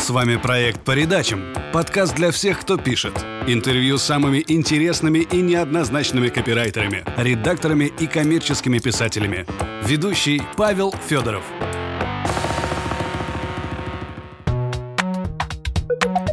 С 0.00 0.08
вами 0.08 0.36
проект 0.36 0.80
«По 0.80 0.92
редачам»– 0.92 1.44
подкаст 1.74 2.14
для 2.14 2.30
всех, 2.30 2.62
кто 2.62 2.78
пишет. 2.78 3.12
Интервью 3.46 3.98
с 3.98 4.02
самыми 4.02 4.42
интересными 4.48 5.18
и 5.18 5.36
неоднозначными 5.42 6.30
копирайтерами, 6.30 7.04
редакторами 7.18 7.92
и 8.00 8.06
коммерческими 8.06 8.78
писателями. 8.78 9.44
Ведущий 9.84 10.40
Павел 10.56 10.94
Федоров. 11.06 11.44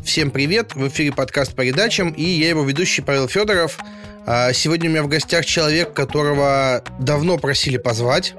Всем 0.02 0.32
привет! 0.32 0.74
В 0.74 0.88
эфире 0.88 1.12
подкаст 1.12 1.54
по 1.54 1.64
передачам, 1.64 2.12
и 2.12 2.24
я 2.24 2.48
его 2.48 2.64
ведущий 2.64 3.02
Павел 3.02 3.28
Федоров. 3.28 3.78
А, 4.26 4.54
сегодня 4.54 4.90
у 4.90 4.94
меня 4.94 5.04
в 5.04 5.10
гостях 5.10 5.46
человек, 5.46 5.94
которого 5.94 6.86
давно 7.00 7.38
просили 7.38 7.78
позвать. 7.78 8.34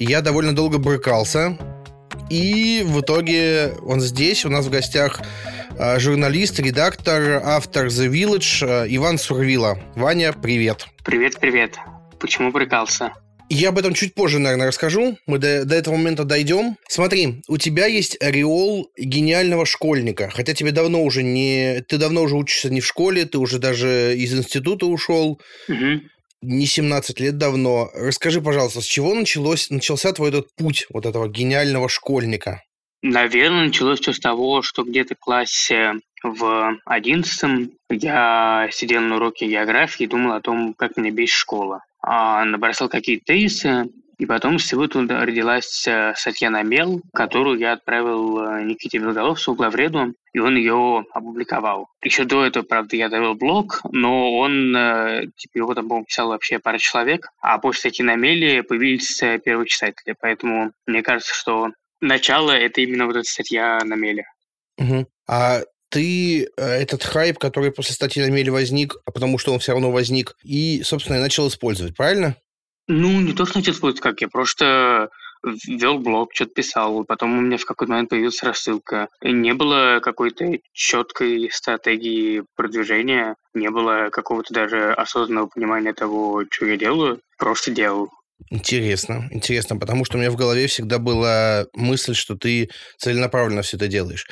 Я 0.00 0.22
довольно 0.22 0.56
долго 0.56 0.78
брыкался. 0.78 1.56
И 2.30 2.82
в 2.84 3.00
итоге 3.00 3.74
он 3.82 4.00
здесь, 4.00 4.44
у 4.44 4.48
нас 4.48 4.66
в 4.66 4.70
гостях 4.70 5.20
а, 5.78 5.98
журналист, 5.98 6.58
редактор, 6.60 7.40
автор 7.44 7.86
The 7.86 8.08
Village 8.08 8.66
а, 8.66 8.86
Иван 8.88 9.18
Сурвила. 9.18 9.78
Ваня, 9.94 10.32
привет. 10.32 10.86
Привет, 11.04 11.38
привет. 11.40 11.76
Почему 12.18 12.50
брыкался? 12.50 13.12
Я 13.54 13.68
об 13.68 13.78
этом 13.78 13.92
чуть 13.92 14.14
позже, 14.14 14.38
наверное, 14.38 14.68
расскажу. 14.68 15.18
Мы 15.26 15.36
до, 15.36 15.66
до 15.66 15.74
этого 15.74 15.96
момента 15.96 16.24
дойдем. 16.24 16.78
Смотри, 16.88 17.42
у 17.48 17.58
тебя 17.58 17.84
есть 17.84 18.16
ореол 18.22 18.90
гениального 18.96 19.66
школьника. 19.66 20.30
Хотя 20.32 20.54
тебе 20.54 20.70
давно 20.70 21.02
уже 21.02 21.22
не... 21.22 21.84
Ты 21.86 21.98
давно 21.98 22.22
уже 22.22 22.36
учишься 22.36 22.70
не 22.70 22.80
в 22.80 22.86
школе, 22.86 23.26
ты 23.26 23.36
уже 23.36 23.58
даже 23.58 24.14
из 24.16 24.32
института 24.32 24.86
ушел. 24.86 25.38
Угу. 25.68 26.00
Не 26.42 26.66
17 26.66 27.20
лет 27.20 27.38
давно. 27.38 27.90
Расскажи, 27.94 28.40
пожалуйста, 28.40 28.80
с 28.80 28.84
чего 28.84 29.14
началось, 29.14 29.70
начался 29.70 30.12
твой 30.12 30.30
этот 30.30 30.54
путь 30.56 30.86
вот 30.90 31.06
этого 31.06 31.28
гениального 31.28 31.88
школьника? 31.88 32.62
Наверное, 33.02 33.66
началось 33.66 34.00
все 34.00 34.12
с 34.12 34.20
того, 34.20 34.62
что 34.62 34.84
где-то 34.84 35.14
в 35.14 35.18
классе 35.18 35.94
в 36.22 36.78
одиннадцатом 36.84 37.72
я 37.90 38.68
сидел 38.70 39.00
на 39.00 39.16
уроке 39.16 39.48
географии 39.48 40.04
и 40.04 40.08
думал 40.08 40.32
о 40.32 40.40
том, 40.40 40.74
как 40.74 40.96
меня 40.96 41.10
бесит 41.10 41.34
школа 41.34 41.80
а, 42.02 42.44
набросал 42.44 42.88
какие-то 42.88 43.26
тезисы, 43.26 43.88
и 44.22 44.26
потом 44.26 44.54
из 44.54 44.62
всего 44.62 44.86
туда 44.86 45.26
родилась 45.26 45.84
э, 45.88 46.14
статья 46.16 46.48
на 46.48 46.62
мел, 46.62 47.02
которую 47.12 47.58
я 47.58 47.72
отправил 47.72 48.38
э, 48.38 48.62
Никите 48.62 48.98
Белголовцу, 48.98 49.56
главреду, 49.56 50.14
и 50.32 50.38
он 50.38 50.54
ее 50.54 51.04
опубликовал. 51.12 51.88
Еще 52.04 52.24
до 52.24 52.46
этого, 52.46 52.62
правда, 52.62 52.94
я 52.94 53.08
довел 53.08 53.34
блог, 53.34 53.80
но 53.90 54.38
он, 54.38 54.76
э, 54.76 55.24
типа, 55.36 55.58
его 55.58 55.74
там, 55.74 55.88
по 55.88 56.04
писал 56.04 56.28
вообще 56.28 56.60
пара 56.60 56.78
человек, 56.78 57.30
а 57.40 57.58
после 57.58 57.80
статьи 57.80 58.04
на 58.04 58.14
меле 58.14 58.62
появились 58.62 59.20
первые 59.44 59.66
читатели. 59.66 60.14
Поэтому 60.20 60.70
мне 60.86 61.02
кажется, 61.02 61.34
что 61.34 61.70
начало— 62.00 62.50
это 62.52 62.80
именно 62.80 63.06
вот 63.06 63.16
эта 63.16 63.28
статья 63.28 63.80
на 63.82 63.94
меле. 63.94 64.26
Угу. 64.78 65.04
А 65.26 65.62
ты 65.88 66.48
этот 66.56 67.02
хайп, 67.02 67.38
который 67.38 67.72
после 67.72 67.94
статьи 67.94 68.22
на 68.22 68.30
Меле 68.30 68.52
возник, 68.52 68.96
а 69.04 69.10
потому 69.10 69.36
что 69.36 69.52
он 69.52 69.58
все 69.58 69.72
равно 69.72 69.90
возник, 69.90 70.36
и, 70.44 70.82
собственно, 70.84 71.20
начал 71.20 71.48
использовать, 71.48 71.96
правильно? 71.96 72.36
Ну, 72.88 73.20
не 73.20 73.32
то, 73.32 73.46
что 73.46 73.58
начал 73.58 73.72
использовать, 73.72 74.02
как 74.02 74.20
я 74.20 74.28
просто 74.28 75.08
вел 75.66 75.98
блог, 75.98 76.30
что-то 76.34 76.52
писал, 76.54 77.04
потом 77.04 77.36
у 77.36 77.40
меня 77.40 77.56
в 77.56 77.64
какой-то 77.64 77.92
момент 77.92 78.10
появилась 78.10 78.42
рассылка. 78.42 79.08
Не 79.22 79.54
было 79.54 80.00
какой-то 80.00 80.58
четкой 80.72 81.50
стратегии 81.52 82.44
продвижения, 82.54 83.34
не 83.54 83.70
было 83.70 84.10
какого-то 84.10 84.54
даже 84.54 84.92
осознанного 84.92 85.48
понимания 85.48 85.92
того, 85.92 86.44
что 86.50 86.66
я 86.66 86.76
делаю, 86.76 87.20
просто 87.38 87.72
делал. 87.72 88.10
Интересно, 88.50 89.28
интересно, 89.30 89.76
потому 89.76 90.04
что 90.04 90.16
у 90.16 90.20
меня 90.20 90.30
в 90.30 90.36
голове 90.36 90.66
всегда 90.66 90.98
была 90.98 91.66
мысль, 91.74 92.14
что 92.14 92.36
ты 92.36 92.70
целенаправленно 92.98 93.62
все 93.62 93.76
это 93.76 93.88
делаешь. 93.88 94.26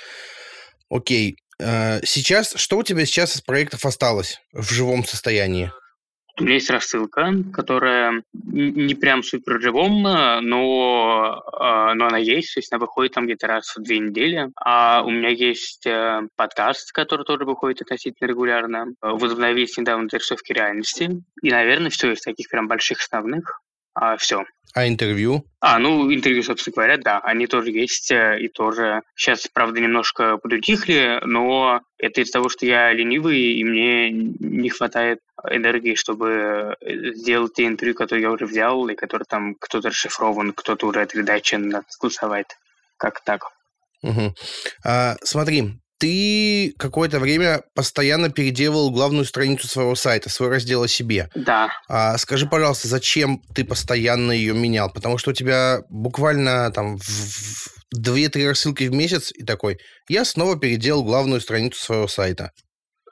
Окей, 0.90 1.36
Э, 1.60 2.00
сейчас, 2.04 2.54
что 2.56 2.78
у 2.78 2.82
тебя 2.82 3.04
сейчас 3.04 3.36
из 3.36 3.42
проектов 3.42 3.84
осталось 3.84 4.40
в 4.52 4.70
живом 4.72 5.04
состоянии? 5.04 5.72
У 6.40 6.42
меня 6.42 6.54
есть 6.54 6.70
рассылка, 6.70 7.34
которая 7.52 8.22
не 8.32 8.94
прям 8.94 9.22
супер 9.22 9.60
живом, 9.60 10.02
но, 10.02 11.42
а, 11.52 11.92
но 11.94 12.06
она 12.06 12.16
есть, 12.16 12.54
то 12.54 12.60
есть 12.60 12.72
она 12.72 12.78
выходит 12.78 13.12
там 13.12 13.26
где-то 13.26 13.46
раз 13.46 13.76
в 13.76 13.82
две 13.82 13.98
недели. 13.98 14.48
А 14.56 15.02
у 15.04 15.10
меня 15.10 15.28
есть 15.28 15.86
э, 15.86 16.22
подкаст, 16.36 16.92
который 16.92 17.26
тоже 17.26 17.44
выходит 17.44 17.82
относительно 17.82 18.26
регулярно. 18.26 18.86
Возобновились 19.02 19.76
недавно 19.76 20.08
зарисовки 20.10 20.52
реальности. 20.52 21.10
И, 21.42 21.50
наверное, 21.50 21.90
все 21.90 22.12
из 22.12 22.22
таких 22.22 22.48
прям 22.48 22.68
больших 22.68 23.00
основных. 23.00 23.60
А, 23.94 24.16
все. 24.16 24.44
А 24.72 24.86
интервью? 24.86 25.44
А, 25.58 25.78
ну, 25.78 26.12
интервью, 26.14 26.44
собственно 26.44 26.74
говоря, 26.74 26.96
да, 26.96 27.18
они 27.20 27.48
тоже 27.48 27.70
есть, 27.70 28.12
э, 28.12 28.38
и 28.40 28.48
тоже 28.48 29.02
сейчас, 29.16 29.48
правда, 29.52 29.80
немножко 29.80 30.36
подутихли, 30.36 31.18
но 31.24 31.80
это 31.98 32.20
из-за 32.20 32.34
того, 32.34 32.48
что 32.48 32.66
я 32.66 32.92
ленивый, 32.92 33.40
и 33.40 33.64
мне 33.64 34.10
не 34.12 34.70
хватает 34.70 35.20
энергии, 35.50 35.96
чтобы 35.96 36.76
э, 36.80 37.14
сделать 37.14 37.54
те 37.54 37.66
интервью, 37.66 37.96
которые 37.96 38.22
я 38.22 38.30
уже 38.30 38.46
взял, 38.46 38.88
и 38.88 38.94
которые 38.94 39.26
там 39.28 39.56
кто-то 39.56 39.88
расшифрован, 39.88 40.52
кто-то 40.52 40.86
уже 40.86 41.00
отредачен, 41.00 41.82
согласовать. 41.88 42.56
Как 42.96 43.24
так? 43.24 43.50
Угу. 44.02 44.34
А, 44.84 45.16
смотри, 45.22 45.79
ты 46.00 46.74
какое-то 46.78 47.20
время 47.20 47.62
постоянно 47.74 48.30
переделывал 48.30 48.90
главную 48.90 49.26
страницу 49.26 49.68
своего 49.68 49.94
сайта, 49.94 50.30
свой 50.30 50.48
раздел 50.48 50.82
о 50.82 50.88
себе. 50.88 51.28
Да. 51.34 51.70
А, 51.88 52.16
скажи, 52.16 52.46
пожалуйста, 52.46 52.88
зачем 52.88 53.42
ты 53.54 53.64
постоянно 53.64 54.32
ее 54.32 54.54
менял? 54.54 54.90
Потому 54.90 55.18
что 55.18 55.30
у 55.30 55.34
тебя 55.34 55.82
буквально 55.90 56.72
там 56.72 56.96
в 56.96 57.68
две-три 57.92 58.48
рассылки 58.48 58.84
в 58.84 58.92
месяц 58.92 59.30
и 59.32 59.44
такой, 59.44 59.78
я 60.08 60.24
снова 60.24 60.58
переделал 60.58 61.04
главную 61.04 61.40
страницу 61.40 61.78
своего 61.78 62.08
сайта. 62.08 62.50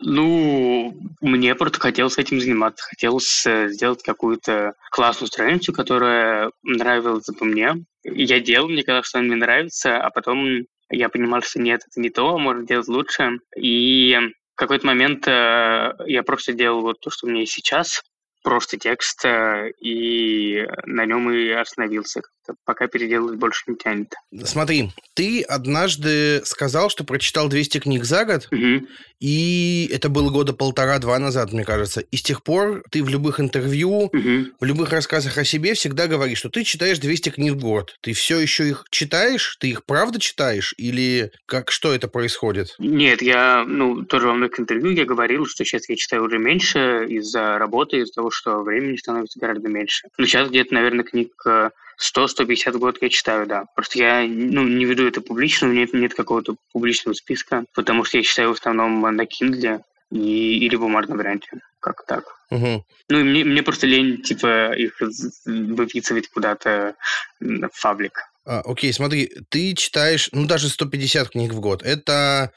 Ну, 0.01 0.97
мне 1.21 1.55
просто 1.57 1.81
хотелось 1.81 2.19
этим 2.19 2.41
заниматься. 2.41 2.87
Хотелось 2.89 3.45
э, 3.47 3.69
сделать 3.69 4.03
какую-то 4.03 4.75
классную 4.93 5.27
страницу, 5.27 5.73
которая 5.73 6.53
нравилась 6.63 7.27
бы 7.27 7.45
мне. 7.45 7.75
Я 8.05 8.41
делал, 8.41 8.69
мне 8.69 8.85
казалось, 8.85 9.09
что 9.09 9.19
она 9.19 9.27
мне 9.27 9.37
нравится, 9.37 9.99
а 9.99 10.11
потом 10.11 10.67
я 10.91 11.09
понимал, 11.09 11.43
что 11.43 11.61
нет, 11.61 11.83
это 11.87 12.01
не 12.01 12.11
то, 12.11 12.39
можно 12.39 12.67
делать 12.67 12.89
лучше. 12.89 13.39
И 13.57 14.17
в 14.55 14.59
какой-то 14.59 14.87
момент 14.87 15.27
э, 15.29 15.93
я 16.07 16.23
просто 16.25 16.53
делал 16.53 16.83
вот 16.83 17.01
то, 17.01 17.11
что 17.11 17.27
у 17.27 17.31
меня 17.31 17.41
есть 17.41 17.53
сейчас, 17.53 18.03
просто 18.43 18.79
текст, 18.79 19.25
э, 19.25 19.71
и 19.81 20.65
на 20.87 21.05
нем 21.07 21.31
и 21.31 21.51
остановился. 21.51 22.23
Пока 22.65 22.87
переделывать 22.87 23.39
больше 23.39 23.65
не 23.67 23.77
тянет. 23.77 24.15
Смотри, 24.45 24.91
ты 25.15 25.43
однажды 25.43 26.41
сказал, 26.45 26.89
что 26.89 27.05
прочитал 27.05 27.49
200 27.49 27.81
книг 27.81 28.05
за 28.05 28.25
год, 28.25 28.49
угу. 28.51 28.87
и 29.21 29.91
это 29.93 30.09
было 30.09 30.31
года 30.31 30.55
полтора-два 30.55 31.19
назад, 31.19 31.53
мне 31.53 31.65
кажется. 31.65 32.01
И 32.01 32.17
с 32.17 32.23
тех 32.23 32.43
пор 32.43 32.83
ты 32.91 33.05
в 33.05 33.11
любых 33.11 33.39
интервью, 33.39 34.07
угу. 34.07 34.47
в 34.59 34.65
любых 34.65 34.91
рассказах 34.93 35.37
о 35.37 35.45
себе 35.45 35.75
всегда 35.75 36.07
говоришь, 36.07 36.39
что 36.39 36.49
ты 36.49 36.65
читаешь 36.65 36.99
200 36.99 37.31
книг 37.31 37.53
в 37.55 37.61
год. 37.61 37.97
Ты 38.01 38.15
все 38.15 38.39
еще 38.39 38.67
их 38.67 38.85
читаешь? 38.91 39.57
Ты 39.61 39.69
их 39.69 39.85
правда 39.85 40.19
читаешь? 40.19 40.75
Или 40.79 41.31
как, 41.45 41.71
что 41.71 41.93
это 41.93 42.09
происходит? 42.09 42.75
Нет, 42.79 43.21
я, 43.21 43.65
ну, 43.67 44.05
тоже 44.05 44.29
во 44.29 44.35
многих 44.35 44.59
интервью 44.59 44.93
я 44.93 45.05
говорил, 45.05 45.45
что 45.47 45.65
сейчас 45.65 45.89
я 45.89 45.97
читаю 45.97 46.25
уже 46.25 46.39
меньше 46.39 47.07
из-за 47.09 47.59
работы, 47.59 47.99
из-за 47.99 48.13
того, 48.15 48.28
что 48.31 48.63
времени 48.63 48.97
становится 48.97 49.39
гораздо 49.39 49.69
меньше. 49.69 50.09
Но 50.19 50.27
сейчас 50.27 50.49
где-то, 50.49 50.75
наверное, 50.75 51.05
книг 51.05 51.33
100-150 51.47 52.73
в 52.73 52.79
год 52.79 52.99
я 53.01 53.09
читаю, 53.09 53.47
да. 53.47 53.65
Просто 53.75 53.99
я 53.99 54.23
ну, 54.27 54.67
не 54.67 54.85
веду 54.85 55.07
это 55.07 55.21
публично, 55.21 55.69
у 55.69 55.71
меня 55.71 55.83
нет, 55.83 55.95
нет 55.95 56.15
какого-то 56.15 56.57
публичного 56.73 57.15
списка, 57.15 57.65
потому 57.75 58.05
что 58.05 58.19
я 58.19 58.23
читаю 58.23 58.51
в 58.51 58.59
основном 58.59 59.01
на 59.01 59.23
Kindle 59.23 59.81
и, 60.11 60.59
или 60.59 60.77
в 60.77 60.81
бумажном 60.81 61.19
варианте. 61.19 61.49
Как 61.81 62.05
так. 62.07 62.25
Угу. 62.51 62.85
Ну, 63.11 63.19
и 63.21 63.23
мне, 63.23 63.45
мне 63.45 63.63
просто 63.63 63.87
лень, 63.87 64.23
типа, 64.23 64.73
их 64.75 65.01
выписывать 65.45 66.29
куда-то 66.29 66.95
в 67.41 67.71
фаблик. 67.73 68.21
А, 68.45 68.63
окей, 68.65 68.93
смотри, 68.93 69.31
ты 69.51 69.75
читаешь, 69.75 70.29
ну, 70.33 70.47
даже 70.47 70.69
150 70.69 71.31
книг 71.31 71.53
в 71.53 71.61
год. 71.61 71.83
Это 71.83 72.53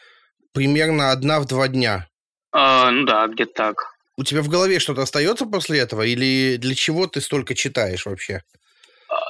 примерно 0.54 1.12
одна 1.12 1.40
в 1.40 1.48
два 1.48 1.68
дня. 1.68 2.08
А, 2.52 2.92
ну 2.92 3.06
да, 3.06 3.28
где-то 3.28 3.54
так. 3.54 3.91
У 4.18 4.24
тебя 4.24 4.42
в 4.42 4.50
голове 4.50 4.80
что-то 4.80 5.02
остается 5.02 5.46
после 5.46 5.80
этого? 5.80 6.04
Или 6.04 6.58
для 6.58 6.76
чего 6.76 7.08
ты 7.08 7.22
столько 7.22 7.56
читаешь 7.56 8.06
вообще? 8.06 8.44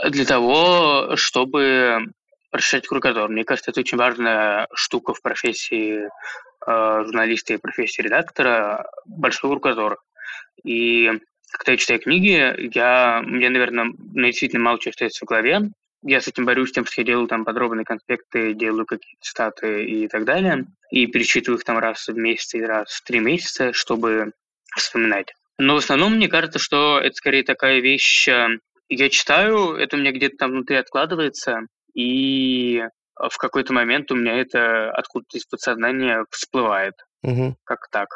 Для 0.09 0.25
того, 0.25 1.15
чтобы 1.15 2.11
расширять 2.51 2.87
кругозор. 2.87 3.29
Мне 3.29 3.43
кажется, 3.43 3.71
это 3.71 3.79
очень 3.79 3.97
важная 3.97 4.67
штука 4.73 5.13
в 5.13 5.21
профессии 5.21 6.03
э, 6.67 7.03
журналиста 7.05 7.53
и 7.53 7.57
профессии 7.57 8.01
редактора. 8.01 8.89
Большой 9.05 9.51
кругозор. 9.51 9.99
И 10.63 11.11
когда 11.51 11.73
я 11.73 11.77
читаю 11.77 11.99
книги, 11.99 12.71
я, 12.75 13.21
мне, 13.25 13.49
наверное, 13.49 13.91
действительно 13.97 14.63
мало 14.63 14.79
чего 14.79 14.91
остается 14.91 15.25
в 15.25 15.29
голове. 15.29 15.71
Я 16.03 16.19
с 16.19 16.27
этим 16.27 16.45
борюсь 16.45 16.71
тем, 16.71 16.85
что 16.85 17.01
я 17.01 17.05
делаю 17.05 17.27
там 17.27 17.45
подробные 17.45 17.85
конспекты, 17.85 18.53
делаю 18.53 18.85
какие-то 18.85 19.23
статы 19.23 19.85
и 19.85 20.07
так 20.07 20.25
далее. 20.25 20.65
И 20.89 21.05
перечитываю 21.07 21.59
их 21.59 21.63
там 21.63 21.77
раз 21.77 22.07
в 22.07 22.17
месяц 22.17 22.55
и 22.55 22.61
раз 22.61 22.91
в 22.91 23.03
три 23.03 23.19
месяца, 23.19 23.71
чтобы 23.71 24.33
вспоминать. 24.75 25.33
Но 25.57 25.75
в 25.75 25.77
основном 25.77 26.15
мне 26.15 26.27
кажется, 26.27 26.59
что 26.59 26.99
это 26.99 27.13
скорее 27.13 27.43
такая 27.43 27.79
вещь, 27.79 28.27
э, 28.27 28.47
я 28.89 29.09
читаю, 29.09 29.73
это 29.75 29.95
у 29.95 29.99
меня 29.99 30.11
где-то 30.11 30.37
там 30.37 30.51
внутри 30.51 30.75
откладывается, 30.75 31.61
и 31.93 32.81
в 33.15 33.37
какой-то 33.37 33.73
момент 33.73 34.11
у 34.11 34.15
меня 34.15 34.39
это 34.39 34.91
откуда-то 34.91 35.37
из 35.37 35.45
подсознания 35.45 36.25
всплывает. 36.31 36.95
Угу. 37.23 37.55
Как 37.63 37.87
так? 37.91 38.07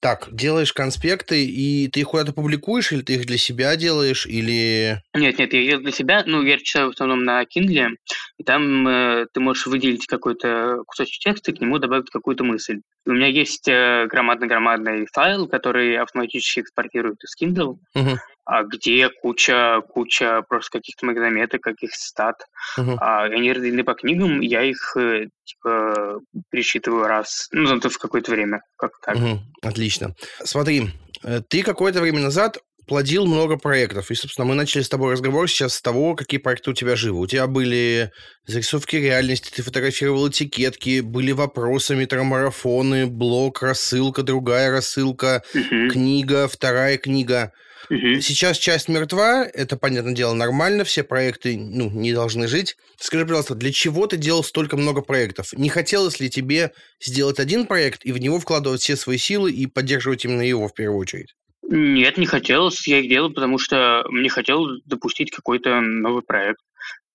Так, 0.00 0.28
делаешь 0.30 0.72
конспекты, 0.72 1.44
и 1.44 1.88
ты 1.88 2.00
их 2.00 2.08
куда-то 2.08 2.32
публикуешь, 2.32 2.92
или 2.92 3.00
ты 3.00 3.14
их 3.14 3.26
для 3.26 3.38
себя 3.38 3.76
делаешь, 3.76 4.26
или... 4.26 5.02
Нет, 5.14 5.38
нет, 5.38 5.52
я 5.54 5.62
делаю 5.62 5.82
для 5.82 5.92
себя. 5.92 6.22
Ну, 6.26 6.42
я 6.42 6.58
читаю 6.58 6.88
в 6.88 6.90
основном 6.90 7.24
на 7.24 7.42
Kindle, 7.44 7.96
и 8.36 8.44
там 8.44 8.86
э, 8.86 9.26
ты 9.32 9.40
можешь 9.40 9.66
выделить 9.66 10.06
какой-то 10.06 10.82
кусочек 10.86 11.18
текста 11.20 11.52
к 11.52 11.60
нему 11.60 11.78
добавить 11.78 12.10
какую-то 12.10 12.44
мысль. 12.44 12.80
У 13.06 13.12
меня 13.12 13.26
есть 13.26 13.68
э, 13.68 14.06
громадно-громадный 14.10 15.06
файл, 15.12 15.48
который 15.48 15.96
автоматически 15.96 16.60
экспортирует 16.60 17.18
из 17.24 17.34
Kindle, 17.40 17.78
Угу. 17.94 18.18
А 18.46 18.62
где 18.62 19.08
куча, 19.08 19.82
куча 19.88 20.42
просто 20.48 20.78
каких-то 20.78 21.04
магнометок, 21.04 21.60
каких-то 21.62 21.98
стат. 21.98 22.36
Угу. 22.78 22.96
А, 23.00 23.24
они 23.24 23.52
разделены 23.52 23.82
по 23.82 23.94
книгам, 23.94 24.40
я 24.40 24.62
их 24.62 24.96
э, 24.96 25.26
типа 25.44 26.20
пересчитываю 26.50 27.06
раз, 27.06 27.48
ну, 27.50 27.66
зато 27.66 27.88
в 27.88 27.98
какое-то 27.98 28.30
время, 28.30 28.60
как 28.76 28.92
так. 29.04 29.16
Угу. 29.16 29.40
Отлично. 29.62 30.14
Смотри, 30.44 30.90
э, 31.24 31.40
ты 31.48 31.64
какое-то 31.64 32.00
время 32.00 32.20
назад 32.20 32.58
плодил 32.86 33.26
много 33.26 33.56
проектов. 33.56 34.12
И, 34.12 34.14
собственно, 34.14 34.46
мы 34.46 34.54
начали 34.54 34.82
с 34.82 34.88
тобой 34.88 35.12
разговор 35.12 35.48
сейчас 35.48 35.74
с 35.74 35.82
того, 35.82 36.14
какие 36.14 36.38
проекты 36.38 36.70
у 36.70 36.74
тебя 36.74 36.94
живы. 36.94 37.18
У 37.18 37.26
тебя 37.26 37.48
были 37.48 38.12
зарисовки 38.46 38.96
реальности, 38.96 39.50
ты 39.54 39.62
фотографировал 39.62 40.28
этикетки, 40.28 41.00
были 41.00 41.32
вопросы, 41.32 41.96
метромарафоны, 41.96 43.06
блог, 43.08 43.62
рассылка, 43.62 44.22
другая 44.22 44.70
рассылка, 44.70 45.42
Мгм, 45.52 45.90
книга, 45.90 46.48
вторая 46.48 46.96
книга. 46.96 47.52
Сейчас 47.88 48.58
часть 48.58 48.88
мертва, 48.88 49.44
это, 49.44 49.76
понятное 49.76 50.14
дело, 50.14 50.34
нормально, 50.34 50.84
все 50.84 51.04
проекты 51.04 51.56
ну, 51.56 51.90
не 51.90 52.12
должны 52.12 52.48
жить. 52.48 52.76
Скажи, 52.98 53.24
пожалуйста, 53.24 53.54
для 53.54 53.72
чего 53.72 54.06
ты 54.06 54.16
делал 54.16 54.42
столько 54.42 54.76
много 54.76 55.02
проектов? 55.02 55.52
Не 55.52 55.68
хотелось 55.68 56.20
ли 56.20 56.28
тебе 56.28 56.72
сделать 57.00 57.38
один 57.38 57.66
проект 57.66 58.04
и 58.04 58.12
в 58.12 58.18
него 58.18 58.38
вкладывать 58.40 58.80
все 58.80 58.96
свои 58.96 59.18
силы 59.18 59.52
и 59.52 59.66
поддерживать 59.66 60.24
именно 60.24 60.42
его 60.42 60.68
в 60.68 60.74
первую 60.74 60.98
очередь? 60.98 61.34
Нет, 61.68 62.16
не 62.16 62.26
хотелось. 62.26 62.86
Я 62.86 63.00
их 63.00 63.08
делал, 63.08 63.32
потому 63.32 63.58
что 63.58 64.04
мне 64.08 64.28
хотелось 64.28 64.82
допустить 64.84 65.30
какой-то 65.30 65.80
новый 65.80 66.22
проект. 66.22 66.60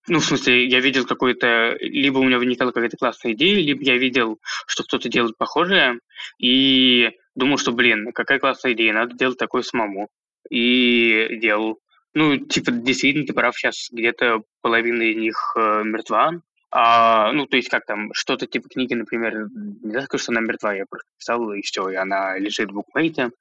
Ну, 0.08 0.20
в 0.20 0.26
смысле, 0.26 0.68
я 0.68 0.80
видел 0.80 1.06
какой-то... 1.06 1.78
Либо 1.80 2.18
у 2.18 2.24
меня 2.24 2.38
возникала 2.38 2.72
какая-то 2.72 2.98
классная 2.98 3.34
идея, 3.34 3.58
либо 3.58 3.84
я 3.84 3.98
видел, 3.98 4.40
что 4.68 4.84
кто-то 4.84 5.10
делает 5.10 5.38
похожее, 5.38 6.00
и 6.40 7.12
думал, 7.36 7.58
что, 7.58 7.72
блин, 7.72 8.12
какая 8.14 8.40
классная 8.40 8.74
идея, 8.74 8.94
надо 8.94 9.16
делать 9.16 9.38
такое 9.38 9.62
самому. 9.62 10.10
И 10.52 11.38
делал. 11.42 11.80
Ну, 12.14 12.38
типа, 12.38 12.72
действительно, 12.72 13.26
ты 13.26 13.34
прав, 13.34 13.58
сейчас 13.58 13.88
где-то 13.90 14.44
половина 14.62 15.02
из 15.02 15.16
них 15.16 15.54
э, 15.56 15.84
мертва. 15.84 16.42
А, 16.74 17.32
ну, 17.32 17.46
то 17.48 17.58
есть, 17.58 17.70
как 17.70 17.86
там, 17.86 18.14
что-то 18.14 18.48
типа 18.48 18.70
книги, 18.70 18.94
например, 18.94 19.48
нельзя 19.82 20.04
сказать, 20.04 20.24
что 20.24 20.32
она 20.34 20.42
мертва, 20.42 20.74
я 20.74 20.86
просто 20.86 21.10
писал, 21.18 21.54
и 21.54 21.62
все, 21.62 21.90
и 21.90 21.96
она 21.96 22.38
лежит 22.38 22.70
в 22.70 22.74
букмейте. 22.74 23.32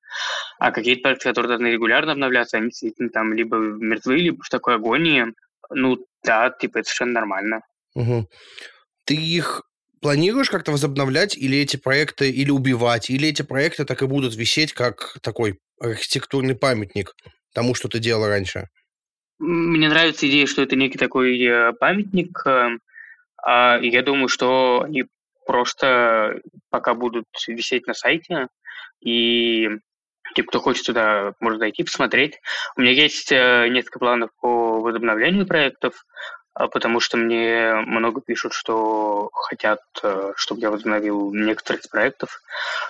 А 0.59 0.73
какие-то 0.73 1.03
проекты, 1.03 1.29
которые 1.29 1.49
должны 1.49 1.67
регулярно 1.67 2.13
обновляться, 2.13 2.57
они 2.57 2.69
действительно 2.69 3.09
там 3.09 3.33
либо 3.33 3.57
мертвы, 3.57 4.17
либо 4.17 4.43
в 4.43 4.49
такой 4.49 4.77
агонии. 4.77 5.27
Ну, 5.71 5.99
да, 6.25 6.51
типа, 6.51 6.79
это 6.79 6.89
совершенно 6.89 7.13
нормально. 7.13 7.61
Мгм. 7.95 8.29
Ты 9.05 9.15
их 9.15 9.63
планируешь 10.01 10.51
как-то 10.51 10.73
возобновлять, 10.73 11.37
или 11.37 11.59
эти 11.59 11.77
проекты, 11.77 12.31
или 12.31 12.51
убивать, 12.51 13.11
или 13.11 13.29
эти 13.29 13.43
проекты 13.43 13.85
так 13.85 14.03
и 14.03 14.07
будут 14.07 14.35
висеть 14.35 14.73
как 14.73 15.19
такой 15.23 15.59
архитектурный 15.81 16.55
памятник 16.55 17.15
тому, 17.55 17.75
что 17.75 17.89
ты 17.89 17.99
делал 17.99 18.27
раньше? 18.27 18.69
Мне 19.39 19.89
нравится 19.89 20.29
идея, 20.29 20.47
что 20.47 20.63
это 20.63 20.77
некий 20.77 20.99
такой 20.99 21.41
э, 21.43 21.73
памятник, 21.73 22.43
э, 22.47 22.79
а, 23.43 23.79
я 23.81 24.03
думаю, 24.03 24.29
что 24.29 24.83
они 24.85 25.05
просто 25.47 26.41
пока 26.69 26.95
будут 26.95 27.27
висеть 27.49 27.87
на 27.87 27.95
сайте, 27.95 28.49
и 29.01 29.69
типа, 30.35 30.49
кто 30.49 30.61
хочет 30.61 30.87
туда, 30.87 31.33
может 31.41 31.59
зайти, 31.59 31.83
посмотреть. 31.83 32.39
У 32.77 32.83
меня 32.83 32.93
есть 32.93 33.33
э, 33.33 33.69
несколько 33.69 33.99
планов 33.99 34.31
по 34.41 34.81
возобновлению 34.81 35.47
проектов, 35.47 36.05
потому 36.69 37.01
что 37.01 37.17
мне 37.17 37.75
много 37.87 38.21
пишут, 38.21 38.53
что 38.53 39.31
хотят, 39.33 39.81
э, 40.03 40.33
чтобы 40.37 40.61
я 40.61 40.71
возобновил 40.71 41.33
некоторые 41.33 41.81
из 41.81 41.87
проектов. 41.87 42.41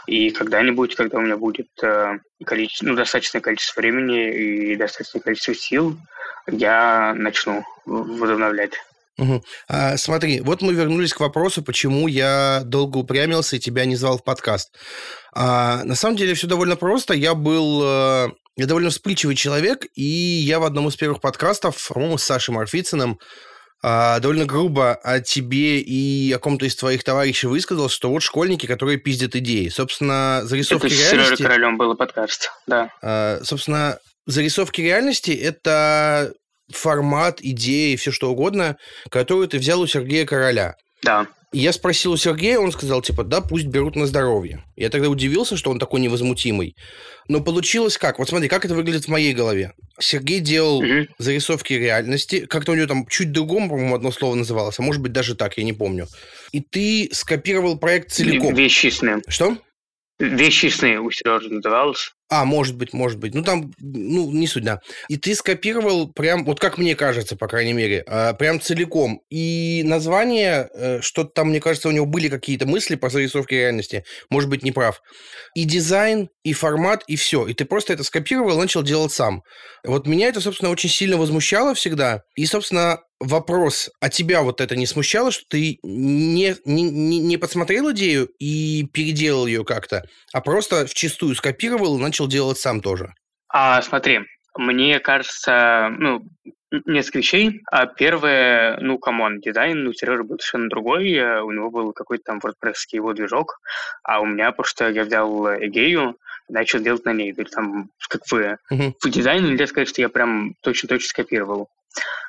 И 0.07 0.31
когда-нибудь, 0.31 0.95
когда 0.95 1.19
у 1.19 1.21
меня 1.23 1.37
будет 1.37 1.69
э, 1.83 2.19
количество, 2.45 2.87
ну, 2.87 2.95
достаточное 2.95 3.41
количество 3.41 3.81
времени 3.81 4.73
и 4.73 4.77
достаточное 4.77 5.23
количество 5.23 5.55
сил, 5.55 5.97
я 6.51 7.15
начну 7.17 7.65
возобновлять. 7.87 8.73
Мгм. 9.19 9.43
А, 9.69 9.97
смотри, 9.99 10.41
вот 10.41 10.63
мы 10.63 10.73
вернулись 10.73 11.13
к 11.13 11.21
вопросу, 11.21 11.63
почему 11.63 12.09
я 12.09 12.63
долго 12.65 12.97
упрямился 12.99 13.57
и 13.57 13.61
тебя 13.61 13.85
не 13.85 13.97
звал 13.97 14.17
в 14.19 14.25
подкаст. 14.25 14.75
А, 15.35 15.85
на 15.85 15.95
самом 15.95 16.17
деле 16.17 16.35
все 16.35 16.47
довольно 16.47 16.77
просто. 16.77 17.13
Я 17.15 17.35
был... 17.35 17.83
э, 17.85 18.29
Я 18.57 18.67
довольно 18.67 18.91
вспыльчивый 18.91 19.37
человек, 19.37 19.87
и 19.95 20.03
я 20.03 20.59
в 20.59 20.65
одном 20.65 20.89
из 20.89 20.97
первых 20.97 21.21
подкастов, 21.21 21.89
по-моему, 21.89 22.19
с 22.19 22.25
Сашей 22.25 22.55
Марфицыным, 22.55 23.19
а, 23.19 23.50
довольно 23.83 24.45
грубо 24.45 24.95
о 24.95 25.21
тебе 25.21 25.81
и 25.81 26.33
о 26.33 26.39
ком-то 26.39 26.67
из 26.67 26.77
твоих 26.77 27.03
товарищей 27.03 27.47
высказал, 27.47 27.89
что 27.89 28.11
вот 28.11 28.23
школьники, 28.23 28.67
которые 28.67 28.99
пиздят 28.99 29.35
идеи. 29.37 29.69
Собственно, 29.69 30.43
зарисовки 30.45 30.87
Это 30.87 30.95
с 30.95 30.99
Сережей 30.99 31.19
реальности... 31.19 31.43
Королем 31.43 31.79
был 31.79 31.95
подкаст, 31.95 32.51
да. 32.67 32.91
А, 33.03 33.41
Собственно, 33.43 33.99
зарисовки 34.27 34.81
реальности– 34.81 35.31
это 35.33 36.33
формат, 36.71 37.41
идеи, 37.41 37.97
все 37.97 38.11
что 38.11 38.31
угодно, 38.31 38.77
которую 39.11 39.49
ты 39.49 39.59
взял 39.59 39.81
у 39.81 39.87
Сергея 39.87 40.27
Короля. 40.27 40.75
Да. 41.03 41.27
Я 41.53 41.73
спросил 41.73 42.13
у 42.13 42.17
Сергея, 42.17 42.61
он 42.61 42.71
сказал, 42.71 43.03
типа, 43.03 43.25
да, 43.25 43.41
пусть 43.41 43.67
берут 43.67 43.97
на 43.97 44.07
здоровье. 44.07 44.63
Я 44.77 44.89
тогда 44.89 45.09
удивился, 45.09 45.57
что 45.57 45.71
он 45.73 45.81
такой 45.81 46.01
невозмутимый. 46.01 46.77
Но 47.27 47.41
получилось 47.41 47.99
как? 47.99 48.21
Вот 48.21 48.29
смотри, 48.29 48.49
как 48.49 48.65
это 48.65 48.75
выглядит 48.77 49.07
в 49.07 49.09
моей 49.09 49.33
голове. 49.35 49.73
Сергей 49.99 50.39
делал 50.39 50.81
Мгм. 50.81 51.09
зарисовки 51.19 51.73
реальности. 51.73 52.47
Как-то 52.47 52.71
у 52.71 52.75
него 52.77 52.87
там 52.87 53.05
чуть 53.09 53.33
другом, 53.33 53.69
по-моему, 53.69 53.97
одно 53.97 54.13
слово 54.13 54.37
называлось, 54.37 54.79
а 54.79 54.83
может 54.83 55.03
быть 55.03 55.11
даже 55.11 55.35
так, 55.35 55.59
я 55.59 55.65
не 55.65 55.73
помню. 55.73 56.07
И 56.53 56.61
ты 56.61 57.09
скопировал 57.13 57.77
проект 57.79 58.13
целиком. 58.13 58.55
Вещи 58.55 58.93
Что? 59.27 59.59
Вещи 60.21 60.67
сны 60.67 61.01
у 61.01 61.11
Сережи 61.11 61.49
называлось. 61.49 62.13
А, 62.33 62.45
может 62.45 62.77
быть, 62.77 62.93
может 62.93 63.19
быть. 63.19 63.35
Ну, 63.35 63.43
там, 63.43 63.73
ну, 63.81 64.31
не 64.31 64.47
суть, 64.47 64.63
да. 64.63 64.81
И 65.09 65.17
ты 65.17 65.35
скопировал 65.35 66.13
прям, 66.13 66.45
вот 66.45 66.61
как 66.61 66.79
мне 66.79 66.95
кажется, 66.95 67.37
по 67.37 67.49
крайней 67.49 67.73
мере, 67.73 68.05
а, 68.07 68.35
прям 68.35 68.61
целиком. 68.61 69.21
И 69.31 69.83
название, 69.85 70.71
э, 70.73 71.01
что-то 71.01 71.31
там, 71.31 71.49
мне 71.49 71.61
кажется, 71.61 71.89
у 71.89 71.91
него 71.91 72.07
были 72.07 72.29
какие-то 72.29 72.69
мысли 72.69 72.95
по 72.95 73.11
зарисовке 73.11 73.57
реальности. 73.57 74.05
Может 74.31 74.49
быть, 74.49 74.63
не 74.63 74.71
прав. 74.71 75.03
И 75.57 75.65
дизайн, 75.65 76.29
и 76.45 76.53
формат, 76.53 77.03
и 77.09 77.17
все. 77.17 77.49
И 77.49 77.53
ты 77.53 77.65
просто 77.65 77.95
это 77.95 78.05
скопировал 78.05 78.57
и 78.57 78.61
начал 78.61 78.85
делать 78.85 79.11
сам. 79.11 79.43
Вот 79.85 80.07
меня 80.07 80.29
это, 80.29 80.41
собственно, 80.41 80.71
очень 80.71 80.89
сильно 80.89 81.17
возмущало 81.17 81.75
всегда. 81.75 82.23
И, 82.37 82.47
собственно, 82.47 83.01
вопрос, 83.21 83.91
а 84.01 84.09
тебя 84.09 84.43
вот 84.43 84.61
это 84.61 84.75
не 84.77 84.87
смущало, 84.87 85.31
что 85.31 85.45
ты 85.49 85.79
не, 85.83 86.57
не, 86.65 86.83
не 87.21 87.37
подсмотрел 87.37 87.93
идею 87.93 88.29
и 88.39 88.87
переделал 88.93 89.47
ее 89.47 89.65
как-то, 89.65 90.05
а 90.33 90.41
просто 90.41 90.87
вчистую 90.87 91.35
скопировал 91.35 91.99
и 91.99 92.03
начал 92.03 92.27
делать 92.27 92.59
сам 92.59 92.81
тоже? 92.81 93.15
А, 93.49 93.83
смотри, 93.83 94.21
мне 94.57 94.99
кажется, 95.01 95.91
ну, 95.99 96.23
несколько 96.87 97.19
вещей. 97.19 97.61
А 97.71 97.87
первое, 97.87 98.79
ну, 98.81 98.99
come 98.99 99.23
on, 99.23 99.41
дизайн 99.41 99.87
у 99.87 99.93
Сережи 99.93 100.23
был 100.23 100.39
совершенно 100.39 100.69
другой. 100.69 101.13
э, 101.13 101.43
У 101.43 101.51
него 101.51 101.71
был 101.71 101.93
какой-то 101.93 102.25
там 102.25 102.39
WordPress 102.39 102.75
его 102.93 103.13
движок, 103.13 103.61
а 104.05 104.21
у 104.21 104.27
меня 104.27 104.53
просто 104.53 104.89
я 104.91 105.05
взял 105.05 105.47
Эгею, 105.57 106.17
начал 106.49 106.79
делать 106.81 107.05
на 107.05 107.13
ней. 107.13 107.33
То 107.33 107.43
есть 107.43 107.53
там, 107.55 107.91
как 108.09 108.23
бы, 108.31 108.57
Мгм. 108.71 108.95
по 109.01 109.09
дизайну 109.11 109.49
нельзя 109.51 109.67
сказать, 109.67 109.89
что 109.89 110.01
я 110.01 110.09
прям 110.09 110.55
точно-точно 110.63 111.09
скопировал. 111.09 111.69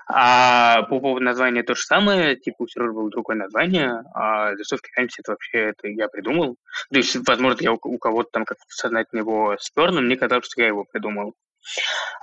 А 0.08 0.84
по 0.84 1.00
поводу 1.00 1.24
названия 1.24 1.64
то 1.64 1.74
же 1.74 1.84
самое, 1.84 2.36
типа 2.36 2.64
у 2.64 2.68
Сережи 2.68 2.92
было 2.92 3.10
другое 3.10 3.38
название, 3.38 4.04
а 4.14 4.52
зарисовки 4.56 4.92
реальности 4.96 5.22
это 5.22 5.32
вообще 5.32 5.60
это 5.70 5.88
я 5.88 6.08
придумал. 6.10 6.58
То 6.90 6.98
есть, 6.98 7.16
возможно, 7.26 7.64
я 7.64 7.72
у, 7.72 7.98
кого-то 7.98 8.30
там 8.32 8.46
как-то 8.46 8.66
сознательно 8.68 9.20
его 9.20 9.56
спер, 9.60 9.92
но 9.92 10.02
мне 10.02 10.18
казалось, 10.18 10.46
что 10.46 10.62
я 10.62 10.68
его 10.68 10.84
придумал. 10.84 11.34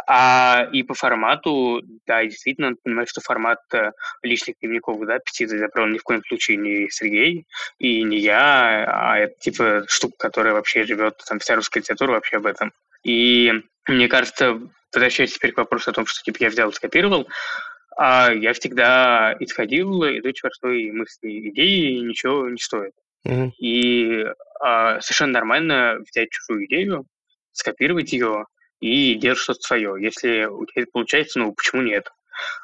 А, 0.07 0.69
и 0.73 0.83
по 0.83 0.95
формату, 0.95 1.81
да, 2.07 2.25
действительно, 2.25 2.75
надо 2.85 3.09
что 3.09 3.21
формат 3.21 3.61
э, 3.73 3.93
личных 4.23 4.57
дневниковых 4.61 5.07
записей 5.07 5.47
изобрел 5.47 5.87
ни 5.87 5.99
в 5.99 6.03
коем 6.03 6.23
случае 6.25 6.57
не 6.57 6.91
Сергей 6.91 7.47
и 7.79 8.03
не 8.03 8.19
я, 8.19 8.85
а 8.89 9.19
это 9.19 9.39
типа 9.39 9.85
штука, 9.87 10.17
которая 10.19 10.55
вообще 10.55 10.85
живет, 10.85 11.23
там 11.27 11.39
вся 11.39 11.55
русская 11.55 11.81
литература 11.81 12.13
вообще 12.13 12.39
об 12.39 12.47
этом. 12.47 12.73
И 13.09 13.55
мне 13.89 14.07
кажется, 14.07 14.61
возвращаясь 14.93 15.33
теперь 15.33 15.53
к 15.53 15.57
вопросу 15.57 15.91
о 15.91 15.95
том, 15.95 16.05
что 16.05 16.23
типа 16.23 16.37
я 16.41 16.51
взял 16.51 16.69
и 16.69 16.75
скопировал, 16.75 17.27
а 17.97 18.31
я 18.31 18.53
всегда 18.53 19.35
исходил 19.41 20.05
из 20.05 20.23
очень 20.27 20.43
простой 20.43 20.91
мысли. 20.91 21.49
Идеи 21.49 22.01
ничего 22.01 22.51
не 22.51 22.59
стоят. 22.59 22.93
Мгм. 23.25 23.55
И 23.59 24.27
а, 24.61 25.01
совершенно 25.01 25.33
нормально 25.33 26.01
взять 26.07 26.29
чужую 26.31 26.67
идею, 26.67 27.07
скопировать 27.53 28.13
ее 28.13 28.45
и 28.81 29.15
делать 29.15 29.39
что-то 29.39 29.61
свое. 29.63 29.97
Если 29.99 30.45
у 30.45 30.67
тебя 30.67 30.83
это 30.83 30.91
получается, 30.93 31.39
ну 31.39 31.55
почему 31.55 31.81
нет? 31.81 32.11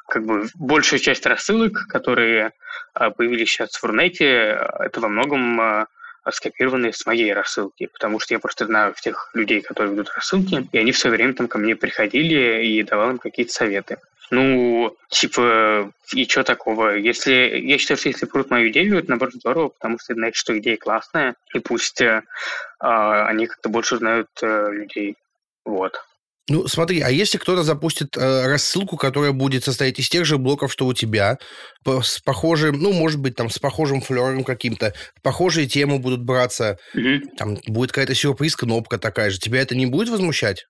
как 0.07 0.25
бы 0.25 0.47
большая 0.55 0.99
часть 0.99 1.25
рассылок, 1.25 1.87
которые 1.89 2.51
а, 2.93 3.09
появились 3.09 3.49
сейчас 3.49 3.75
в 3.75 3.83
Рунете, 3.83 4.57
это 4.79 5.01
во 5.01 5.09
многом 5.09 5.59
а, 5.59 5.87
скопированные 6.31 6.93
с 6.93 7.05
моей 7.05 7.33
рассылки, 7.33 7.87
потому 7.87 8.19
что 8.19 8.33
я 8.33 8.39
просто 8.39 8.65
знаю 8.65 8.93
тех 8.99 9.29
людей, 9.33 9.61
которые 9.61 9.93
ведут 9.93 10.11
рассылки, 10.15 10.67
и 10.71 10.77
они 10.77 10.91
все 10.91 11.09
время 11.09 11.33
там 11.33 11.47
ко 11.47 11.57
мне 11.57 11.75
приходили 11.75 12.65
и 12.65 12.83
давал 12.83 13.11
им 13.11 13.17
какие-то 13.17 13.53
советы. 13.53 13.97
Ну, 14.31 14.95
типа, 15.09 15.91
и 16.13 16.25
что 16.25 16.43
такого? 16.43 16.95
Если 16.95 17.31
я 17.63 17.77
считаю, 17.77 17.97
что 17.97 18.09
если 18.09 18.25
прут 18.25 18.49
мою 18.49 18.69
идею, 18.69 18.97
это 18.97 19.09
наоборот 19.09 19.35
здорово, 19.35 19.67
потому 19.69 19.99
что 19.99 20.15
значит, 20.15 20.35
что 20.35 20.57
идея 20.57 20.77
классная, 20.77 21.35
и 21.53 21.59
пусть 21.59 22.01
э, 22.01 22.23
они 22.79 23.45
как-то 23.45 23.69
больше 23.69 23.97
знают 23.97 24.29
э, 24.41 24.71
людей. 24.71 25.15
Вот. 25.63 26.01
Ну, 26.47 26.67
смотри, 26.67 27.01
а 27.01 27.09
если 27.09 27.39
кто-то 27.39 27.63
запустит 27.63 28.15
э, 28.15 28.45
рассылку, 28.45 28.97
которая 28.97 29.31
будет 29.31 29.63
состоять 29.63 29.97
из 29.97 30.09
тех 30.09 30.25
же 30.25 30.37
блоков, 30.37 30.71
что 30.71 30.85
у 30.85 30.93
тебя, 30.93 31.39
по, 31.83 32.03
с 32.03 32.19
похожим, 32.19 32.79
ну, 32.79 32.93
может 32.93 33.19
быть, 33.19 33.35
там, 33.35 33.49
с 33.49 33.57
похожим 33.57 34.01
флером 34.01 34.43
каким-то, 34.43 34.93
похожие 35.23 35.67
темы 35.67 35.97
будут 35.97 36.23
браться, 36.23 36.77
mm-hmm. 36.95 37.35
там 37.37 37.57
будет 37.65 37.91
какая-то 37.91 38.13
сюрприз-кнопка 38.13 38.99
такая 38.99 39.31
же, 39.31 39.39
тебя 39.39 39.59
это 39.59 39.75
не 39.75 39.87
будет 39.87 40.09
возмущать? 40.09 40.65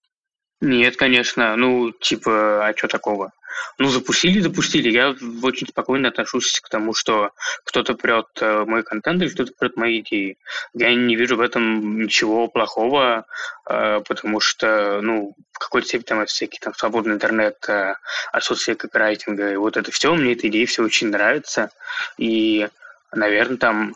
Нет, 0.62 0.96
конечно. 0.96 1.56
Ну, 1.56 1.92
типа, 1.92 2.68
а 2.68 2.74
что 2.76 2.88
такого? 2.88 3.32
Ну, 3.78 3.88
запустили, 3.90 4.40
запустили. 4.40 4.90
Я 4.90 5.16
очень 5.44 5.68
спокойно 5.68 6.10
отношусь 6.10 6.60
к 6.60 6.70
тому, 6.70 6.94
что 6.94 7.32
кто-то 7.64 7.94
прет 7.94 8.28
э, 8.42 8.66
мой 8.66 8.84
контент 8.84 9.22
или 9.22 9.30
кто-то 9.30 9.54
прет 9.58 9.78
мои 9.78 10.00
идеи. 10.00 10.38
Я 10.74 10.94
не 10.94 11.16
вижу 11.16 11.38
в 11.38 11.42
этом 11.42 12.02
ничего 12.02 12.48
плохого, 12.48 13.26
э, 13.70 14.02
потому 14.08 14.40
что, 14.40 15.00
ну, 15.02 15.36
в 15.52 15.60
какой-то 15.60 15.88
степени 15.88 16.06
там 16.06 16.26
всякий 16.26 16.60
там 16.60 16.74
свободный 16.74 17.16
интернет, 17.16 17.58
э, 17.70 17.96
отсутствие 18.32 18.76
копирайтинга, 18.76 19.54
и 19.54 19.58
вот 19.58 19.78
это 19.78 19.92
все, 19.92 20.14
мне 20.16 20.34
эта 20.34 20.48
идея 20.48 20.66
все 20.66 20.84
очень 20.84 21.10
нравится. 21.10 21.70
И, 22.18 22.68
наверное, 23.14 23.58
там 23.58 23.96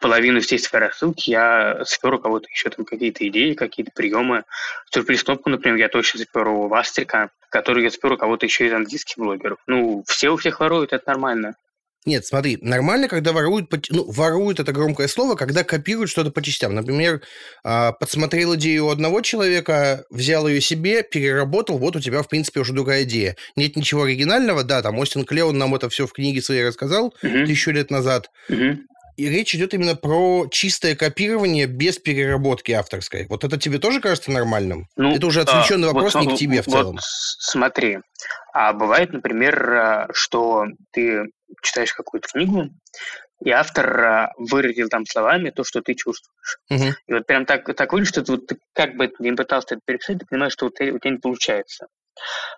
половину 0.00 0.40
всей 0.40 0.58
своей 0.58 0.86
рассылки 0.86 1.30
я 1.30 1.82
спер 1.84 2.14
у 2.14 2.18
кого-то 2.18 2.48
еще 2.50 2.70
там 2.70 2.84
какие-то 2.84 3.26
идеи, 3.28 3.54
какие-то 3.54 3.92
приемы. 3.94 4.44
Сюрприз-кнопку, 4.92 5.50
например, 5.50 5.78
я 5.78 5.88
точно 5.88 6.20
спер 6.20 6.48
у 6.48 6.68
Вастрика, 6.68 7.30
который 7.50 7.84
я 7.84 7.90
спер 7.90 8.12
у 8.12 8.18
кого-то 8.18 8.46
еще 8.46 8.66
из 8.66 8.72
английских 8.72 9.16
блогеров. 9.18 9.58
Ну, 9.66 10.04
все 10.06 10.30
у 10.30 10.36
всех 10.36 10.60
воруют, 10.60 10.92
это 10.92 11.08
нормально. 11.08 11.54
Нет, 12.06 12.24
смотри, 12.24 12.56
нормально, 12.62 13.08
когда 13.08 13.32
воруют, 13.32 13.70
ну, 13.90 14.10
воруют 14.10 14.58
это 14.58 14.72
громкое 14.72 15.06
слово, 15.06 15.34
когда 15.34 15.64
копируют 15.64 16.08
что-то 16.08 16.30
по 16.30 16.40
частям. 16.40 16.74
Например, 16.74 17.20
а, 17.62 17.92
подсмотрел 17.92 18.54
идею 18.56 18.86
у 18.86 18.88
одного 18.88 19.20
человека, 19.20 20.04
взял 20.08 20.48
ее 20.48 20.62
себе, 20.62 21.02
переработал, 21.02 21.76
вот 21.76 21.96
у 21.96 22.00
тебя, 22.00 22.22
в 22.22 22.28
принципе, 22.28 22.60
уже 22.60 22.72
другая 22.72 23.02
идея. 23.02 23.36
Нет 23.54 23.76
ничего 23.76 24.04
оригинального, 24.04 24.64
да, 24.64 24.80
там 24.80 24.98
Остин 24.98 25.26
Клеон 25.26 25.58
нам 25.58 25.74
это 25.74 25.90
все 25.90 26.06
в 26.06 26.12
книге 26.14 26.40
своей 26.40 26.66
рассказал 26.66 27.14
uh-huh. 27.22 27.44
тысячу 27.44 27.70
лет 27.70 27.90
назад. 27.90 28.30
Uh-huh. 28.48 28.78
И 29.16 29.28
речь 29.28 29.54
идет 29.54 29.74
именно 29.74 29.96
про 29.96 30.46
чистое 30.50 30.94
копирование 30.96 31.66
без 31.66 31.98
переработки 31.98 32.72
авторской. 32.72 33.26
Вот 33.28 33.44
это 33.44 33.58
тебе 33.58 33.78
тоже 33.78 34.00
кажется 34.00 34.30
нормальным? 34.30 34.86
Ну, 34.96 35.14
это 35.14 35.26
уже 35.26 35.42
отвлеченный 35.42 35.88
а, 35.88 35.92
вопрос 35.92 36.14
вот, 36.14 36.26
не 36.26 36.34
к 36.34 36.38
тебе 36.38 36.62
в 36.62 36.66
вот 36.66 36.72
целом. 36.72 36.98
Смотри, 37.00 37.98
а 38.52 38.72
бывает, 38.72 39.12
например, 39.12 40.10
что 40.12 40.66
ты 40.92 41.24
читаешь 41.62 41.92
какую-то 41.92 42.28
книгу, 42.28 42.70
и 43.44 43.50
автор 43.50 44.00
а, 44.00 44.32
выразил 44.36 44.88
там 44.88 45.06
словами 45.06 45.50
то, 45.50 45.64
что 45.64 45.80
ты 45.80 45.94
чувствуешь. 45.94 46.58
Угу. 46.70 46.84
И 47.06 47.12
вот 47.12 47.26
прям 47.26 47.46
так, 47.46 47.74
так 47.74 47.92
выглядит, 47.92 48.12
что 48.12 48.22
ты, 48.22 48.32
вот, 48.32 48.46
ты 48.46 48.58
как 48.74 48.96
бы 48.96 49.10
не 49.18 49.32
пытался 49.32 49.74
это 49.74 49.80
переписать, 49.84 50.18
ты 50.18 50.26
понимаешь, 50.26 50.52
что 50.52 50.66
у 50.66 50.70
тебя, 50.70 50.94
у 50.94 50.98
тебя 50.98 51.12
не 51.12 51.18
получается. 51.18 51.86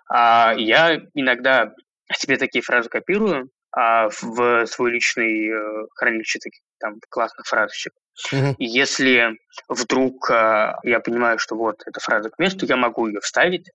А 0.09 0.53
я 0.57 0.99
иногда 1.13 1.73
себе 2.17 2.37
такие 2.37 2.61
фразы 2.61 2.89
копирую, 2.89 3.49
а, 3.75 4.09
в 4.09 4.65
свой 4.67 4.91
личный 4.91 5.49
э, 5.49 5.85
хранилище 5.95 6.39
таких 6.39 6.61
там 6.79 6.99
классных 7.09 7.47
фразочек. 7.47 7.93
И 8.31 8.65
если 8.65 9.37
вдруг 9.67 10.29
а, 10.29 10.77
я 10.83 10.99
понимаю, 10.99 11.39
что 11.39 11.55
вот 11.55 11.81
эта 11.85 11.99
фраза 11.99 12.29
к 12.29 12.37
месту, 12.37 12.67
я 12.67 12.77
могу 12.77 13.07
ее 13.07 13.19
вставить, 13.19 13.69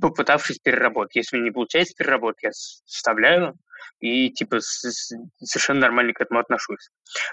попытавшись 0.00 0.58
переработать. 0.58 1.16
Если 1.16 1.38
не 1.38 1.50
получается 1.50 1.94
переработать, 1.96 2.42
я 2.42 2.50
вставляю 2.86 3.54
и 3.98 4.30
типа 4.30 4.58
совершенно 4.60 5.80
нормально 5.80 6.12
к 6.12 6.20
этому 6.20 6.38
отношусь. 6.38 6.90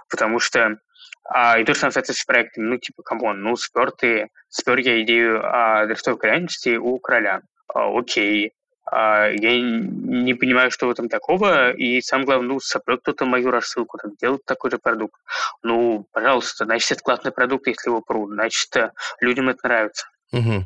Потому 0.10 0.40
что 0.40 0.78
а, 1.26 1.60
и 1.60 1.64
то 1.64 1.76
самое 1.76 1.92
касается 1.92 2.14
с 2.14 2.26
проектами. 2.26 2.66
Ну, 2.66 2.78
типа, 2.78 3.04
come 3.04 3.25
on, 3.25 3.42
ну, 3.42 3.56
спер 3.56 3.92
ты, 3.92 4.30
спер 4.48 4.80
я 4.80 5.02
идею 5.04 5.42
о 5.46 5.86
дорисовке 5.86 6.28
реальности 6.28 6.76
у 6.78 6.98
короля. 6.98 7.42
А, 7.74 7.88
окей, 7.96 8.54
я 8.92 9.62
не 9.62 10.34
понимаю, 10.34 10.72
что 10.72 10.88
в 10.88 10.92
этом 10.92 11.10
такого, 11.10 11.72
и 11.72 12.02
самое 12.02 12.26
главное, 12.26 12.48
ну, 12.48 12.60
сопрет 12.60 13.02
кто-то 13.02 13.26
мою 13.26 13.52
рассылку, 13.52 13.98
так, 13.98 14.18
делает 14.18 14.46
такой 14.46 14.72
же 14.72 14.78
продукт. 14.78 15.20
Ну, 15.64 16.08
пожалуйста, 16.12 16.66
значит, 16.66 16.92
это 16.92 17.04
классный 17.04 17.32
продукт, 17.32 17.68
если 17.68 17.90
его 17.90 18.02
прут, 18.02 18.32
значит, 18.32 18.76
э, 18.76 18.92
людям 19.22 19.50
это 19.50 19.60
нравится. 19.64 20.08
Угу. 20.32 20.66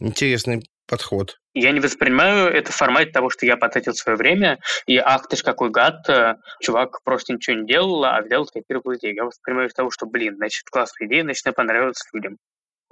Интересный 0.00 0.62
подход. 0.86 1.38
Я 1.54 1.70
не 1.70 1.80
воспринимаю 1.80 2.48
это 2.48 2.72
в 2.72 2.74
формате 2.74 3.12
того, 3.12 3.30
что 3.30 3.46
я 3.46 3.56
потратил 3.56 3.94
свое 3.94 4.18
время, 4.18 4.58
и 4.86 4.96
ах 4.96 5.28
ты 5.28 5.36
ж 5.36 5.42
какой 5.42 5.70
гад, 5.70 6.08
э, 6.08 6.36
чувак 6.60 7.02
просто 7.04 7.32
ничего 7.32 7.56
не 7.56 7.66
делал, 7.66 8.04
а 8.04 8.20
взял 8.20 8.44
скопировал 8.46 8.94
идею. 8.96 9.14
Я 9.14 9.24
воспринимаю 9.24 9.68
из 9.68 9.74
того, 9.74 9.90
что, 9.90 10.06
блин, 10.06 10.36
значит, 10.36 10.64
классная 10.68 11.06
идея, 11.06 11.22
значит, 11.22 11.46
она 11.46 11.52
понравилась 11.52 12.02
людям. 12.12 12.38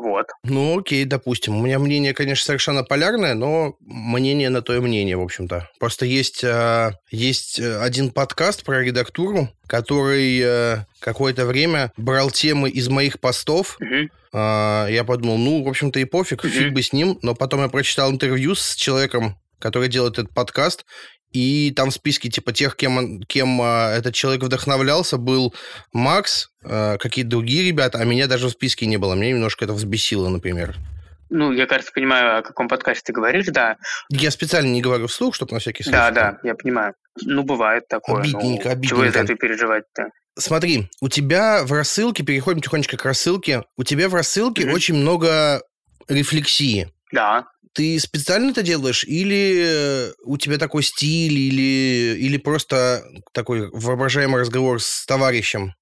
Вот. 0.02 0.26
Ну, 0.42 0.80
окей, 0.80 1.04
допустим. 1.04 1.56
У 1.56 1.62
меня 1.62 1.78
мнение, 1.78 2.12
конечно, 2.12 2.44
совершенно 2.44 2.82
полярное, 2.82 3.34
но 3.34 3.76
мнение 3.80 4.50
на 4.50 4.60
то 4.60 4.74
и 4.74 4.80
мнение, 4.80 5.16
в 5.16 5.22
общем-то. 5.22 5.70
Просто 5.78 6.06
есть, 6.06 6.42
э, 6.42 6.90
есть 7.12 7.60
один 7.60 8.10
подкаст 8.10 8.64
про 8.64 8.82
редактуру, 8.82 9.48
который 9.68 10.40
э, 10.42 10.78
какое-то 10.98 11.46
время 11.46 11.92
брал 11.96 12.32
темы 12.32 12.68
из 12.68 12.88
моих 12.88 13.20
постов. 13.20 13.78
Угу. 13.80 14.08
Э, 14.32 14.88
я 14.90 15.04
подумал, 15.06 15.38
ну, 15.38 15.62
в 15.62 15.68
общем-то, 15.68 16.00
и 16.00 16.04
пофиг, 16.04 16.40
угу. 16.40 16.48
фиг 16.48 16.72
бы 16.72 16.82
с 16.82 16.92
ним. 16.92 17.20
Но 17.22 17.36
потом 17.36 17.60
я 17.60 17.68
прочитал 17.68 18.10
интервью 18.10 18.56
с 18.56 18.74
человеком, 18.74 19.36
который 19.60 19.88
делает 19.88 20.18
этот 20.18 20.34
подкаст, 20.34 20.84
и 21.32 21.72
там 21.74 21.90
в 21.90 21.94
списке 21.94 22.28
типа 22.28 22.52
тех, 22.52 22.76
кем, 22.76 23.22
кем 23.22 23.60
а, 23.62 23.94
этот 23.96 24.14
человек 24.14 24.42
вдохновлялся, 24.42 25.16
был 25.16 25.54
Макс, 25.92 26.50
а, 26.64 26.98
какие-то 26.98 27.30
другие 27.30 27.66
ребята, 27.66 27.98
а 27.98 28.04
меня 28.04 28.26
даже 28.26 28.48
в 28.48 28.50
списке 28.50 28.86
не 28.86 28.96
было. 28.96 29.14
Меня 29.14 29.30
немножко 29.30 29.64
это 29.64 29.74
взбесило, 29.74 30.28
например. 30.28 30.76
Ну, 31.30 31.50
я, 31.50 31.66
кажется, 31.66 31.92
понимаю, 31.94 32.40
о 32.40 32.42
каком 32.42 32.68
подкасте 32.68 33.04
ты 33.06 33.12
говоришь, 33.14 33.46
да. 33.46 33.78
Я 34.10 34.30
специально 34.30 34.68
не 34.68 34.82
говорю 34.82 35.06
вслух, 35.06 35.34
чтобы 35.34 35.54
на 35.54 35.60
всякий 35.60 35.82
случай. 35.82 35.96
Да, 35.96 36.10
да, 36.10 36.38
я 36.42 36.54
понимаю. 36.54 36.94
Ну, 37.22 37.42
бывает 37.42 37.88
такое. 37.88 38.20
Обидненько, 38.20 38.66
ну, 38.66 38.72
обидненько. 38.72 38.88
Чего 38.88 39.04
из 39.06 39.16
этого 39.16 39.38
переживать-то? 39.38 40.10
Смотри, 40.38 40.90
у 41.00 41.08
тебя 41.08 41.64
в 41.64 41.72
рассылке, 41.72 42.22
переходим 42.22 42.60
тихонечко 42.60 42.98
к 42.98 43.04
рассылке, 43.04 43.64
у 43.78 43.84
тебя 43.84 44.10
в 44.10 44.14
рассылке 44.14 44.64
mm-hmm. 44.64 44.72
очень 44.72 44.94
много 44.94 45.62
рефлексии. 46.08 46.90
Да. 47.12 47.46
Ты 47.74 47.98
специально 47.98 48.50
это 48.50 48.62
делаешь, 48.62 49.04
или 49.04 50.10
э, 50.10 50.12
у 50.24 50.36
тебя 50.36 50.58
такой 50.58 50.82
стиль, 50.82 51.38
или, 51.38 52.18
или 52.18 52.36
просто 52.36 53.02
такой 53.32 53.70
воображаемый 53.70 54.40
разговор 54.40 54.80
с 54.80 55.06
товарищем? 55.06 55.74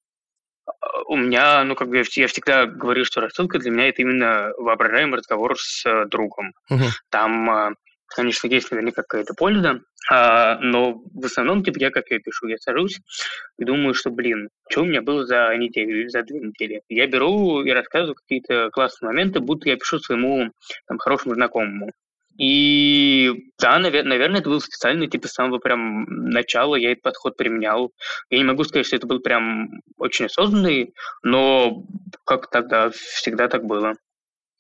У 1.06 1.16
меня, 1.16 1.64
ну, 1.64 1.74
как 1.74 1.88
бы 1.88 1.96
я 1.96 2.04
всегда 2.28 2.66
говорю, 2.66 3.04
что 3.04 3.20
рассылка 3.20 3.58
для 3.58 3.72
меня 3.72 3.88
это 3.88 4.02
именно 4.02 4.52
воображаемый 4.56 5.18
разговор 5.18 5.58
с 5.58 5.84
э, 5.84 6.06
другом. 6.06 6.52
Угу. 6.70 6.84
Там 7.10 7.50
э, 7.50 7.74
конечно, 8.14 8.46
есть 8.48 8.70
наверняка 8.70 9.02
какая-то 9.02 9.34
польза, 9.34 9.80
а, 10.10 10.58
но 10.58 11.02
в 11.12 11.24
основном, 11.24 11.62
типа, 11.62 11.78
я 11.78 11.90
как 11.90 12.10
я 12.10 12.18
пишу, 12.18 12.48
я 12.48 12.56
сажусь 12.58 13.00
и 13.58 13.64
думаю, 13.64 13.94
что, 13.94 14.10
блин, 14.10 14.48
что 14.68 14.82
у 14.82 14.84
меня 14.84 15.02
было 15.02 15.26
за 15.26 15.54
неделю 15.56 16.00
или 16.00 16.08
за 16.08 16.22
две 16.22 16.40
недели. 16.40 16.82
Я 16.88 17.06
беру 17.06 17.62
и 17.62 17.70
рассказываю 17.70 18.14
какие-то 18.14 18.70
классные 18.70 19.08
моменты, 19.08 19.40
будто 19.40 19.68
я 19.68 19.76
пишу 19.76 19.98
своему 19.98 20.50
там, 20.86 20.98
хорошему 20.98 21.34
знакомому. 21.34 21.90
И 22.38 23.52
да, 23.58 23.78
навер- 23.78 24.04
наверное, 24.04 24.40
это 24.40 24.48
было 24.48 24.60
специально, 24.60 25.06
типа, 25.06 25.28
с 25.28 25.32
самого 25.32 25.58
прям 25.58 26.04
начала 26.04 26.74
я 26.76 26.92
этот 26.92 27.02
подход 27.02 27.36
применял. 27.36 27.92
Я 28.30 28.38
не 28.38 28.44
могу 28.44 28.64
сказать, 28.64 28.86
что 28.86 28.96
это 28.96 29.06
был 29.06 29.20
прям 29.20 29.82
очень 29.98 30.24
осознанный, 30.24 30.94
но 31.22 31.84
как 32.24 32.48
тогда 32.48 32.90
всегда 32.90 33.48
так 33.48 33.64
было. 33.64 33.92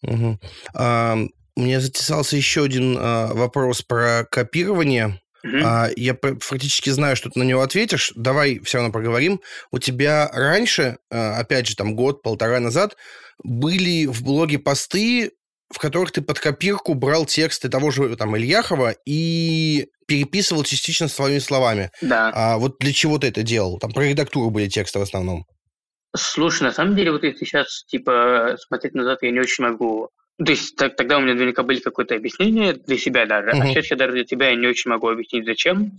Угу. 0.02 0.38
А, 0.74 1.16
у 1.56 1.62
меня 1.62 1.80
затесался 1.80 2.36
еще 2.36 2.64
один 2.64 2.96
а, 2.98 3.32
вопрос 3.34 3.82
про 3.82 4.26
копирование. 4.30 5.20
Mm-hmm. 5.44 5.62
А, 5.64 5.88
я 5.96 6.16
фактически 6.40 6.90
знаю, 6.90 7.16
что 7.16 7.30
ты 7.30 7.38
на 7.38 7.44
него 7.44 7.62
ответишь. 7.62 8.12
Давай 8.14 8.58
все 8.60 8.78
равно 8.78 8.92
поговорим. 8.92 9.40
У 9.70 9.78
тебя 9.78 10.28
раньше, 10.32 10.98
а, 11.10 11.38
опять 11.38 11.66
же, 11.66 11.76
там 11.76 11.94
год-полтора 11.94 12.60
назад, 12.60 12.96
были 13.42 14.06
в 14.06 14.22
блоге 14.22 14.58
посты, 14.58 15.32
в 15.72 15.78
которых 15.78 16.12
ты 16.12 16.20
под 16.20 16.38
копирку 16.40 16.94
брал 16.94 17.24
тексты 17.26 17.68
того 17.68 17.90
же 17.90 18.14
там 18.16 18.36
Ильяхова 18.36 18.94
и 19.06 19.88
переписывал 20.06 20.64
частично 20.64 21.08
своими 21.08 21.38
словами. 21.38 21.90
Да. 22.02 22.32
А 22.34 22.58
вот 22.58 22.78
для 22.80 22.92
чего 22.92 23.18
ты 23.18 23.28
это 23.28 23.42
делал? 23.42 23.78
Там 23.78 23.92
про 23.92 24.04
редактуру 24.04 24.50
были 24.50 24.68
тексты 24.68 24.98
в 24.98 25.02
основном. 25.02 25.46
Слушай, 26.16 26.64
на 26.64 26.72
самом 26.72 26.96
деле, 26.96 27.12
вот 27.12 27.22
если 27.22 27.44
сейчас, 27.44 27.84
типа, 27.86 28.56
смотреть 28.66 28.94
назад, 28.94 29.20
я 29.22 29.30
не 29.30 29.38
очень 29.38 29.62
могу 29.62 30.10
То 30.42 30.52
есть 30.52 30.74
так, 30.76 30.96
тогда 30.96 31.18
у 31.18 31.20
меня 31.20 31.34
наверняка 31.34 31.62
были 31.62 31.80
какое-то 31.80 32.14
объяснение 32.14 32.72
для 32.72 32.96
себя 32.96 33.26
даже, 33.26 33.50
uh-huh. 33.50 33.62
а 33.62 33.66
сейчас 33.66 33.90
я 33.90 33.96
даже 33.96 34.12
для 34.14 34.24
тебя 34.24 34.54
не 34.54 34.66
очень 34.66 34.90
могу 34.90 35.08
объяснить, 35.08 35.44
зачем. 35.44 35.92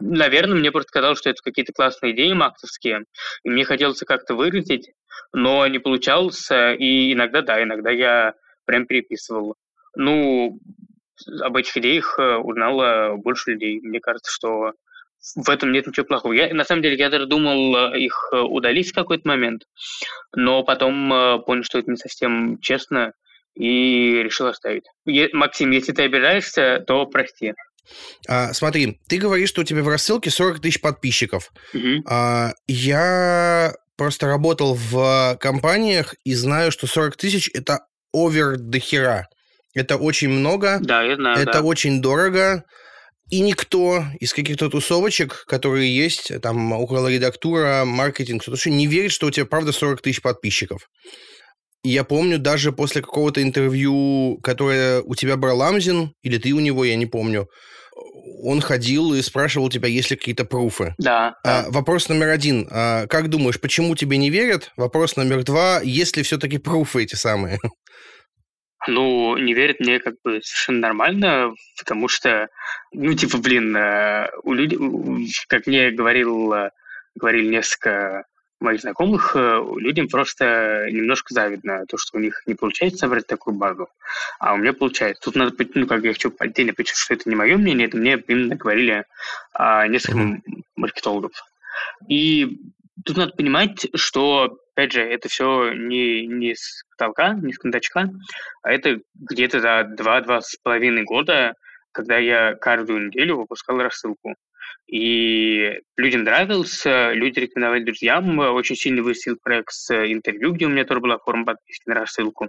Наверное, 0.00 0.58
мне 0.58 0.72
просто 0.72 0.90
казалось, 0.90 1.18
что 1.18 1.30
это 1.30 1.40
какие-то 1.42 1.72
классные 1.72 2.12
идеи 2.12 2.32
максовские, 2.32 3.04
и 3.44 3.50
мне 3.50 3.64
хотелось 3.64 4.00
как-то 4.00 4.34
выразить, 4.34 4.90
но 5.32 5.66
не 5.68 5.78
получалось, 5.78 6.48
и 6.50 7.12
иногда, 7.12 7.42
да, 7.42 7.62
иногда 7.62 7.90
я 7.90 8.34
прям 8.64 8.86
переписывал. 8.86 9.54
Ну, 9.96 10.58
об 11.40 11.56
этих 11.56 11.76
идеях 11.76 12.18
э, 12.18 12.36
узнало 12.36 13.16
больше 13.16 13.52
людей. 13.52 13.80
Мне 13.80 14.00
кажется, 14.00 14.32
что 14.32 14.72
в 15.36 15.48
этом 15.48 15.72
нет 15.72 15.86
ничего 15.86 16.04
плохого. 16.04 16.32
Я, 16.32 16.52
на 16.52 16.64
самом 16.64 16.82
деле, 16.82 16.96
я 16.96 17.10
даже 17.10 17.26
думал 17.26 17.76
э, 17.76 17.98
их 18.00 18.30
э, 18.32 18.40
удалить 18.40 18.90
в 18.90 18.94
какой-то 18.94 19.26
момент, 19.28 19.62
но 20.34 20.62
потом 20.64 21.42
понял, 21.46 21.62
что 21.62 21.78
это 21.78 21.90
не 21.90 21.96
совсем 21.96 22.58
честно, 22.60 23.12
и 23.54 24.22
решил 24.22 24.46
оставить. 24.46 24.84
Е- 25.06 25.30
Максим, 25.32 25.70
если 25.70 25.92
ты 25.92 26.02
обижаешься, 26.02 26.82
то 26.86 27.06
прости. 27.06 27.54
А, 28.26 28.52
смотри, 28.52 29.00
ты 29.08 29.18
говоришь, 29.18 29.50
что 29.50 29.60
у 29.60 29.64
тебя 29.64 29.82
в 29.82 29.88
рассылке 29.88 30.30
40 30.30 30.60
тысяч 30.60 30.80
подписчиков. 30.80 31.52
Угу. 31.74 32.04
А, 32.06 32.52
я 32.66 33.74
просто 33.96 34.26
работал 34.26 34.74
в 34.74 35.36
компаниях 35.40 36.14
и 36.24 36.34
знаю, 36.34 36.72
что 36.72 36.86
40 36.86 37.16
тысяч– 37.16 37.50
это 37.54 37.80
овер 38.12 38.56
до 38.56 38.78
хера. 38.78 39.28
Это 39.74 39.96
очень 39.96 40.28
много. 40.28 40.78
Да, 40.80 41.02
я 41.02 41.16
знаю, 41.16 41.38
Это 41.38 41.54
да. 41.54 41.62
очень 41.62 42.00
дорого. 42.00 42.64
И 43.30 43.40
никто 43.40 44.04
из 44.20 44.32
каких-то 44.34 44.68
тусовочек, 44.68 45.44
которые 45.46 45.94
есть, 45.94 46.30
там, 46.42 46.72
около 46.72 47.08
редактура, 47.08 47.84
маркетинг, 47.84 48.42
кто-то 48.42 48.70
не 48.70 48.86
верит, 48.86 49.12
что 49.12 49.26
у 49.26 49.30
тебя 49.30 49.46
правда 49.46 49.72
40 49.72 50.02
тысяч 50.02 50.20
подписчиков. 50.20 50.88
Я 51.84 52.02
помню 52.02 52.38
даже 52.38 52.72
после 52.72 53.02
какого-то 53.02 53.42
интервью, 53.42 54.38
которое 54.42 55.02
у 55.02 55.14
тебя 55.14 55.36
брал 55.36 55.62
Амзин, 55.62 56.14
или 56.22 56.38
ты 56.38 56.52
у 56.52 56.60
него, 56.60 56.82
я 56.84 56.96
не 56.96 57.04
помню, 57.04 57.46
он 58.42 58.62
ходил 58.62 59.12
и 59.14 59.20
спрашивал 59.20 59.68
тебя, 59.68 59.88
есть 59.88 60.10
ли 60.10 60.16
какие-то 60.16 60.46
пруфы. 60.46 60.94
Да. 60.98 61.36
А, 61.44 61.66
вопрос 61.68 62.08
номер 62.08 62.28
один. 62.28 62.66
А, 62.70 63.06
как 63.06 63.28
думаешь, 63.28 63.60
почему 63.60 63.94
тебе 63.96 64.16
не 64.16 64.30
верят? 64.30 64.72
Вопрос 64.76 65.16
номер 65.16 65.44
два. 65.44 65.80
Есть 65.82 66.16
ли 66.16 66.22
все-таки 66.22 66.58
пруфы 66.58 67.02
эти 67.02 67.14
самые? 67.16 67.58
Ну, 68.86 69.36
не 69.38 69.54
верят 69.54 69.80
мне 69.80 69.98
как 69.98 70.14
бы 70.24 70.40
совершенно 70.42 70.80
нормально, 70.80 71.54
потому 71.78 72.08
что, 72.08 72.48
ну, 72.92 73.14
типа, 73.14 73.38
блин, 73.38 73.74
э, 73.74 74.28
у 74.42 74.52
людей, 74.52 74.78
как 75.48 75.66
мне 75.66 75.90
говорил, 75.90 76.52
э, 76.52 76.70
говорили 77.14 77.48
несколько 77.48 78.24
моих 78.60 78.80
знакомых, 78.80 79.36
э, 79.36 79.62
людям 79.76 80.08
просто 80.08 80.86
немножко 80.90 81.34
завидно 81.34 81.84
то, 81.86 81.96
что 81.98 82.18
у 82.18 82.20
них 82.20 82.42
не 82.46 82.54
получается 82.54 83.00
собрать 83.00 83.26
такую 83.26 83.56
базу, 83.56 83.88
а 84.38 84.54
у 84.54 84.56
меня 84.56 84.72
получается. 84.72 85.22
Тут 85.22 85.36
надо, 85.36 85.54
ну, 85.74 85.86
как 85.86 86.02
я 86.04 86.12
хочу 86.12 86.32
отдельно 86.38 86.72
подчеркнуть, 86.72 87.04
что 87.04 87.14
это 87.14 87.28
не 87.28 87.36
мое 87.36 87.56
мнение, 87.56 87.88
это 87.88 87.96
мне 87.96 88.22
именно 88.28 88.56
говорили 88.56 89.04
а, 89.52 89.86
несколько 89.86 90.40
маркетологов. 90.76 91.32
И 92.08 92.58
тут 93.04 93.16
надо 93.16 93.32
понимать, 93.32 93.86
что, 93.94 94.58
опять 94.74 94.92
же, 94.92 95.02
это 95.02 95.28
все 95.28 95.72
не, 95.72 96.26
не 96.26 96.54
с 96.54 96.84
потолка, 96.90 97.34
не 97.34 97.52
с 97.52 97.58
кондачка, 97.58 98.08
а 98.62 98.72
это 98.72 99.00
где-то 99.14 99.60
за 99.60 99.84
два-два 99.84 100.40
с 100.40 100.56
половиной 100.56 101.04
года, 101.04 101.54
когда 101.92 102.18
я 102.18 102.54
каждую 102.54 103.06
неделю 103.06 103.36
выпускал 103.36 103.78
рассылку. 103.78 104.34
И 104.86 105.80
людям 105.96 106.24
нравился, 106.24 107.12
люди 107.12 107.40
рекомендовали 107.40 107.84
друзьям. 107.84 108.38
Очень 108.38 108.76
сильно 108.76 109.02
выстрелил 109.02 109.38
проект 109.42 109.72
с 109.72 109.90
интервью, 109.90 110.52
где 110.52 110.66
у 110.66 110.68
меня 110.68 110.84
тоже 110.84 111.00
была 111.00 111.18
форма 111.18 111.46
подписки 111.46 111.88
на 111.88 111.94
рассылку. 111.94 112.48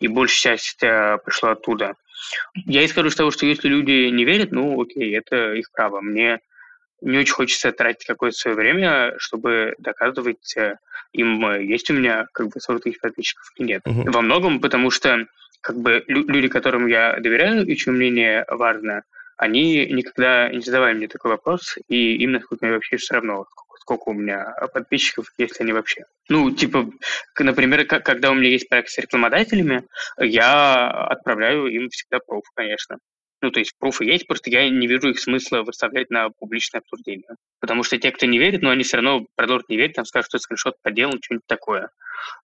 И 0.00 0.08
большая 0.08 0.56
часть 0.56 0.82
э, 0.82 1.18
пришла 1.24 1.52
оттуда. 1.52 1.94
Я 2.66 2.82
и 2.82 2.88
скажу, 2.88 3.10
что, 3.10 3.30
что 3.30 3.46
если 3.46 3.68
люди 3.68 4.08
не 4.10 4.24
верят, 4.24 4.50
ну 4.50 4.80
окей, 4.80 5.16
это 5.16 5.54
их 5.54 5.70
право. 5.70 6.00
Мне 6.00 6.40
не 7.00 7.18
очень 7.18 7.34
хочется 7.34 7.70
тратить 7.70 8.06
какое-то 8.06 8.36
свое 8.36 8.56
время, 8.56 9.14
чтобы 9.18 9.74
доказывать 9.78 10.56
э, 10.56 10.78
им, 11.12 11.46
э, 11.46 11.64
есть 11.64 11.90
у 11.90 11.94
меня 11.94 12.26
как 12.32 12.48
бы 12.48 12.60
40 12.60 12.82
тысяч 12.82 13.00
подписчиков 13.00 13.52
или 13.56 13.66
нет. 13.66 13.82
Во 13.84 14.20
многом 14.20 14.60
потому 14.60 14.90
что 14.90 15.26
как 15.60 15.76
бы 15.76 16.04
люди, 16.06 16.48
которым 16.48 16.86
я 16.86 17.18
доверяю 17.20 17.66
и 17.66 17.76
чье 17.76 17.92
мнение 17.92 18.44
важно, 18.48 19.02
они 19.38 19.86
никогда 19.86 20.50
не 20.50 20.60
задавали 20.60 20.94
мне 20.94 21.08
такой 21.08 21.30
вопрос, 21.30 21.76
и 21.88 22.16
им, 22.16 22.32
насколько 22.32 22.66
мне 22.66 22.74
вообще 22.74 22.96
все 22.96 23.14
равно, 23.14 23.46
сколько 23.80 24.10
у 24.10 24.12
меня 24.12 24.52
подписчиков, 24.74 25.32
если 25.38 25.62
они 25.62 25.72
вообще. 25.72 26.04
Ну, 26.28 26.50
типа, 26.50 26.90
например, 27.38 27.86
когда 27.86 28.30
у 28.30 28.34
меня 28.34 28.50
есть 28.50 28.68
проект 28.68 28.90
с 28.90 28.98
рекламодателями, 28.98 29.84
я 30.18 30.90
отправляю 30.90 31.68
им 31.68 31.88
всегда 31.88 32.18
проф, 32.18 32.44
конечно. 32.54 32.98
Ну, 33.40 33.50
то 33.50 33.60
есть 33.60 33.72
пруфы 33.78 34.04
есть, 34.04 34.26
просто 34.26 34.50
я 34.50 34.68
не 34.68 34.86
вижу 34.86 35.10
их 35.10 35.20
смысла 35.20 35.62
выставлять 35.62 36.10
на 36.10 36.30
публичное 36.30 36.80
обсуждение. 36.80 37.36
Потому 37.60 37.84
что 37.84 37.96
те, 37.98 38.10
кто 38.10 38.26
не 38.26 38.38
верит, 38.38 38.62
но 38.62 38.68
ну, 38.68 38.74
они 38.74 38.82
все 38.82 38.96
равно 38.96 39.26
продолжат 39.36 39.68
не 39.68 39.76
верить, 39.76 39.94
там 39.94 40.04
скажут, 40.04 40.28
что 40.28 40.38
скриншот 40.38 40.74
подделан, 40.82 41.20
что-нибудь 41.22 41.46
такое. 41.46 41.90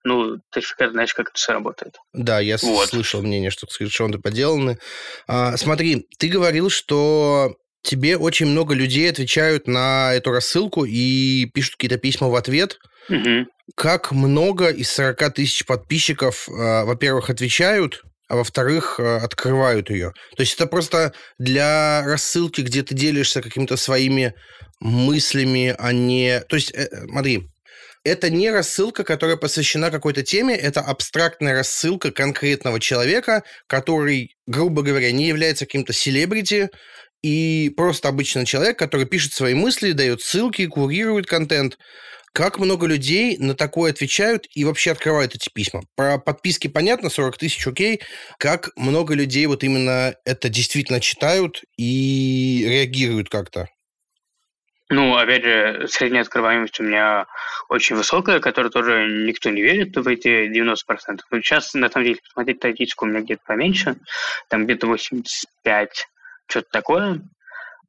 Ну, 0.04 0.38
ты 0.52 0.60
же 0.60 0.68
знаешь, 0.90 1.14
как 1.14 1.30
это 1.30 1.36
все 1.36 1.52
работает. 1.52 1.96
Да, 2.12 2.40
я 2.40 2.56
вот. 2.62 2.88
слышал 2.88 3.22
мнение, 3.22 3.50
что 3.50 3.66
скриншоты 3.68 4.18
подделаны. 4.18 4.78
А, 5.26 5.56
смотри, 5.56 6.06
ты 6.18 6.28
говорил, 6.28 6.70
что 6.70 7.56
тебе 7.82 8.16
очень 8.16 8.46
много 8.46 8.74
людей 8.74 9.10
отвечают 9.10 9.66
на 9.66 10.14
эту 10.14 10.30
рассылку 10.30 10.84
и 10.84 11.46
пишут 11.52 11.74
какие-то 11.74 11.98
письма 11.98 12.28
в 12.28 12.34
ответ. 12.34 12.78
Угу. 13.08 13.46
Как 13.76 14.12
много 14.12 14.68
из 14.70 14.90
40 14.92 15.34
тысяч 15.34 15.66
подписчиков, 15.66 16.48
а, 16.48 16.84
во-первых, 16.84 17.30
отвечают, 17.30 18.02
а 18.28 18.36
во-вторых, 18.36 18.98
э, 18.98 19.16
открывают 19.16 19.90
ее. 19.90 20.12
То 20.36 20.42
есть 20.42 20.54
это 20.54 20.66
просто 20.66 21.12
для 21.38 22.02
рассылки, 22.04 22.60
где 22.62 22.82
ты 22.82 22.94
делишься 22.94 23.42
какими-то 23.42 23.76
своими 23.76 24.34
мыслями, 24.80 25.74
а 25.78 25.92
не... 25.92 26.40
То 26.48 26.56
есть, 26.56 26.72
э, 26.72 26.88
смотри, 27.06 27.48
это 28.04 28.28
не 28.28 28.50
рассылка, 28.50 29.02
которая 29.02 29.36
посвящена 29.36 29.90
какой-то 29.90 30.22
теме, 30.22 30.54
это 30.54 30.80
абстрактная 30.80 31.54
рассылка 31.54 32.12
конкретного 32.12 32.78
человека, 32.78 33.44
который, 33.66 34.36
грубо 34.46 34.82
говоря, 34.82 35.10
не 35.10 35.26
является 35.26 35.64
каким-то 35.64 35.92
селебрити, 35.92 36.68
и 37.22 37.72
просто 37.74 38.08
обычный 38.08 38.44
человек, 38.44 38.78
который 38.78 39.06
пишет 39.06 39.32
свои 39.32 39.54
мысли, 39.54 39.92
дает 39.92 40.20
ссылки, 40.20 40.66
курирует 40.66 41.26
контент. 41.26 41.78
Как 42.34 42.58
много 42.58 42.88
людей 42.88 43.38
на 43.38 43.54
такое 43.54 43.92
отвечают 43.92 44.48
и 44.56 44.64
вообще 44.64 44.90
открывают 44.90 45.36
эти 45.36 45.48
письма? 45.48 45.82
Про 45.94 46.18
подписки 46.18 46.66
понятно, 46.66 47.08
40 47.08 47.38
тысяч, 47.38 47.64
окей. 47.64 48.00
Как 48.38 48.70
много 48.74 49.14
людей 49.14 49.46
вот 49.46 49.62
именно 49.62 50.16
это 50.24 50.48
действительно 50.48 50.98
читают 50.98 51.62
и 51.76 52.64
реагируют 52.68 53.28
как-то? 53.28 53.68
Ну, 54.90 55.14
опять 55.16 55.44
же, 55.44 55.86
средняя 55.88 56.22
открываемость 56.22 56.80
у 56.80 56.82
меня 56.82 57.26
очень 57.68 57.94
высокая, 57.94 58.40
которой 58.40 58.72
тоже 58.72 59.06
никто 59.26 59.50
не 59.50 59.62
верит 59.62 59.96
в 59.96 60.08
эти 60.08 60.48
90%. 60.48 61.20
Но 61.30 61.40
сейчас, 61.40 61.72
на 61.74 61.88
самом 61.88 62.06
деле, 62.06 62.18
посмотреть 62.20 62.56
статистику 62.56 63.04
у 63.04 63.08
меня 63.08 63.20
где-то 63.20 63.42
поменьше, 63.46 63.94
там 64.48 64.64
где-то 64.64 64.88
85, 64.88 66.08
что-то 66.48 66.68
такое. 66.72 67.22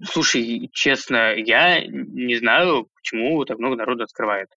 Слушай, 0.04 0.70
честно, 0.74 1.36
я 1.36 1.86
не 1.86 2.36
знаю, 2.36 2.90
почему 2.96 3.44
так 3.46 3.60
много 3.60 3.76
народу 3.76 4.04
открывает. 4.04 4.50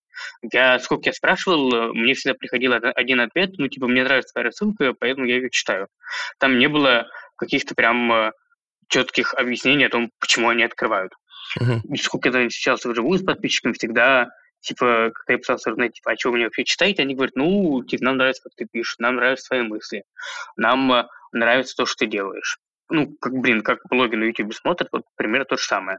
Я, 0.53 0.79
сколько 0.81 1.09
я 1.09 1.13
спрашивал, 1.13 1.95
мне 1.95 2.15
всегда 2.15 2.35
приходил 2.35 2.73
один 2.73 3.21
ответ, 3.21 3.53
ну, 3.59 3.69
типа, 3.69 3.87
мне 3.87 4.03
нравится 4.03 4.33
твоя 4.33 4.47
рассылка, 4.47 4.95
поэтому 4.99 5.27
я 5.27 5.37
ее 5.37 5.51
читаю. 5.51 5.89
Там 6.39 6.59
не 6.59 6.69
было 6.69 7.07
каких-то 7.37 7.75
прям 7.77 8.13
э, 8.13 8.33
четких 8.89 9.35
объяснений 9.35 9.85
о 9.85 9.91
том, 9.91 10.11
почему 10.19 10.49
они 10.49 10.65
открывают. 10.65 11.13
Uh-huh. 11.61 11.81
И 11.89 11.97
сколько 11.99 12.31
я 12.31 12.51
сейчас 12.51 12.85
вживую 12.85 13.19
с 13.19 13.23
подписчиками, 13.23 13.75
всегда 13.75 14.29
типа, 14.61 15.13
когда 15.15 15.35
я 15.35 15.39
пытался 15.39 15.71
узнать, 15.71 15.93
типа, 15.93 16.13
а 16.13 16.17
что 16.17 16.31
вы 16.31 16.37
мне 16.37 16.47
вообще 16.47 16.65
читаете, 16.65 17.03
они 17.03 17.15
говорят, 17.15 17.37
ну, 17.37 17.85
типа, 17.85 18.05
нам 18.05 18.17
нравится, 18.17 18.43
как 18.43 18.55
ты 18.57 18.67
пишешь, 18.71 18.99
нам 18.99 19.15
нравятся 19.15 19.49
твои 19.49 19.63
мысли, 19.63 20.03
нам 20.57 20.93
э, 20.93 21.07
нравится 21.33 21.77
то, 21.77 21.87
что 21.87 21.99
ты 21.99 22.07
делаешь 22.07 22.59
ну, 22.91 23.15
как, 23.21 23.33
блин, 23.33 23.63
как 23.63 23.81
блоги 23.91 24.17
на 24.17 24.25
YouTube 24.25 24.55
смотрят, 24.55 24.89
вот 24.93 25.03
примерно 25.17 25.45
то 25.45 25.57
же 25.57 25.65
самое. 25.65 25.99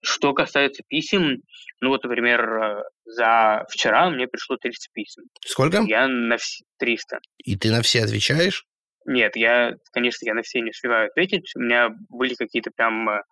Что 0.00 0.32
касается 0.32 0.82
писем, 0.86 1.42
ну 1.80 1.88
вот, 1.88 2.04
например, 2.04 2.40
э, 2.40 2.82
за 3.04 3.64
вчера 3.68 4.10
мне 4.10 4.28
пришло 4.28 4.56
300 4.56 4.86
писем. 4.92 5.24
Сколько? 5.44 5.82
Я 5.82 6.06
на 6.06 6.36
вс... 6.36 6.62
300. 6.78 7.18
И 7.38 7.56
ты 7.56 7.70
на 7.70 7.82
все 7.82 8.04
отвечаешь? 8.04 8.64
Нет, 9.06 9.36
я, 9.36 9.72
конечно, 9.92 10.26
я 10.26 10.34
на 10.34 10.42
все 10.42 10.60
не 10.60 10.70
успеваю 10.70 11.08
ответить. 11.08 11.50
У 11.56 11.60
меня 11.60 11.88
были 12.10 12.34
какие-то 12.34 12.70
прям 12.76 13.08
э, 13.08 13.22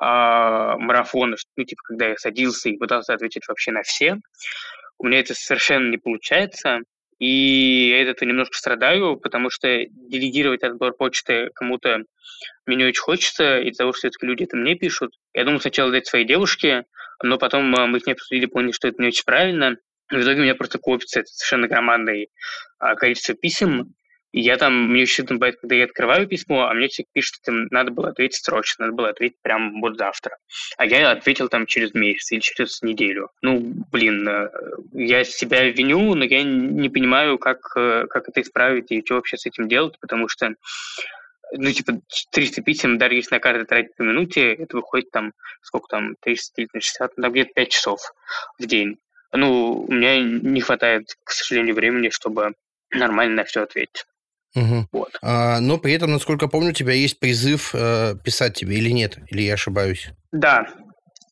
а, 0.00 0.76
марафоны, 0.78 1.36
ну, 1.56 1.64
типа, 1.64 1.82
когда 1.84 2.08
я 2.08 2.16
садился 2.16 2.70
и 2.70 2.78
пытался 2.78 3.14
ответить 3.14 3.46
вообще 3.46 3.70
на 3.72 3.82
все. 3.82 4.16
У 4.98 5.06
меня 5.06 5.20
это 5.20 5.34
совершенно 5.34 5.90
не 5.90 5.98
получается. 5.98 6.80
И 7.18 7.88
я 7.90 8.02
это 8.02 8.24
немножко 8.24 8.56
страдаю, 8.56 9.16
потому 9.16 9.50
что 9.50 9.68
делегировать 9.90 10.62
отбор 10.62 10.94
почты 10.94 11.50
кому-то 11.54 12.04
мне 12.66 12.76
не 12.76 12.84
очень 12.84 13.00
хочется, 13.00 13.60
из-за 13.60 13.78
того, 13.78 13.92
что 13.92 14.00
все-таки 14.00 14.26
люди 14.26 14.44
это 14.44 14.56
мне 14.56 14.76
пишут. 14.76 15.14
Я 15.34 15.44
думал 15.44 15.60
сначала 15.60 15.90
дать 15.90 16.06
своей 16.06 16.24
девушке, 16.24 16.84
но 17.22 17.38
потом 17.38 17.74
а, 17.74 17.86
мы 17.86 17.98
с 17.98 18.06
ней 18.06 18.12
обсудили, 18.12 18.46
поняли, 18.46 18.72
что 18.72 18.88
это 18.88 19.02
не 19.02 19.08
очень 19.08 19.24
правильно. 19.24 19.76
В 20.10 20.20
итоге 20.20 20.40
у 20.40 20.42
меня 20.44 20.54
просто 20.54 20.78
копится 20.78 21.20
это 21.20 21.28
совершенно 21.28 21.66
громадное 21.66 22.28
а, 22.78 22.94
количество 22.94 23.34
писем, 23.34 23.94
И 24.32 24.40
я 24.40 24.56
там, 24.56 24.90
мне 24.90 25.02
очень 25.02 25.24
бывает, 25.24 25.58
когда 25.60 25.74
я 25.74 25.84
открываю 25.84 26.26
письмо, 26.26 26.66
а 26.66 26.74
мне 26.74 26.88
человек 26.88 27.08
пишет, 27.12 27.36
что 27.42 27.52
надо 27.70 27.90
было 27.90 28.08
ответить 28.08 28.44
срочно, 28.44 28.86
надо 28.86 28.96
было 28.96 29.08
ответить 29.08 29.38
прямо 29.42 29.80
вот 29.80 29.96
завтра. 29.96 30.36
А 30.76 30.84
я 30.84 31.10
ответил 31.10 31.48
там 31.48 31.66
через 31.66 31.94
месяц 31.94 32.32
или 32.32 32.40
через 32.40 32.82
неделю. 32.82 33.30
Ну, 33.40 33.60
блин, 33.90 34.28
э, 34.28 34.50
я 34.92 35.24
себя 35.24 35.64
виню, 35.70 36.14
но 36.14 36.24
я 36.24 36.42
не 36.42 36.90
понимаю, 36.90 37.38
как, 37.38 37.58
э, 37.76 38.06
как 38.08 38.28
это 38.28 38.42
исправить 38.42 38.90
и 38.90 39.02
что 39.04 39.14
вообще 39.14 39.38
с 39.38 39.46
этим 39.46 39.66
делать, 39.66 39.98
потому 40.00 40.28
что 40.28 40.54
ну, 41.52 41.72
типа, 41.72 42.00
300 42.32 42.62
писем, 42.62 42.98
даже 42.98 43.14
если 43.14 43.34
на 43.34 43.40
каждый 43.40 43.64
тратить 43.64 43.96
по 43.96 44.02
минуте, 44.02 44.52
это 44.52 44.76
выходит 44.76 45.10
там, 45.10 45.32
сколько 45.62 45.88
там, 45.88 46.14
300 46.20 46.62
или 46.62 46.68
60, 46.74 47.16
ну, 47.16 47.22
там 47.22 47.32
где-то 47.32 47.52
5 47.54 47.70
часов 47.70 48.00
в 48.58 48.66
день. 48.66 48.98
Ну, 49.32 49.84
у 49.88 49.92
меня 49.92 50.20
не 50.20 50.60
хватает, 50.60 51.16
к 51.24 51.30
сожалению, 51.30 51.74
времени, 51.74 52.10
чтобы 52.10 52.52
нормально 52.90 53.36
на 53.36 53.44
все 53.44 53.62
ответить. 53.62 54.04
Угу. 54.54 54.88
Вот. 54.92 55.18
А, 55.22 55.60
но 55.60 55.78
при 55.78 55.92
этом, 55.92 56.12
насколько 56.12 56.48
помню, 56.48 56.70
у 56.70 56.74
тебя 56.74 56.92
есть 56.92 57.20
призыв 57.20 57.74
э, 57.74 58.14
писать 58.24 58.54
тебе 58.54 58.76
или 58.76 58.90
нет? 58.90 59.18
Или 59.28 59.42
я 59.42 59.54
ошибаюсь? 59.54 60.10
Да, 60.32 60.68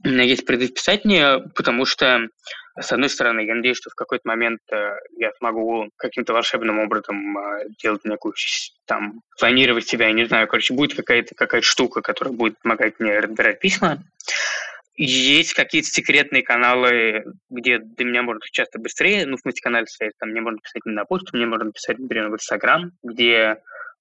у 0.04 0.08
меня 0.08 0.22
есть 0.22 0.46
призыв 0.46 0.74
писать 0.74 1.04
мне, 1.04 1.38
потому 1.54 1.84
что, 1.86 2.28
с 2.78 2.92
одной 2.92 3.08
стороны, 3.08 3.40
я 3.40 3.54
надеюсь, 3.54 3.78
что 3.78 3.90
в 3.90 3.94
какой-то 3.94 4.28
момент 4.28 4.60
э, 4.70 4.92
я 5.18 5.32
смогу 5.38 5.88
каким-то 5.96 6.32
волшебным 6.32 6.78
образом 6.78 7.38
э, 7.38 7.68
делать 7.82 8.04
некую, 8.04 8.34
там, 8.86 9.22
планировать 9.38 9.86
себя, 9.86 10.06
я 10.08 10.12
не 10.12 10.26
знаю, 10.26 10.46
короче, 10.46 10.74
будет 10.74 10.94
какая-то 10.94 11.34
какая 11.34 11.62
штука, 11.62 12.02
которая 12.02 12.34
будет 12.34 12.58
помогать 12.60 13.00
мне 13.00 13.18
разбирать 13.18 13.58
письма. 13.60 14.02
Есть 14.96 15.52
какие-то 15.52 15.88
секретные 15.88 16.42
каналы, 16.42 17.24
где 17.50 17.78
до 17.78 18.04
меня 18.04 18.22
можно 18.22 18.40
часто 18.50 18.78
быстрее, 18.78 19.26
ну, 19.26 19.36
в 19.36 19.40
смысле, 19.40 19.60
канале 19.60 19.86
связи, 19.86 20.14
там 20.18 20.30
мне 20.30 20.40
можно 20.40 20.58
писать 20.58 20.86
не 20.86 20.92
на 20.92 21.04
почту, 21.04 21.36
мне 21.36 21.46
можно 21.46 21.70
писать, 21.70 21.98
например, 21.98 22.30
в 22.30 22.34
Инстаграм, 22.34 22.92
где 23.02 23.58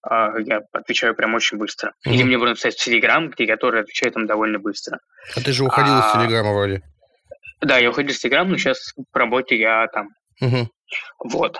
э, 0.10 0.34
я 0.39 0.62
отвечаю 0.71 1.13
прям 1.13 1.34
очень 1.34 1.58
быстро. 1.58 1.89
Mm-hmm. 1.89 2.12
Или 2.13 2.23
мне 2.23 2.38
можно 2.38 2.55
писать 2.55 2.75
в 2.75 2.84
Телеграм, 2.84 3.29
где 3.29 3.43
я 3.43 3.58
тоже 3.58 3.79
отвечаю 3.79 4.13
там 4.13 4.25
довольно 4.25 4.58
быстро. 4.58 4.99
А 5.36 5.41
ты 5.41 5.51
же 5.51 5.65
уходил 5.65 5.93
а, 5.95 5.99
из 5.99 6.13
Телеграма 6.13 6.53
вроде. 6.53 6.81
Да, 7.60 7.77
я 7.77 7.89
уходил 7.89 8.12
из 8.12 8.19
Телеграма, 8.19 8.51
но 8.51 8.58
сейчас 8.58 8.93
по 9.12 9.19
работе 9.19 9.58
я 9.60 9.88
там. 9.88 10.10
Mm-hmm. 10.41 10.67
Вот. 11.25 11.58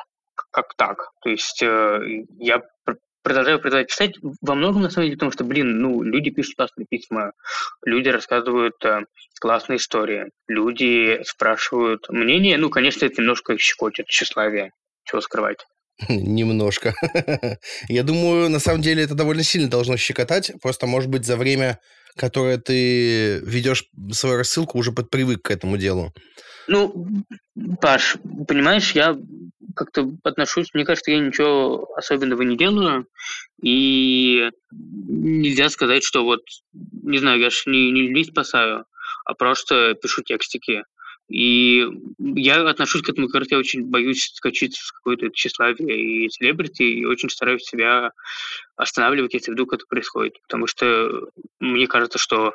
Как 0.52 0.74
так? 0.78 1.12
То 1.22 1.30
есть 1.30 1.62
э, 1.62 2.00
я 2.40 2.62
продолжаю 3.26 3.60
продолжать 3.60 3.88
писать 3.88 4.14
во 4.42 4.54
многом 4.54 4.84
на 4.84 4.90
самом 4.92 5.08
деле, 5.08 5.18
потому 5.18 5.32
что, 5.32 5.44
блин, 5.44 5.80
ну, 5.80 6.04
люди 6.04 6.30
пишут 6.30 6.56
классные 6.56 6.86
письма, 6.88 7.32
люди 7.84 8.08
рассказывают 8.10 8.76
э, 8.86 9.02
классные 9.42 9.78
истории, 9.78 10.26
люди 10.48 11.20
спрашивают 11.24 12.08
мнение, 12.10 12.58
ну, 12.58 12.70
конечно, 12.70 13.04
это 13.04 13.22
немножко 13.22 13.58
щекочет 13.58 14.06
тщеславие, 14.08 14.72
чего 15.06 15.22
скрывать. 15.22 15.66
Немножко. 16.08 16.94
Я 17.90 18.04
думаю, 18.04 18.50
на 18.50 18.60
самом 18.60 18.84
деле 18.84 19.04
это 19.04 19.16
довольно 19.16 19.44
сильно 19.44 19.70
должно 19.70 19.98
щекотать. 19.98 20.52
Просто, 20.62 20.86
может 20.86 21.10
быть, 21.10 21.26
за 21.26 21.36
время, 21.36 21.80
которое 22.16 22.60
ты 22.60 23.40
ведешь 23.40 23.86
свою 24.12 24.38
рассылку, 24.38 24.78
уже 24.78 24.92
подпривык 24.92 25.42
к 25.42 25.52
этому 25.52 25.78
делу. 25.78 26.14
Ну, 26.68 27.08
Паш, 27.82 28.18
понимаешь, 28.48 28.92
я 28.92 29.18
как-то 29.76 30.10
отношусь, 30.24 30.74
мне 30.74 30.86
кажется, 30.86 31.12
я 31.12 31.20
ничего 31.20 31.94
особенного 31.96 32.42
не 32.42 32.58
делаю, 32.58 33.08
и 33.62 34.50
нельзя 34.72 35.70
сказать, 35.70 36.04
что 36.04 36.24
вот, 36.24 36.42
не 36.74 37.18
знаю, 37.18 37.40
я 37.40 37.50
же 37.50 37.64
не, 37.68 37.92
не 37.92 38.04
людей 38.04 38.26
спасаю, 38.26 38.86
а 39.26 39.34
просто 39.34 39.96
пишу 39.96 40.24
текстики. 40.24 40.84
И 41.28 41.84
я 42.20 42.68
отношусь 42.70 43.02
к 43.02 43.10
этому, 43.10 43.28
я 43.34 43.58
очень 43.58 43.86
боюсь 43.86 44.32
скачать 44.34 44.76
с 44.76 44.92
какой-то 44.92 45.30
тщеславия 45.32 45.96
и 45.96 46.30
селебрити, 46.30 46.84
и 46.84 47.06
очень 47.06 47.30
стараюсь 47.30 47.66
себя 47.66 48.12
останавливать, 48.76 49.34
если 49.34 49.52
вдруг 49.52 49.74
это 49.74 49.86
происходит. 49.88 50.40
Потому 50.44 50.68
что 50.68 51.30
мне 51.60 51.88
кажется, 51.88 52.20
что 52.20 52.54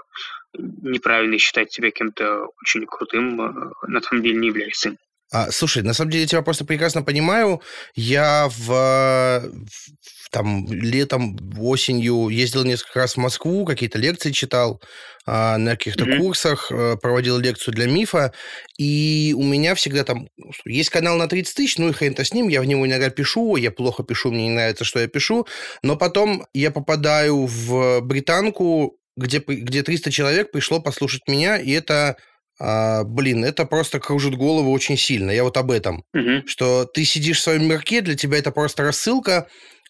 неправильно 0.54 1.38
считать 1.38 1.72
себя 1.72 1.90
кем-то 1.90 2.46
очень 2.62 2.86
крутым, 2.86 3.40
э, 3.40 3.72
на 3.88 4.00
самом 4.00 4.22
деле 4.22 4.38
не 4.38 4.48
является. 4.48 4.96
А, 5.32 5.50
слушай, 5.50 5.82
на 5.82 5.94
самом 5.94 6.10
деле 6.10 6.22
я 6.22 6.28
тебя 6.28 6.42
просто 6.42 6.64
прекрасно 6.64 7.02
понимаю. 7.02 7.62
Я 7.94 8.48
в, 8.50 8.68
в 8.68 10.30
там 10.30 10.66
летом, 10.72 11.36
осенью 11.58 12.28
ездил 12.28 12.64
несколько 12.64 13.00
раз 13.00 13.14
в 13.14 13.18
Москву, 13.18 13.64
какие-то 13.64 13.98
лекции 13.98 14.30
читал 14.30 14.80
а, 15.26 15.58
на 15.58 15.72
каких-то 15.72 16.04
mm-hmm. 16.04 16.18
курсах, 16.18 16.70
а, 16.70 16.96
проводил 16.96 17.38
лекцию 17.38 17.74
для 17.74 17.86
мифа, 17.86 18.32
и 18.78 19.34
у 19.36 19.42
меня 19.42 19.74
всегда 19.74 20.04
там 20.04 20.28
есть 20.64 20.90
канал 20.90 21.16
на 21.16 21.28
30 21.28 21.54
тысяч, 21.54 21.78
ну 21.78 21.88
и 21.88 21.92
хрен-то 21.92 22.24
с 22.24 22.32
ним, 22.32 22.48
я 22.48 22.60
в 22.60 22.64
него 22.64 22.86
иногда 22.86 23.10
пишу, 23.10 23.56
я 23.56 23.70
плохо 23.70 24.02
пишу, 24.04 24.30
мне 24.30 24.44
не 24.44 24.54
нравится, 24.54 24.84
что 24.84 25.00
я 25.00 25.08
пишу, 25.08 25.46
но 25.82 25.96
потом 25.96 26.46
я 26.54 26.70
попадаю 26.70 27.46
в 27.46 28.00
британку, 28.00 28.96
где, 29.16 29.38
где 29.38 29.82
300 29.82 30.10
человек 30.10 30.52
пришло 30.52 30.80
послушать 30.80 31.22
меня, 31.26 31.58
и 31.58 31.72
это 31.72 32.16
а, 32.60 33.04
блин, 33.04 33.44
это 33.44 33.64
просто 33.64 33.98
кружит 34.00 34.34
голову 34.34 34.70
очень 34.70 34.98
сильно. 34.98 35.30
Я 35.30 35.44
вот 35.44 35.56
об 35.56 35.70
этом. 35.70 36.04
Угу. 36.12 36.46
Что 36.46 36.84
ты 36.84 37.04
сидишь 37.04 37.38
в 37.38 37.42
своем 37.42 37.66
мирке, 37.66 38.02
для 38.02 38.14
тебя 38.14 38.38
это 38.38 38.50
просто 38.52 38.82
рассылка, 38.82 39.48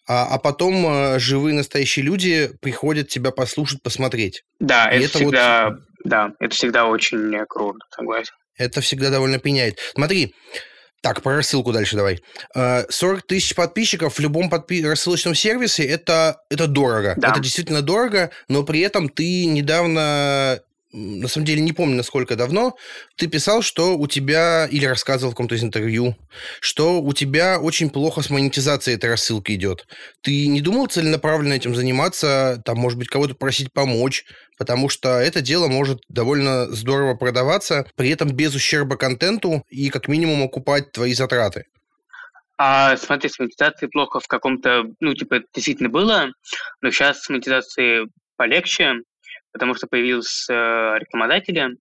а, 0.09 0.27
а 0.27 0.39
потом 0.39 0.87
а, 0.87 1.19
живые 1.19 1.55
настоящие 1.55 2.05
люди 2.05 2.51
приходят 2.63 3.09
тебя 3.09 3.33
послушать, 3.33 3.83
посмотреть. 3.83 4.45
Да, 4.61 4.89
это, 4.89 5.05
это 5.05 5.19
всегда, 5.19 5.71
вот... 5.71 5.79
да, 6.05 6.33
это 6.39 6.55
всегда 6.55 6.87
очень 6.87 7.45
круто, 7.49 7.81
согласен. 7.95 8.35
Это 8.57 8.81
всегда 8.81 9.11
довольно 9.11 9.41
пеняет. 9.41 9.81
Смотри, 9.95 10.35
так, 11.03 11.23
про 11.23 11.37
рассылку 11.37 11.73
дальше 11.73 11.97
давай. 11.97 12.21
40 12.55 12.55
а, 12.55 13.21
тысяч 13.27 13.55
подписчиков 13.57 14.15
в 14.15 14.21
любом 14.21 14.49
подпи- 14.49 14.87
рассылочном 14.87 15.35
сервисе 15.35 15.85
это, 15.85 16.43
это 16.51 16.69
дорого. 16.69 17.15
Да. 17.17 17.31
Это 17.31 17.41
действительно 17.41 17.83
дорого, 17.83 18.31
но 18.49 18.63
при 18.63 18.81
этом 18.81 19.09
ты 19.09 19.47
недавно 19.47 20.61
на 20.93 21.29
самом 21.29 21.47
деле 21.47 21.61
не 21.61 21.73
помню, 21.73 21.97
насколько 21.97 22.37
давно, 22.37 22.77
ты 23.17 23.29
писал, 23.29 23.63
что 23.63 23.97
у 23.97 24.07
тебя, 24.07 24.67
или 24.67 24.87
рассказывал 24.87 25.33
в 25.33 25.35
каком-то 25.35 25.55
из 25.55 25.63
интервью, 25.63 26.17
что 26.61 27.01
у 27.01 27.13
тебя 27.13 27.61
очень 27.61 27.91
плохо 27.91 28.23
с 28.23 28.31
монетизацией 28.31 28.97
этой 28.97 29.11
рассылки 29.11 29.53
идет. 29.53 29.87
Ты 30.23 30.47
не 30.47 30.61
думал 30.61 30.87
целенаправленно 30.87 31.55
этим 31.55 31.75
заниматься, 31.75 32.61
там, 32.65 32.79
может 32.79 32.99
быть, 32.99 33.09
кого-то 33.09 33.35
просить 33.35 33.73
помочь, 33.73 34.25
потому 34.59 34.89
что 34.89 35.19
это 35.21 35.41
дело 35.41 35.69
может 35.69 36.01
довольно 36.09 36.71
здорово 36.71 37.15
продаваться, 37.15 37.87
при 37.97 38.11
этом 38.11 38.31
без 38.31 38.55
ущерба 38.55 38.97
контенту 38.97 39.65
и 39.69 39.91
как 39.91 40.09
минимум 40.09 40.43
окупать 40.43 40.93
твои 40.93 41.15
затраты. 41.15 41.65
А 42.59 42.97
смотри, 42.99 43.31
с 43.31 43.39
монетизацией 43.39 43.91
плохо 43.91 44.21
в 44.21 44.27
каком-то, 44.27 44.85
ну, 45.01 45.15
типа, 45.15 45.41
действительно 45.55 45.89
было, 45.89 46.27
но 46.83 46.91
сейчас 46.91 47.23
с 47.23 47.29
монетизацией 47.31 48.11
полегче, 48.37 48.97
потому 49.53 49.75
что 49.75 49.87
появился 49.87 50.53
э, 50.53 50.99
рекламодатели. 50.99 51.77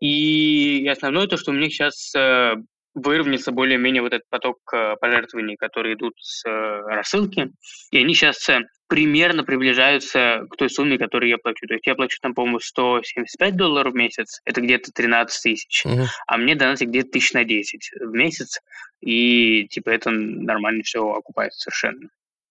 И 0.00 0.86
основное 0.90 1.26
то, 1.26 1.36
что 1.36 1.52
у 1.52 1.54
них 1.54 1.72
сейчас 1.72 2.14
э, 2.14 2.54
выровняется 2.94 3.52
более-менее 3.52 4.02
вот 4.02 4.12
этот 4.12 4.28
поток 4.28 4.58
э, 4.72 4.96
пожертвований, 5.00 5.56
которые 5.56 5.94
идут 5.94 6.14
с 6.18 6.44
рассылки, 6.44 7.50
и 7.90 7.98
они 7.98 8.14
сейчас 8.14 8.48
примерно 8.88 9.42
приближаются 9.42 10.44
к 10.50 10.56
той 10.56 10.68
сумме, 10.68 10.98
которую 10.98 11.30
я 11.30 11.38
плачу. 11.38 11.66
То 11.66 11.74
есть 11.74 11.86
я 11.86 11.94
плачу 11.94 12.18
там, 12.20 12.34
по-моему, 12.34 12.60
175 12.60 13.56
долларов 13.56 13.94
в 13.94 13.96
месяц, 13.96 14.40
это 14.44 14.60
где-то 14.60 14.90
13 14.92 15.42
тысяч, 15.42 15.86
uh-huh. 15.86 16.04
а 16.26 16.36
мне 16.36 16.56
донатят 16.56 16.88
где-то 16.88 17.12
тысяч 17.12 17.32
на 17.32 17.44
10 17.44 17.90
в 18.00 18.12
месяц, 18.12 18.60
и 19.00 19.66
типа 19.68 19.88
это 19.88 20.10
нормально 20.10 20.82
все 20.82 21.08
окупается 21.08 21.70
совершенно. 21.70 22.08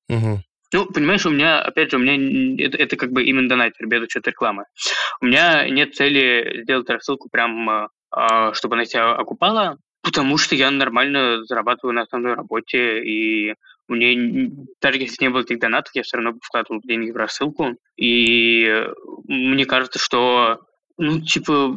Uh-huh. 0.10 0.38
Ну, 0.74 0.86
понимаешь, 0.86 1.26
у 1.26 1.30
меня, 1.30 1.62
опять 1.62 1.92
же, 1.92 1.98
у 1.98 2.00
меня 2.00 2.66
это, 2.66 2.78
это 2.78 2.96
как 2.96 3.12
бы 3.12 3.24
именно 3.24 3.50
донатер, 3.50 3.88
без 3.88 4.02
учета 4.02 4.30
рекламы. 4.30 4.66
У 5.20 5.26
меня 5.26 5.68
нет 5.70 5.96
цели 5.96 6.62
сделать 6.64 6.90
рассылку 6.90 7.30
прям, 7.30 7.70
э, 7.70 8.54
чтобы 8.54 8.76
она 8.76 8.86
себя 8.86 9.12
окупала, 9.14 9.78
потому 10.02 10.38
что 10.38 10.56
я 10.56 10.72
нормально 10.72 11.44
зарабатываю 11.46 11.94
на 11.94 12.04
основной 12.04 12.36
работе, 12.36 13.04
и 13.04 13.56
мне, 13.88 14.50
даже 14.82 15.00
если 15.00 15.26
не 15.26 15.30
было 15.30 15.42
этих 15.42 15.60
донатов, 15.60 15.94
я 15.94 16.04
все 16.04 16.18
равно 16.18 16.40
вкладывал 16.42 16.82
деньги 16.84 17.12
в 17.12 17.18
рассылку, 17.18 17.76
и 17.98 18.88
мне 19.28 19.66
кажется, 19.66 20.00
что, 20.00 20.62
ну, 20.98 21.20
типа, 21.20 21.76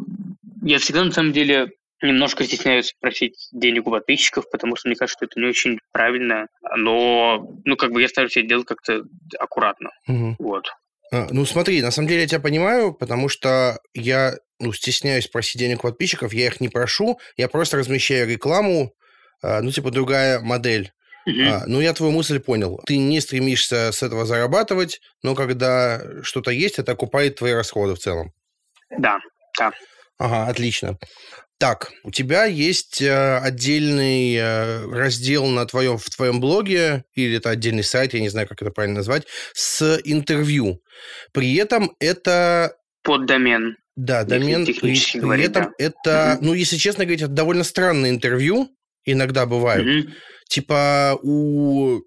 я 0.63 0.79
всегда 0.79 1.05
на 1.05 1.11
самом 1.11 1.33
деле 1.33 1.73
немножко 2.05 2.45
стесняюсь 2.45 2.95
просить 3.01 3.49
денег 3.53 3.87
у 3.87 3.91
подписчиков, 3.91 4.49
потому 4.51 4.77
что 4.77 4.89
мне 4.89 4.97
кажется, 4.97 5.19
что 5.19 5.27
это 5.27 5.41
не 5.41 5.47
очень 5.47 5.79
правильно. 5.93 6.47
Но, 6.77 7.49
ну, 7.65 7.77
как 7.77 7.93
бы 7.93 8.03
я 8.03 8.09
стараюсь 8.09 8.37
это 8.37 8.47
делать 8.47 8.67
как-то 8.67 9.03
аккуратно. 9.39 9.91
Угу. 10.07 10.37
Вот. 10.39 10.67
А, 11.13 11.29
ну, 11.31 11.45
смотри, 11.45 11.83
на 11.83 11.91
самом 11.91 12.09
деле 12.09 12.23
я 12.23 12.27
тебя 12.27 12.41
понимаю, 12.41 12.93
потому 12.93 13.29
что 13.29 13.79
я 13.95 14.35
ну, 14.59 14.73
стесняюсь 14.73 15.27
просить 15.27 15.59
денег 15.59 15.81
у 15.81 15.89
подписчиков, 15.89 16.33
я 16.33 16.47
их 16.47 16.61
не 16.61 16.69
прошу, 16.69 17.19
я 17.37 17.49
просто 17.49 17.77
размещаю 17.77 18.29
рекламу, 18.29 18.93
а, 19.43 19.61
ну, 19.61 19.71
типа 19.71 19.91
другая 19.91 20.41
модель. 20.41 20.93
Uh-huh. 21.29 21.49
А, 21.49 21.63
ну, 21.67 21.81
я 21.81 21.95
твою 21.95 22.13
мысль 22.13 22.39
понял. 22.39 22.81
Ты 22.87 22.99
не 22.99 23.21
стремишься 23.21 23.93
с 23.93 24.03
этого 24.03 24.27
зарабатывать, 24.27 25.01
но 25.23 25.35
когда 25.35 26.03
что-то 26.23 26.51
есть, 26.51 26.79
это 26.79 26.93
окупает 26.93 27.37
твои 27.37 27.53
расходы 27.53 27.95
в 27.95 27.99
целом. 27.99 28.33
Да, 28.99 29.19
да. 29.59 29.73
Ага, 30.19 30.51
отлично. 30.51 30.99
Так, 31.65 31.93
у 32.03 32.11
тебя 32.11 32.45
есть 32.45 33.01
э, 33.01 33.39
отдельный 33.39 34.37
э, 34.37 34.85
раздел 34.85 35.47
на 35.47 35.65
твоем, 35.65 35.97
в 35.97 36.11
твоем 36.11 36.39
блоге, 36.39 37.07
или 37.15 37.39
это 37.39 37.49
отдельный 37.49 37.83
сайт, 37.83 38.13
я 38.13 38.21
не 38.21 38.29
знаю, 38.29 38.47
как 38.47 38.61
это 38.61 38.71
правильно 38.71 38.97
назвать, 38.97 39.27
с 39.55 39.99
интервью. 40.05 40.83
При 41.33 41.55
этом 41.55 41.97
это... 42.01 42.77
Под 43.03 43.25
домен. 43.25 43.79
Да, 43.97 44.25
домен. 44.25 44.67
При, 44.67 44.75
при 44.75 45.19
говорить, 45.19 45.47
этом 45.47 45.65
да. 45.65 45.71
это, 45.79 46.35
угу. 46.37 46.49
ну, 46.49 46.53
если 46.53 46.77
честно 46.77 47.07
говорить, 47.07 47.23
это 47.23 47.33
довольно 47.33 47.65
странное 47.65 48.11
интервью, 48.11 48.69
иногда 49.07 49.47
бывают. 49.47 50.05
Угу. 50.05 50.13
Типа 50.51 51.19
у 51.23 52.03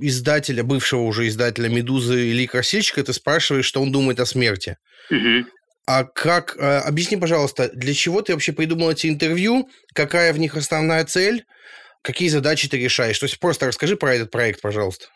издателя, 0.00 0.62
бывшего 0.62 1.00
уже 1.00 1.26
издателя 1.26 1.68
«Медузы» 1.68 2.28
или 2.28 2.46
«Красильщика», 2.46 3.02
ты 3.02 3.12
спрашиваешь, 3.12 3.66
что 3.66 3.82
он 3.82 3.90
думает 3.90 4.20
о 4.20 4.24
смерти. 4.24 4.76
Угу. 5.10 5.48
А 5.86 6.04
как... 6.04 6.56
Э, 6.56 6.78
объясни, 6.78 7.16
пожалуйста, 7.16 7.70
для 7.74 7.94
чего 7.94 8.22
ты 8.22 8.32
вообще 8.32 8.52
придумал 8.52 8.90
эти 8.90 9.06
интервью? 9.06 9.68
Какая 9.94 10.32
в 10.32 10.38
них 10.38 10.56
основная 10.56 11.04
цель? 11.04 11.44
Какие 12.02 12.28
задачи 12.28 12.68
ты 12.68 12.78
решаешь? 12.78 13.18
То 13.18 13.26
есть 13.26 13.38
просто 13.38 13.66
расскажи 13.66 13.96
про 13.96 14.14
этот 14.14 14.30
проект, 14.30 14.60
пожалуйста. 14.60 15.06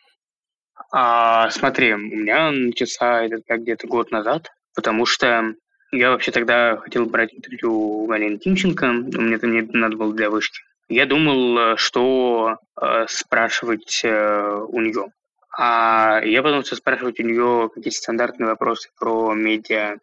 А, 0.90 1.50
смотри, 1.50 1.94
у 1.94 1.98
меня 1.98 2.50
начался 2.50 3.24
этот 3.24 3.44
как 3.46 3.62
где-то 3.62 3.86
год 3.86 4.10
назад, 4.10 4.50
потому 4.74 5.04
что 5.04 5.54
я 5.92 6.10
вообще 6.10 6.30
тогда 6.30 6.76
хотел 6.76 7.06
брать 7.06 7.34
интервью 7.34 7.72
у 7.72 8.06
Галины 8.06 8.38
Тимченко, 8.38 8.86
мне 8.86 9.36
это 9.36 9.46
не 9.46 9.62
надо 9.62 9.96
было 9.96 10.14
для 10.14 10.30
вышки. 10.30 10.60
Я 10.88 11.04
думал, 11.06 11.58
э, 11.58 11.76
что 11.76 12.58
э, 12.80 13.06
спрашивать 13.08 14.00
э, 14.04 14.64
у 14.68 14.80
нее. 14.80 15.12
А 15.56 16.20
я 16.24 16.42
потом 16.42 16.64
стал 16.64 16.78
спрашивать 16.78 17.20
у 17.20 17.24
нее 17.24 17.70
какие-то 17.74 17.98
стандартные 17.98 18.48
вопросы 18.48 18.90
про 18.98 19.34
медиа 19.34 19.98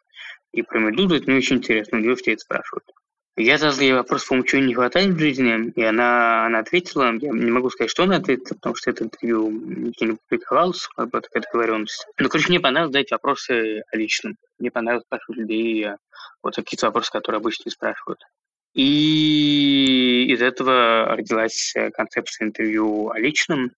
и 0.55 0.61
про 0.63 0.79
медузу. 0.79 1.15
Это 1.15 1.29
мне 1.29 1.37
очень 1.37 1.57
интересно, 1.57 1.97
у 1.97 2.01
нее 2.01 2.13
это 2.13 2.37
спрашивают. 2.39 2.85
Я 3.37 3.57
задал 3.57 3.79
ей 3.79 3.93
вопрос, 3.93 4.23
по 4.25 4.41
чего 4.43 4.61
не 4.61 4.73
хватает 4.73 5.13
в 5.13 5.19
жизни, 5.19 5.73
и 5.75 5.83
она, 5.83 6.45
она 6.45 6.59
ответила, 6.59 7.11
я 7.19 7.31
не 7.31 7.51
могу 7.51 7.69
сказать, 7.69 7.91
что 7.91 8.03
она 8.03 8.15
ответила, 8.15 8.55
потому 8.55 8.75
что 8.75 8.91
это 8.91 9.03
интервью 9.03 9.51
нигде 9.51 10.05
не 10.05 10.13
публиковалось, 10.13 10.87
об 10.95 11.11
такая 11.11 11.43
договоренность. 11.43 12.07
Но, 12.17 12.29
короче, 12.29 12.47
мне 12.47 12.61
понравилось 12.61 12.93
задать 12.93 13.11
вопросы 13.11 13.83
о 13.91 13.97
личном. 13.97 14.37
Мне 14.57 14.71
понравилось 14.71 15.03
спрашивать 15.05 15.37
людей 15.37 15.87
вот 16.41 16.55
какие-то 16.55 16.85
вопросы, 16.85 17.11
которые 17.11 17.39
обычно 17.39 17.63
не 17.65 17.71
спрашивают. 17.71 18.21
И 18.73 20.27
из 20.29 20.41
этого 20.41 21.15
родилась 21.15 21.73
концепция 21.93 22.47
интервью 22.47 23.09
о 23.09 23.19
личном, 23.19 23.71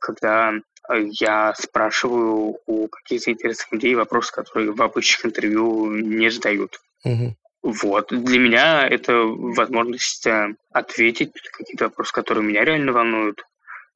когда 0.00 0.52
я 0.94 1.54
спрашиваю 1.54 2.58
у 2.66 2.88
каких-то 2.88 3.30
интересных 3.32 3.72
людей 3.72 3.94
вопросы, 3.94 4.32
которые 4.32 4.72
в 4.72 4.82
обычных 4.82 5.26
интервью 5.26 5.90
не 5.90 6.30
задают. 6.30 6.80
Угу. 7.04 7.36
Вот. 7.62 8.08
Для 8.10 8.38
меня 8.38 8.86
это 8.86 9.12
возможность 9.24 10.26
э, 10.26 10.54
ответить 10.72 11.32
какие-то 11.50 11.86
вопросы, 11.86 12.12
которые 12.12 12.44
меня 12.44 12.64
реально 12.64 12.92
волнуют, 12.92 13.42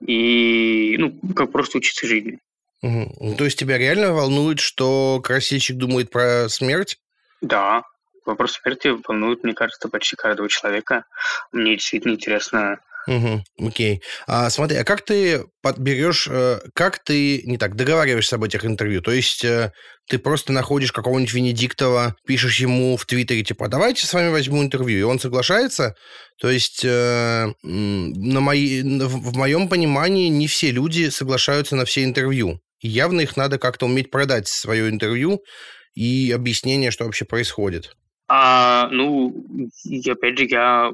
и, 0.05 0.97
ну, 0.99 1.15
как 1.35 1.53
просто 1.53 1.79
учиться 1.79 2.07
жизни. 2.07 2.39
Угу. 2.83 3.37
То 3.37 3.45
есть 3.45 3.59
тебя 3.59 3.79
реально 3.79 4.13
волнует, 4.13 4.59
что 4.59 5.21
красильщик 5.23 5.77
думает 5.77 6.11
про 6.11 6.49
смерть? 6.49 6.99
Да. 7.41 7.85
Вопрос 8.27 8.53
смерти 8.53 8.89
волнует, 9.07 9.45
мне 9.45 9.55
кажется, 9.55 9.89
почти 9.89 10.17
каждого 10.17 10.49
человека. 10.49 11.05
Мне 11.53 11.77
действительно 11.77 12.13
интересно 12.13 12.81
Угу, 13.07 13.43
окей. 13.67 14.03
А, 14.27 14.51
смотри, 14.51 14.77
а 14.77 14.85
как 14.85 15.03
ты 15.03 15.45
подберешь, 15.63 16.29
э, 16.31 16.61
как 16.75 17.03
ты, 17.03 17.43
не 17.45 17.57
так, 17.57 17.75
договариваешься 17.75 18.37
об 18.37 18.45
этих 18.45 18.65
интервью? 18.65 19.01
То 19.01 19.11
есть 19.11 19.45
э, 19.45 19.73
ты 20.09 20.19
просто 20.19 20.53
находишь 20.53 20.93
какого-нибудь 20.93 21.33
Венедиктова, 21.33 22.17
пишешь 22.27 22.61
ему 22.61 22.97
в 22.97 23.07
Твиттере, 23.07 23.43
типа, 23.43 23.69
давайте 23.69 24.07
с 24.07 24.13
вами 24.13 24.29
возьму 24.29 24.63
интервью, 24.63 24.99
и 24.99 25.03
он 25.03 25.19
соглашается? 25.19 25.95
То 26.41 26.51
есть 26.51 26.85
э, 26.85 27.53
на 27.63 28.41
мои, 28.41 28.83
в 28.83 29.37
моем 29.37 29.69
понимании 29.69 30.29
не 30.29 30.47
все 30.47 30.71
люди 30.71 31.09
соглашаются 31.09 31.77
на 31.77 31.85
все 31.85 32.05
интервью. 32.05 32.61
И 32.81 32.89
явно 32.89 33.21
их 33.21 33.37
надо 33.37 33.59
как-то 33.59 33.87
уметь 33.87 34.11
продать 34.11 34.49
свое 34.49 34.89
интервью 34.89 35.43
и 35.95 36.33
объяснение, 36.35 36.91
что 36.91 37.05
вообще 37.05 37.25
происходит. 37.25 37.95
А, 38.29 38.89
ну, 38.91 39.35
опять 40.07 40.39
же, 40.39 40.47
я 40.47 40.91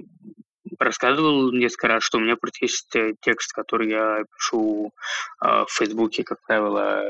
рассказывал 0.78 1.52
несколько 1.52 1.88
раз, 1.88 2.02
что 2.02 2.18
у 2.18 2.20
меня 2.20 2.36
есть 2.60 2.94
э, 2.94 3.14
текст, 3.20 3.52
который 3.52 3.90
я 3.90 4.24
пишу 4.36 4.92
э, 5.44 5.64
в 5.66 5.68
Фейсбуке, 5.70 6.24
как 6.24 6.38
правило, 6.46 7.02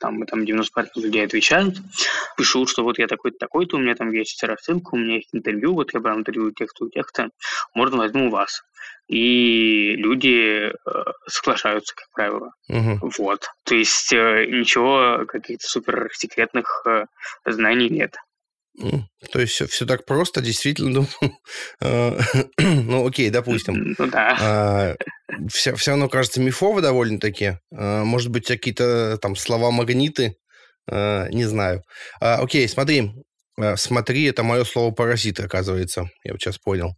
там, 0.00 0.24
там 0.26 0.42
90% 0.42 0.64
людей 0.96 1.24
отвечают, 1.24 1.76
пишу, 2.36 2.66
что 2.66 2.82
вот 2.82 2.98
я 2.98 3.06
такой-то, 3.06 3.36
такой-то, 3.38 3.76
у 3.76 3.80
меня 3.80 3.94
там 3.94 4.10
есть 4.10 4.42
рассылка, 4.42 4.94
у 4.94 4.96
меня 4.98 5.16
есть 5.16 5.28
интервью, 5.32 5.74
вот 5.74 5.92
я 5.92 6.00
брал 6.00 6.18
интервью 6.18 6.50
текста 6.52 6.84
у 6.84 6.88
текста, 6.88 7.28
можно 7.74 7.98
возьму 7.98 8.28
у 8.28 8.30
вас. 8.30 8.62
И 9.08 9.96
люди 9.96 10.70
э, 10.70 10.72
соглашаются, 11.26 11.94
как 11.96 12.06
правило. 12.12 12.52
Угу. 12.68 13.10
Вот. 13.18 13.48
То 13.64 13.74
есть 13.74 14.12
э, 14.12 14.46
ничего, 14.46 15.24
каких-то 15.26 15.66
супер 15.66 16.08
секретных 16.12 16.82
э, 16.86 17.06
знаний 17.44 17.88
нет. 17.88 18.14
То 19.32 19.40
есть 19.40 19.52
все, 19.52 19.66
все 19.66 19.86
так 19.86 20.06
просто, 20.06 20.40
действительно, 20.40 21.06
ну, 21.20 21.32
э, 21.80 22.18
ну 22.58 23.06
окей, 23.06 23.30
допустим. 23.30 23.94
Ну 23.98 24.06
да. 24.06 24.36
А, 24.40 24.94
все, 25.52 25.74
все 25.74 25.92
равно 25.92 26.08
кажется 26.08 26.40
мифово 26.40 26.80
довольно-таки. 26.80 27.58
А, 27.74 28.04
может 28.04 28.30
быть, 28.30 28.46
какие-то 28.46 29.18
там 29.20 29.36
слова-магниты, 29.36 30.36
а, 30.90 31.28
не 31.28 31.44
знаю. 31.44 31.82
Окей, 32.20 32.68
смотри, 32.68 33.12
смотри, 33.76 34.24
это 34.24 34.42
мое 34.42 34.64
слово 34.64 34.92
паразит, 34.92 35.40
оказывается. 35.40 36.08
Я 36.24 36.32
вот 36.32 36.40
сейчас 36.40 36.58
понял. 36.58 36.94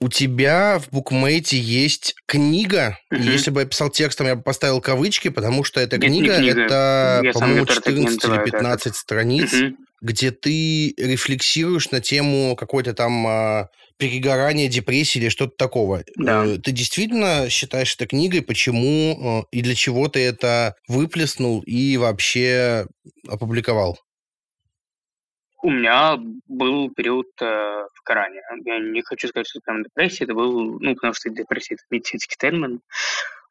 У 0.00 0.08
тебя 0.08 0.80
в 0.80 0.90
букмейте 0.90 1.56
есть 1.56 2.14
книга. 2.26 2.98
Угу. 3.12 3.22
Если 3.22 3.50
бы 3.50 3.60
я 3.60 3.66
писал 3.66 3.90
текстом, 3.90 4.26
я 4.26 4.34
бы 4.34 4.42
поставил 4.42 4.80
кавычки, 4.80 5.28
потому 5.28 5.62
что 5.62 5.80
эта 5.80 5.96
Нет, 5.98 6.10
книга, 6.10 6.36
книга. 6.36 6.62
это, 6.62 7.22
по-моему, 7.32 7.64
14 7.64 8.24
или 8.24 8.44
15 8.44 8.86
это. 8.86 8.96
страниц. 8.96 9.52
Угу 9.52 9.76
где 10.04 10.30
ты 10.30 10.94
рефлексируешь 10.98 11.90
на 11.90 12.00
тему 12.00 12.56
какой-то 12.56 12.92
там 12.92 13.26
а, 13.26 13.68
перегорания, 13.96 14.68
депрессии 14.68 15.18
или 15.18 15.30
что-то 15.30 15.56
такого. 15.56 16.04
Да. 16.16 16.44
Э, 16.44 16.58
ты 16.58 16.72
действительно 16.72 17.48
считаешь 17.48 17.94
это 17.94 18.06
книгой? 18.06 18.42
Почему 18.42 19.42
э, 19.42 19.56
и 19.56 19.62
для 19.62 19.74
чего 19.74 20.08
ты 20.08 20.20
это 20.20 20.74
выплеснул 20.88 21.62
и 21.62 21.96
вообще 21.96 22.86
опубликовал? 23.26 23.98
У 25.62 25.70
меня 25.70 26.18
был 26.48 26.90
период 26.90 27.28
э, 27.40 27.46
в 27.46 28.02
Коране. 28.04 28.42
Я 28.66 28.80
не 28.80 29.00
хочу 29.00 29.28
сказать, 29.28 29.48
что 29.48 29.60
это 29.60 29.64
прям 29.64 29.84
депрессия. 29.84 30.24
Это 30.24 30.34
был, 30.34 30.78
ну, 30.80 30.94
потому 30.94 31.14
что 31.14 31.30
депрессия– 31.30 31.74
это 31.76 31.84
медицинский 31.90 32.36
термин. 32.38 32.82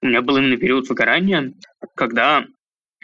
У 0.01 0.05
меня 0.05 0.21
был 0.21 0.37
именно 0.37 0.57
период 0.57 0.87
выгорания, 0.87 1.51
когда 1.95 2.45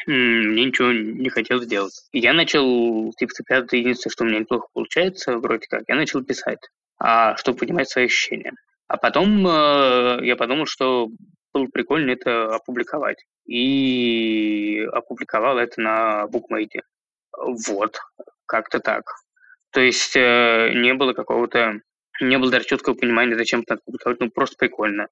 мне 0.08 0.66
ничего 0.66 0.92
не 0.92 1.30
хотелось 1.30 1.68
делать. 1.68 1.94
Я 2.12 2.34
начал, 2.34 3.12
типа, 3.14 3.32
это 3.50 3.76
единственное, 3.76 4.12
что 4.12 4.24
у 4.24 4.28
меня 4.28 4.40
неплохо 4.40 4.68
получается, 4.74 5.38
вроде 5.38 5.68
как, 5.68 5.84
я 5.88 5.96
начал 5.96 6.24
писать, 6.24 6.60
а, 7.00 7.36
чтобы 7.38 7.60
понимать 7.60 7.90
свои 7.90 8.06
ощущения. 8.06 8.54
А 8.88 8.98
потом 8.98 9.46
э, 9.48 10.20
я 10.24 10.36
подумал, 10.36 10.66
что 10.66 11.10
было 11.54 11.68
прикольно 11.68 12.12
это 12.12 12.56
опубликовать. 12.56 13.24
И 13.46 14.84
опубликовал 14.92 15.58
это 15.60 15.80
на 15.80 16.28
букмейте. 16.28 16.82
Вот, 17.32 17.98
как-то 18.48 18.80
так. 18.80 19.04
То 19.72 19.82
есть 19.82 20.16
э, 20.16 20.72
не 20.74 20.94
было 20.96 21.14
какого-то 21.14 21.82
не 22.22 22.38
было 22.38 22.52
даже 22.52 22.66
четкого 22.66 22.96
понимания, 22.96 23.36
зачем 23.36 23.62
это 23.62 23.78
публиковать, 23.86 24.20
ну 24.20 24.30
просто 24.30 24.58
прикольно. 24.58 25.08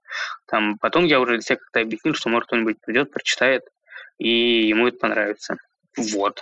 Там, 0.45 0.77
потом 0.79 1.05
я 1.05 1.19
уже 1.21 1.33
для 1.33 1.41
себя 1.41 1.55
как-то 1.57 1.79
объяснил, 1.79 2.13
что 2.13 2.29
может 2.29 2.47
кто-нибудь 2.47 2.81
придет, 2.81 3.11
прочитает, 3.11 3.63
и 4.17 4.67
ему 4.67 4.87
это 4.87 4.97
понравится. 4.97 5.57
Вот, 5.97 6.41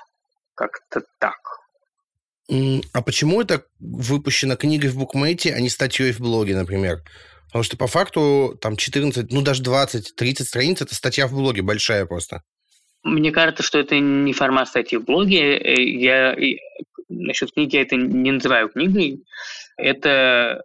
как-то 0.53 1.03
так. 1.19 1.37
А 2.93 3.01
почему 3.01 3.41
это 3.41 3.65
выпущена 3.79 4.55
книгой 4.55 4.89
в 4.89 4.97
букмейте, 4.97 5.53
а 5.53 5.59
не 5.59 5.69
статьей 5.69 6.11
в 6.11 6.19
блоге, 6.19 6.55
например? 6.55 7.01
Потому 7.47 7.63
что 7.63 7.77
по 7.77 7.87
факту 7.87 8.57
там 8.61 8.75
14, 8.75 9.31
ну 9.31 9.41
даже 9.41 9.63
20, 9.63 10.15
30 10.15 10.47
страниц– 10.47 10.81
это 10.81 10.93
статья 10.93 11.27
в 11.27 11.33
блоге, 11.33 11.61
большая 11.61 12.05
просто. 12.05 12.43
Мне 13.03 13.31
кажется, 13.31 13.63
что 13.63 13.79
это 13.79 13.97
не 13.99 14.33
формат 14.33 14.67
статьи 14.67 14.97
в 14.97 15.05
блоге. 15.05 15.57
Э, 15.57 15.81
я 15.81 16.35
насчет 17.07 17.53
книги 17.53 17.75
я 17.75 17.83
это 17.83 17.95
не 17.95 18.31
называю 18.31 18.69
книгой. 18.69 19.23
Это 19.77 20.63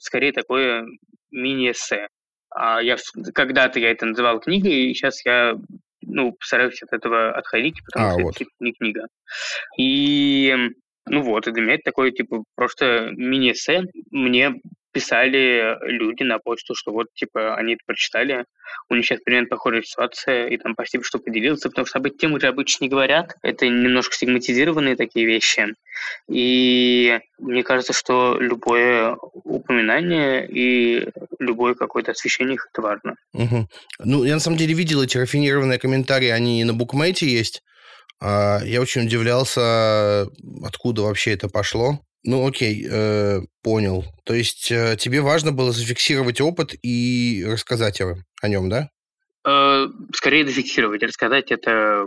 скорее 0.00 0.32
такое 0.32 0.86
мини-эссе. 1.30 2.08
А 2.50 2.82
я 2.82 2.96
когда-то 3.34 3.78
я 3.78 3.90
это 3.90 4.06
называл 4.06 4.40
книгой, 4.40 4.90
и 4.90 4.94
сейчас 4.94 5.24
я 5.24 5.56
ну, 6.06 6.32
постараюсь 6.32 6.82
от 6.82 6.92
этого 6.92 7.30
отходить, 7.32 7.76
потому 7.84 8.08
а, 8.08 8.12
что 8.12 8.22
вот. 8.22 8.30
это 8.30 8.38
типа, 8.38 8.50
не 8.60 8.72
книга. 8.72 9.06
И 9.78 10.54
ну 11.08 11.22
вот, 11.22 11.46
и 11.46 11.52
для 11.52 11.62
меня 11.62 11.74
это 11.74 11.84
такое, 11.84 12.10
типа, 12.10 12.42
просто 12.56 13.10
мини-эссе. 13.12 13.82
Мне 14.10 14.54
писали 14.96 15.76
люди 15.82 16.22
на 16.22 16.38
почту, 16.38 16.74
что 16.74 16.90
вот, 16.90 17.08
типа, 17.12 17.54
они 17.56 17.74
это 17.74 17.82
прочитали, 17.84 18.46
у 18.88 18.94
них 18.94 19.04
сейчас 19.04 19.20
примерно 19.20 19.48
похожая 19.48 19.82
ситуация, 19.82 20.46
и 20.46 20.56
там 20.56 20.72
спасибо, 20.72 21.04
что 21.04 21.18
поделился, 21.18 21.68
потому 21.68 21.84
что 21.84 21.98
об 21.98 22.06
этом 22.06 22.32
уже 22.32 22.46
обычно 22.46 22.84
не 22.84 22.88
говорят. 22.88 23.34
Это 23.42 23.66
немножко 23.66 24.14
стигматизированные 24.14 24.96
такие 24.96 25.26
вещи. 25.26 25.66
И 26.30 27.20
мне 27.38 27.62
кажется, 27.62 27.92
что 27.92 28.38
любое 28.40 29.16
упоминание 29.44 30.48
и 30.48 31.10
любое 31.38 31.74
какое-то 31.74 32.12
освещение 32.12 32.54
их 32.54 32.66
это 32.72 32.80
важно. 32.80 33.16
Угу. 33.34 33.68
Ну, 33.98 34.24
я 34.24 34.32
на 34.32 34.40
самом 34.40 34.56
деле 34.56 34.72
видел 34.72 35.02
эти 35.02 35.18
рафинированные 35.18 35.78
комментарии, 35.78 36.28
они 36.28 36.64
на 36.64 36.72
букмейте 36.72 37.26
есть. 37.26 37.62
А, 38.18 38.60
я 38.64 38.80
очень 38.80 39.02
удивлялся, 39.02 40.22
откуда 40.64 41.02
вообще 41.02 41.32
это 41.32 41.50
пошло. 41.50 42.00
Ну, 42.24 42.46
окей, 42.46 42.86
э, 42.90 43.40
понял. 43.62 44.04
То 44.24 44.34
есть 44.34 44.70
э, 44.70 44.96
тебе 44.98 45.20
важно 45.20 45.52
было 45.52 45.72
зафиксировать 45.72 46.40
опыт 46.40 46.74
и 46.82 47.44
рассказать 47.46 48.00
о, 48.00 48.16
о 48.42 48.48
нем, 48.48 48.68
да? 48.68 48.90
Э, 49.46 49.86
скорее 50.12 50.46
зафиксировать. 50.46 51.02
Рассказать 51.02 51.52
это 51.52 52.06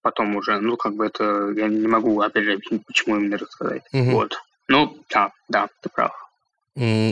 потом 0.00 0.36
уже. 0.36 0.60
Ну, 0.60 0.76
как 0.76 0.94
бы 0.94 1.06
это... 1.06 1.52
Я 1.56 1.66
не 1.68 1.88
могу, 1.88 2.20
опять 2.20 2.44
же, 2.44 2.52
объяснить, 2.54 2.86
почему 2.86 3.16
именно 3.16 3.36
рассказать. 3.36 3.82
Угу. 3.92 4.10
Вот. 4.10 4.36
Ну, 4.68 4.96
да, 5.10 5.32
да, 5.48 5.68
ты 5.82 5.88
прав. 5.88 6.12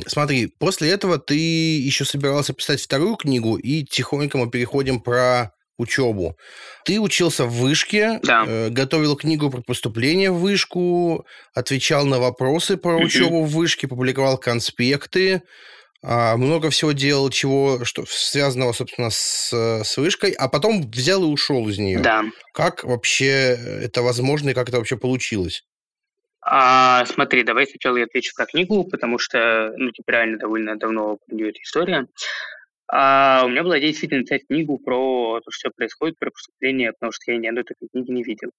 Смотри, 0.07 0.47
после 0.47 0.91
этого 0.91 1.19
ты 1.19 1.35
еще 1.35 2.05
собирался 2.05 2.53
писать 2.53 2.81
вторую 2.81 3.17
книгу, 3.17 3.57
и 3.57 3.83
тихонько 3.83 4.39
мы 4.39 4.49
переходим 4.49 5.01
про 5.01 5.56
учебу. 5.79 6.37
Ты 6.85 7.01
учился 7.01 7.45
в 7.45 7.53
вышке, 7.53 8.21
да. 8.23 8.45
э, 8.47 8.69
готовил 8.71 9.17
книгу 9.17 9.51
про 9.51 9.63
поступление 9.63 10.31
в 10.31 10.39
вышку, 10.39 11.27
отвечал 11.55 12.07
на 12.07 12.19
вопросы 12.19 12.77
про 12.77 12.97
учебу 12.97 13.45
в 13.45 13.51
вышке, 13.51 13.89
публиковал 13.89 14.39
конспекты, 14.39 15.43
э, 16.03 16.37
много 16.37 16.71
всего 16.71 16.93
делал, 16.93 17.31
чего 17.31 17.85
что 17.85 18.05
связанного, 18.07 18.73
собственно, 18.73 19.11
с, 19.11 19.53
с 19.53 19.97
вышкой, 19.97 20.33
а 20.33 20.49
потом 20.49 20.91
взял 20.91 21.23
и 21.23 21.27
ушел 21.27 21.69
из 21.69 21.79
нее. 21.79 21.99
Да. 21.99 22.25
Как 22.53 22.85
вообще 22.85 23.59
это 23.83 24.03
возможно 24.03 24.51
и 24.51 24.55
как 24.55 24.69
это 24.69 24.79
вообще 24.79 24.97
получилось? 24.97 25.65
А, 26.49 27.05
смотри, 27.07 27.43
давай 27.43 27.67
сначала 27.67 27.97
я 27.97 28.05
отвечу 28.05 28.33
про 28.37 28.47
книгу, 28.47 28.85
потому 28.85 29.19
что, 29.19 29.73
ну, 29.77 29.91
типа, 29.91 30.13
реально 30.13 30.39
довольно 30.39 30.77
давно 30.77 31.19
идет 31.29 31.57
история. 31.57 32.07
А 32.89 33.43
у 33.45 33.49
меня 33.49 33.65
была 33.65 33.79
идея 33.79 33.91
действительно 33.91 34.21
написать 34.21 34.47
книгу 34.47 34.79
про 34.79 35.41
то, 35.41 35.51
что 35.51 35.71
происходит, 35.71 36.19
про 36.19 36.31
преступление, 36.31 36.93
потому 36.93 37.13
что 37.13 37.33
я 37.33 37.39
ни 37.39 37.47
одной 37.47 37.65
такой 37.65 37.89
книги 37.89 38.11
не 38.13 38.23
видел. 38.23 38.51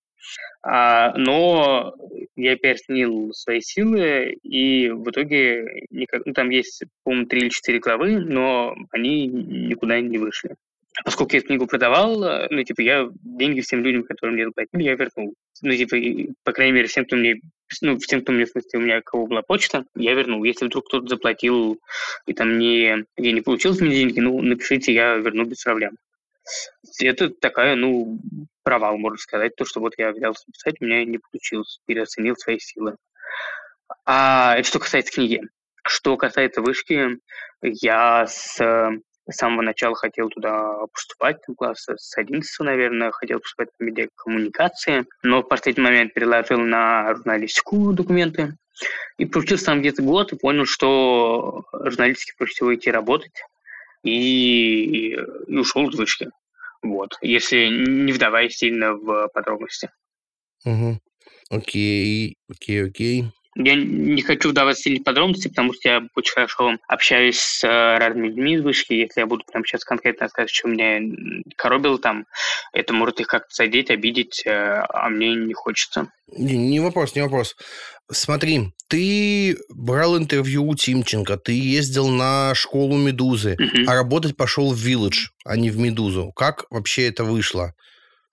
А, 0.61 1.13
но 1.17 1.93
я 2.35 2.57
переоценил 2.57 3.31
свои 3.33 3.61
силы, 3.61 4.37
и 4.43 4.89
в 4.89 5.09
итоге 5.09 5.85
никак, 5.89 6.25
ну, 6.25 6.33
там 6.33 6.49
есть, 6.49 6.83
по-моему, 7.03 7.27
три 7.27 7.41
или 7.41 7.49
четыре 7.49 7.79
главы, 7.79 8.19
но 8.19 8.75
они 8.91 9.27
никуда 9.27 10.01
не 10.01 10.17
вышли. 10.17 10.55
Поскольку 11.06 11.34
я 11.34 11.39
эту 11.39 11.47
книгу 11.47 11.67
продавал, 11.67 12.47
ну, 12.50 12.63
типа, 12.63 12.82
я 12.82 13.08
деньги 13.21 13.62
всем 13.62 13.84
людям, 13.84 14.04
которым 14.04 14.36
мне 14.36 14.45
заплатили, 14.45 14.84
я 14.84 14.95
вернул. 14.95 15.36
Ну, 15.62 15.71
типа, 15.71 16.34
по 16.43 16.52
крайней 16.54 16.73
мере, 16.73 16.88
всем, 16.88 17.06
кто 17.06 17.15
мне 17.15 17.39
ну, 17.82 17.97
всем, 18.00 18.21
кто 18.21 18.32
мне, 18.32 18.45
в 18.45 18.50
смысле, 18.50 18.80
у 18.80 18.82
меня 18.82 19.02
кого 19.02 19.28
была 19.28 19.41
почта, 19.41 19.86
я 19.95 20.13
вернул. 20.13 20.43
Если 20.43 20.65
вдруг 20.65 20.86
кто-то 20.88 21.08
заплатил 21.08 21.80
и 22.26 22.34
там 22.34 22.58
не, 22.58 23.06
я 23.17 23.32
не 23.32 23.41
получил 23.41 23.73
с 23.73 23.80
деньги, 23.80 24.19
ну, 24.19 24.41
напишите, 24.41 24.93
я 24.93 25.15
верну 25.15 25.45
без 25.45 25.63
проблем. 25.63 25.97
Это 27.02 27.30
такая, 27.30 27.76
ну, 27.76 28.19
провал, 28.63 28.97
можно 28.97 29.17
сказать. 29.17 29.56
То, 29.56 29.65
что 29.65 29.82
вот 29.82 29.93
я 29.97 30.12
взялся 30.12 30.45
писать, 30.52 30.76
у 30.80 30.86
меня 30.86 31.04
не 31.04 31.19
получилось, 31.19 31.80
переоценил 31.86 32.36
свои 32.38 32.60
силы. 32.60 32.95
А 34.06 34.56
это 34.58 34.67
что 34.67 34.80
касается 34.80 35.13
книги. 35.13 35.41
Что 35.86 36.17
касается 36.17 36.62
вышки, 36.62 37.19
я 37.62 38.28
с 38.28 38.60
с 39.29 39.35
самого 39.35 39.61
начала 39.61 39.95
хотел 39.95 40.29
туда 40.29 40.85
поступать, 40.93 41.41
там, 41.45 41.55
класса 41.55 41.95
с 41.97 42.17
11, 42.17 42.59
наверное, 42.61 43.11
хотел 43.11 43.39
поступать 43.39 43.69
в 43.77 43.83
медиакоммуникации, 43.83 45.05
но 45.23 45.41
в 45.41 45.47
последний 45.47 45.83
момент 45.83 46.13
переложил 46.13 46.59
на 46.59 47.15
журналистику 47.15 47.93
документы. 47.93 48.57
И 49.17 49.25
получился 49.25 49.65
там 49.65 49.79
где-то 49.79 50.03
год 50.03 50.31
и 50.31 50.37
понял, 50.37 50.65
что 50.65 51.65
журналистике 51.73 52.33
проще 52.37 52.53
всего 52.53 52.75
идти 52.75 52.91
работать, 52.91 53.33
и, 54.03 55.13
и 55.13 55.57
ушел 55.57 55.89
из 55.89 55.97
вышки. 55.97 56.29
Вот, 56.83 57.17
если 57.21 57.67
не 57.67 58.11
вдаваясь 58.11 58.55
сильно 58.55 58.93
в 58.93 59.29
подробности. 59.29 59.89
Угу. 60.63 60.99
Окей, 61.49 62.37
окей, 62.49 62.85
окей. 62.85 63.25
Я 63.60 63.76
не 63.76 64.22
хочу 64.22 64.50
вдаваться 64.50 64.84
сильно 64.84 65.00
в 65.00 65.04
подробности, 65.04 65.48
потому 65.48 65.74
что 65.74 65.89
я 65.89 66.08
очень 66.15 66.34
хорошо 66.34 66.78
общаюсь 66.88 67.39
с 67.39 67.63
э, 67.63 67.98
разными 67.98 68.28
людьми 68.28 68.54
из 68.54 68.62
вышки. 68.62 68.93
Если 68.93 69.20
я 69.20 69.26
буду 69.26 69.43
прямо 69.52 69.65
сейчас 69.65 69.84
конкретно 69.84 70.26
рассказывать, 70.26 70.54
что 70.54 70.67
меня 70.67 71.02
коробило 71.56 71.98
там, 71.98 72.26
это 72.72 72.93
может 72.93 73.20
их 73.20 73.28
как-то 73.28 73.50
задеть, 73.52 73.89
обидеть, 73.89 74.43
э, 74.46 74.52
а 74.52 75.10
мне 75.10 75.34
не 75.34 75.54
хочется. 75.56 76.12
Не, 76.38 76.80
вопрос, 76.80 77.15
не 77.15 77.22
вопрос. 77.22 77.56
Смотри, 78.12 78.74
ты 78.88 79.58
брал 79.70 80.17
интервью 80.17 80.67
у 80.67 80.76
Тимченко, 80.76 81.38
ты 81.38 81.54
ездил 81.54 82.10
на 82.10 82.54
школу 82.54 82.96
Медузы, 82.96 83.58
угу. 83.60 83.89
а 83.89 83.96
работать 83.96 84.38
пошел 84.38 84.72
в 84.72 84.78
Village, 84.78 85.32
а 85.43 85.58
не 85.58 85.72
в 85.72 85.80
Медузу. 85.80 86.32
Как 86.36 86.65
вообще 86.70 87.08
это 87.08 87.24
вышло? 87.24 87.74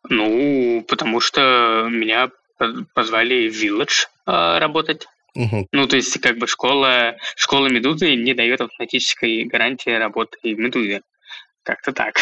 Ну, 0.09 0.85
потому 0.87 1.21
что 1.21 1.89
меня 1.91 2.31
позвали 2.95 3.49
в 3.49 3.55
Village 3.55 4.07
э, 4.27 4.59
работать. 4.59 5.07
Угу. 5.35 5.69
Ну, 5.73 5.87
то 5.87 5.97
есть, 5.97 6.21
как 6.21 6.39
бы 6.39 6.47
школа, 6.47 7.17
школа 7.37 7.67
Медузы 7.69 8.15
не 8.15 8.35
дает 8.35 8.61
автоматической 8.61 9.45
гарантии 9.45 9.91
работы 9.91 10.39
в 10.43 10.59
Медузе. 10.59 11.03
Как-то 11.65 11.93
так. 11.93 12.17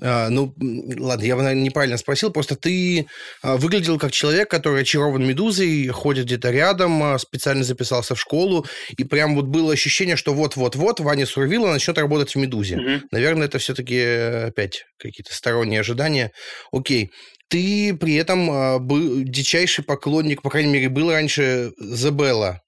А, 0.00 0.28
ну, 0.28 0.54
ладно, 0.56 1.24
я, 1.24 1.34
наверное, 1.34 1.60
неправильно 1.60 1.96
спросил. 1.96 2.30
Просто 2.30 2.54
ты 2.54 3.08
а, 3.42 3.56
выглядел 3.56 3.98
как 3.98 4.12
человек, 4.12 4.48
который 4.48 4.82
очарован 4.82 5.26
медузой, 5.26 5.88
ходит 5.88 6.26
где-то 6.26 6.50
рядом, 6.52 7.02
а, 7.02 7.18
специально 7.18 7.64
записался 7.64 8.14
в 8.14 8.20
школу, 8.20 8.64
и 8.96 9.02
прям 9.02 9.34
вот 9.34 9.46
было 9.46 9.72
ощущение, 9.72 10.14
что 10.14 10.34
вот-вот-вот 10.34 11.00
Ваня 11.00 11.26
Сурвила 11.26 11.72
начнет 11.72 11.98
работать 11.98 12.32
в 12.32 12.38
медузе. 12.38 12.76
Угу. 12.76 13.06
Наверное, 13.10 13.48
это 13.48 13.58
все-таки 13.58 14.00
опять 14.00 14.84
какие-то 14.98 15.34
сторонние 15.34 15.80
ожидания. 15.80 16.30
Окей. 16.70 17.10
Ты 17.50 17.96
при 17.96 18.14
этом 18.14 18.48
а, 18.48 18.78
был 18.78 19.24
дичайший 19.24 19.84
поклонник, 19.84 20.40
по 20.40 20.50
крайней 20.50 20.72
мере, 20.72 20.88
был 20.88 21.10
раньше 21.10 21.72
Забелла. 21.78 22.62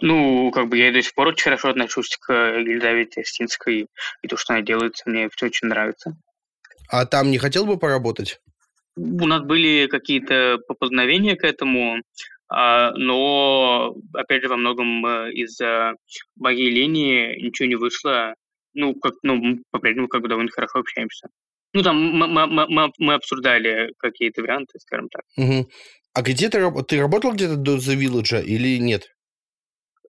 Ну, 0.00 0.50
как 0.50 0.68
бы 0.68 0.76
я 0.76 0.90
до 0.90 1.00
сих 1.00 1.14
пор 1.14 1.28
очень 1.28 1.44
хорошо 1.44 1.68
отношусь 1.68 2.16
к 2.16 2.32
Елизавете 2.32 3.20
Остинской, 3.20 3.86
и 4.22 4.28
то, 4.28 4.36
что 4.36 4.54
она 4.54 4.62
делает, 4.62 4.94
мне 5.06 5.28
все 5.30 5.46
очень 5.46 5.68
нравится. 5.68 6.16
А 6.88 7.06
там 7.06 7.30
не 7.30 7.38
хотел 7.38 7.64
бы 7.64 7.78
поработать? 7.78 8.40
У 8.96 9.26
нас 9.26 9.42
были 9.42 9.86
какие-то 9.86 10.58
поползновения 10.66 11.36
к 11.36 11.44
этому, 11.44 12.02
а, 12.48 12.90
но, 12.96 13.94
опять 14.14 14.42
же, 14.42 14.48
во 14.48 14.56
многом 14.56 15.06
э, 15.06 15.32
из-за 15.32 15.94
моей 16.34 16.70
линии 16.70 17.40
ничего 17.40 17.68
не 17.68 17.76
вышло. 17.76 18.34
Ну, 18.74 18.96
как, 18.96 19.14
ну, 19.22 19.60
по-прежнему 19.70 20.08
как 20.08 20.22
бы 20.22 20.28
довольно 20.28 20.50
хорошо 20.50 20.80
общаемся. 20.80 21.28
Ну, 21.74 21.82
там 21.82 21.96
мы, 21.96 22.26
мы, 22.26 22.66
мы, 22.68 22.92
мы 22.98 23.14
обсуждали 23.14 23.92
какие-то 23.98 24.42
варианты, 24.42 24.78
скажем 24.78 25.08
так. 25.08 25.22
Угу. 25.36 25.68
А 26.14 26.22
где 26.22 26.48
ты, 26.48 26.70
ты 26.86 27.00
работал 27.00 27.32
где-то 27.32 27.56
до 27.56 27.76
The 27.76 27.96
Village 27.96 28.44
или 28.44 28.78
нет? 28.78 29.08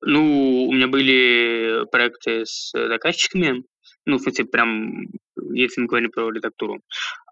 Ну, 0.02 0.66
у 0.68 0.74
меня 0.74 0.88
были 0.88 1.86
проекты 1.90 2.46
с 2.46 2.72
заказчиками, 2.74 3.64
ну, 4.06 4.18
в 4.18 4.22
смысле, 4.22 4.46
прям, 4.46 5.06
если 5.54 5.82
мы 5.82 5.88
говорим 5.88 6.12
про 6.12 6.30
редактуру. 6.30 6.82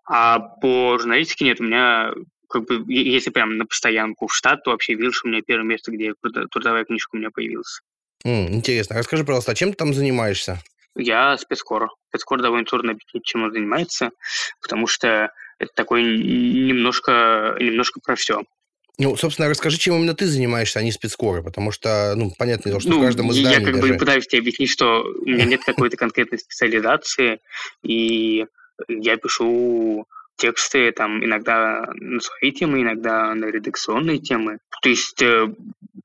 А 0.06 0.40
по 0.40 0.98
журналистике 0.98 1.46
нет, 1.46 1.60
у 1.60 1.64
меня 1.64 2.14
как 2.48 2.66
бы, 2.66 2.84
если 2.88 3.30
прям 3.30 3.58
на 3.58 3.66
постоянку 3.66 4.28
в 4.28 4.34
штат, 4.34 4.64
то 4.64 4.72
вообще 4.72 4.94
Вилш 4.94 5.24
у 5.24 5.28
меня 5.28 5.42
первое 5.46 5.66
место, 5.66 5.92
где 5.92 6.14
трудовая 6.52 6.86
книжка 6.86 7.16
у 7.16 7.18
меня 7.18 7.30
появилась. 7.30 7.82
Mm, 8.26 8.54
интересно. 8.54 8.98
Расскажи, 8.98 9.24
пожалуйста, 9.24 9.52
а 9.52 9.56
чем 9.56 9.72
ты 9.72 9.76
там 9.76 9.94
занимаешься? 9.94 10.60
Я 10.96 11.38
спецкор. 11.38 11.90
Спецкор 12.10 12.42
довольно 12.42 12.66
трудно 12.66 12.92
объяснить, 12.92 13.24
чем 13.24 13.44
он 13.44 13.52
занимается, 13.52 14.12
потому 14.62 14.88
что 14.88 15.32
это 15.60 15.72
такой 15.76 16.04
немножко, 16.04 17.56
немножко 17.60 18.00
про 18.04 18.16
все. 18.16 18.42
Ну, 18.98 19.16
собственно, 19.16 19.50
расскажи, 19.50 19.78
чем 19.78 19.96
именно 19.96 20.14
ты 20.14 20.28
занимаешься, 20.28 20.80
а 20.80 20.84
не 20.84 20.92
спецкоры, 20.92 21.42
потому 21.42 21.72
что, 21.72 22.14
ну, 22.16 22.32
понятно, 22.38 22.80
что 22.80 22.90
ну, 22.90 23.00
в 23.00 23.02
каждом 23.04 23.32
издании 23.32 23.60
Я 23.60 23.66
как 23.66 23.76
даже... 23.80 23.94
бы 23.94 23.98
пытаюсь 23.98 24.28
тебе 24.28 24.42
объяснить, 24.42 24.70
что 24.70 25.04
у 25.04 25.26
меня 25.28 25.46
нет 25.46 25.62
какой-то 25.66 25.98
конкретной 25.98 26.40
специализации, 26.40 27.40
и 27.84 28.46
я 28.88 29.18
пишу 29.18 30.06
тексты 30.38 30.92
там 30.92 31.24
иногда 31.24 31.88
на 31.96 32.20
свои 32.20 32.52
темы, 32.52 32.82
иногда 32.82 33.34
на 33.36 33.46
редакционные 33.46 34.20
темы. 34.20 34.58
То 34.82 34.90
есть, 34.90 35.22
э, 35.22 35.48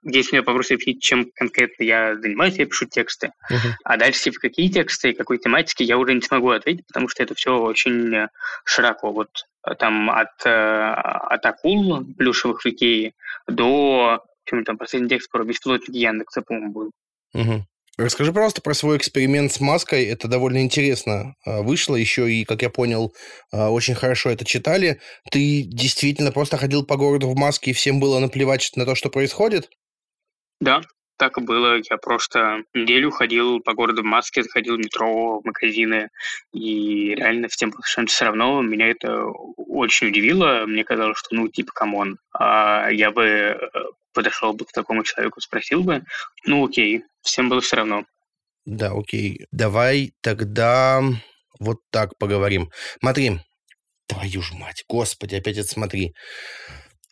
если 0.03 0.36
меня 0.36 0.42
попросят 0.42 0.72
объяснить, 0.72 1.03
чем 1.03 1.30
конкретно 1.34 1.82
я 1.82 2.16
занимаюсь, 2.16 2.57
я 2.57 2.66
пишу 2.66 2.86
тексты. 2.86 3.32
Uh-huh. 3.51 3.72
А 3.84 3.96
дальше, 3.96 4.24
типа, 4.24 4.40
какие 4.40 4.68
тексты, 4.68 5.14
какой 5.14 5.38
тематики, 5.38 5.82
я 5.82 5.98
уже 5.98 6.14
не 6.14 6.20
смогу 6.20 6.51
ответить, 6.51 6.86
потому 6.86 7.09
что 7.09 7.22
это 7.22 7.34
все 7.34 7.59
очень 7.59 8.28
широко. 8.64 9.12
Вот 9.12 9.30
э, 9.66 9.74
там 9.74 10.11
от, 10.11 10.44
э, 10.44 10.51
от 10.51 11.44
акул 11.46 12.05
плюшевых 12.16 12.62
в 12.62 12.66
Икее 12.66 13.14
до, 13.48 14.22
чем 14.44 14.64
там, 14.64 14.76
последний 14.76 15.09
текст 15.09 15.30
про 15.30 15.44
беспилотники 15.44 15.96
Яндекса, 15.96 16.42
по-моему, 16.42 16.72
был. 16.72 16.90
Угу. 17.34 17.64
Расскажи, 17.99 18.30
пожалуйста, 18.30 18.61
про 18.61 18.74
свой 18.74 18.99
эксперимент 18.99 19.53
с 19.53 19.61
маской. 19.61 20.05
Это 20.05 20.28
довольно 20.28 20.62
интересно 20.62 21.34
а, 21.47 21.62
вышло. 21.62 21.97
Еще 21.97 22.30
и, 22.30 22.44
как 22.44 22.61
я 22.61 22.68
понял, 22.68 23.14
а, 23.51 23.70
очень 23.70 23.94
хорошо 23.94 24.28
это 24.28 24.44
читали. 24.44 25.01
Ты 25.30 25.62
действительно 25.62 26.30
просто 26.30 26.59
ходил 26.59 26.84
по 26.84 26.97
городу 26.97 27.28
в 27.28 27.36
маске, 27.36 27.70
и 27.70 27.74
всем 27.74 27.99
было 27.99 28.18
наплевать 28.18 28.70
на 28.76 28.84
то, 28.84 28.94
что 28.94 29.09
происходит? 29.09 29.70
Да, 30.61 30.82
так 31.16 31.38
и 31.38 31.40
было. 31.40 31.80
Я 31.88 31.97
просто 31.97 32.64
неделю 32.74 33.11
ходил 33.11 33.61
по 33.61 33.72
городу 33.72 34.03
в 34.03 34.07
маске, 34.07 34.42
ходил 34.42 34.76
в 34.76 34.80
метро, 34.80 35.40
в 35.40 35.47
магазины, 35.47 36.11
и 36.53 37.14
реально 37.14 37.49
всем 37.49 37.72
совершенно 37.72 38.09
все 38.09 38.26
равно. 38.26 38.61
Меня 38.61 38.88
это 38.90 39.24
очень 39.24 40.09
удивило. 40.09 40.66
Мне 40.66 40.84
казалось, 40.84 41.16
что, 41.16 41.34
ну, 41.34 41.49
типа, 41.49 41.72
come 41.72 41.99
on. 41.99 42.18
А 42.38 42.90
я 42.90 43.11
бы 43.11 43.24
э, 43.24 43.57
подошел 44.12 44.53
бы 44.53 44.64
к 44.64 44.72
такому 44.72 45.03
человеку, 45.03 45.40
спросил 45.40 45.82
бы, 45.82 46.03
ну, 46.44 46.66
окей, 46.66 47.05
всем 47.27 47.49
было 47.49 47.61
все 47.61 47.77
равно. 47.77 48.05
Да, 48.64 48.93
окей. 48.93 49.47
Давай 49.53 50.12
тогда 50.22 51.03
вот 51.61 51.79
так 51.91 52.18
поговорим. 52.18 52.70
Смотри, 53.01 53.41
твою 54.09 54.43
ж 54.43 54.53
мать, 54.53 54.85
господи, 54.89 55.37
опять 55.37 55.59
это 55.59 55.68
смотри 55.68 56.14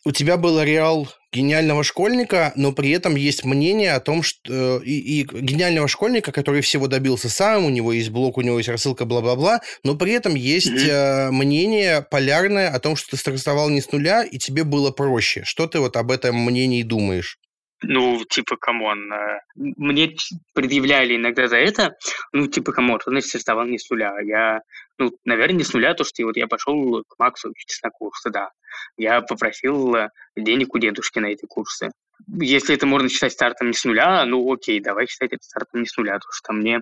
у 0.05 0.11
тебя 0.11 0.37
был 0.37 0.61
ореол 0.61 1.09
гениального 1.33 1.83
школьника, 1.83 2.53
но 2.55 2.71
при 2.71 2.91
этом 2.91 3.15
есть 3.15 3.43
мнение 3.43 3.93
о 3.93 3.99
том, 3.99 4.21
что... 4.21 4.77
Э, 4.79 4.81
и, 4.85 5.21
и 5.21 5.23
гениального 5.23 5.87
школьника, 5.87 6.31
который 6.31 6.61
всего 6.61 6.87
добился 6.87 7.27
сам, 7.27 7.65
у 7.65 7.69
него 7.69 7.91
есть 7.91 8.11
блог, 8.11 8.37
у 8.37 8.41
него 8.41 8.59
есть 8.59 8.69
рассылка, 8.69 9.05
бла-бла-бла, 9.05 9.61
но 9.83 9.95
при 9.95 10.13
этом 10.13 10.35
есть 10.35 10.67
mm-hmm. 10.67 11.31
мнение 11.31 12.05
полярное 12.09 12.69
о 12.69 12.79
том, 12.79 12.95
что 12.95 13.11
ты 13.11 13.17
стартовал 13.17 13.69
не 13.69 13.81
с 13.81 13.91
нуля, 13.91 14.23
и 14.23 14.37
тебе 14.37 14.63
было 14.63 14.91
проще. 14.91 15.41
Что 15.43 15.65
ты 15.67 15.79
вот 15.79 15.97
об 15.97 16.11
этом 16.11 16.35
мнении 16.37 16.83
думаешь? 16.83 17.39
Ну, 17.87 18.23
типа, 18.25 18.57
come 18.57 18.88
on. 18.88 19.11
Э, 19.11 19.39
мне 19.55 20.15
предъявляли 20.53 21.15
иногда 21.15 21.47
за 21.47 21.57
это, 21.57 21.95
ну, 22.31 22.47
типа, 22.47 22.71
come 22.71 22.87
on, 22.87 22.99
что 22.99 23.11
значит 23.11 23.29
стартовал 23.29 23.65
не 23.65 23.77
с 23.77 23.89
нуля. 23.89 24.13
Я, 24.21 24.61
ну, 24.97 25.11
наверное, 25.25 25.57
не 25.57 25.63
с 25.63 25.73
нуля, 25.73 25.93
то, 25.93 26.03
что 26.03 26.23
вот 26.23 26.37
я 26.37 26.47
пошел 26.47 27.03
к 27.07 27.19
Максу 27.19 27.49
учиться 27.49 27.79
на 27.83 27.91
курсы, 27.91 28.29
да. 28.29 28.49
Я 28.97 29.21
попросил 29.21 29.95
э, 29.95 30.09
денег 30.35 30.73
у 30.73 30.79
дедушки 30.79 31.19
на 31.19 31.27
эти 31.27 31.45
курсы. 31.45 31.91
Если 32.27 32.75
это 32.75 32.85
можно 32.85 33.09
считать 33.09 33.33
стартом 33.33 33.67
не 33.67 33.73
с 33.73 33.85
нуля, 33.85 34.25
ну, 34.25 34.51
окей, 34.51 34.79
давай 34.79 35.07
считать 35.07 35.33
это 35.33 35.43
стартом 35.43 35.81
не 35.81 35.87
с 35.87 35.97
нуля, 35.97 36.13
потому 36.13 36.31
что 36.31 36.53
мне 36.53 36.81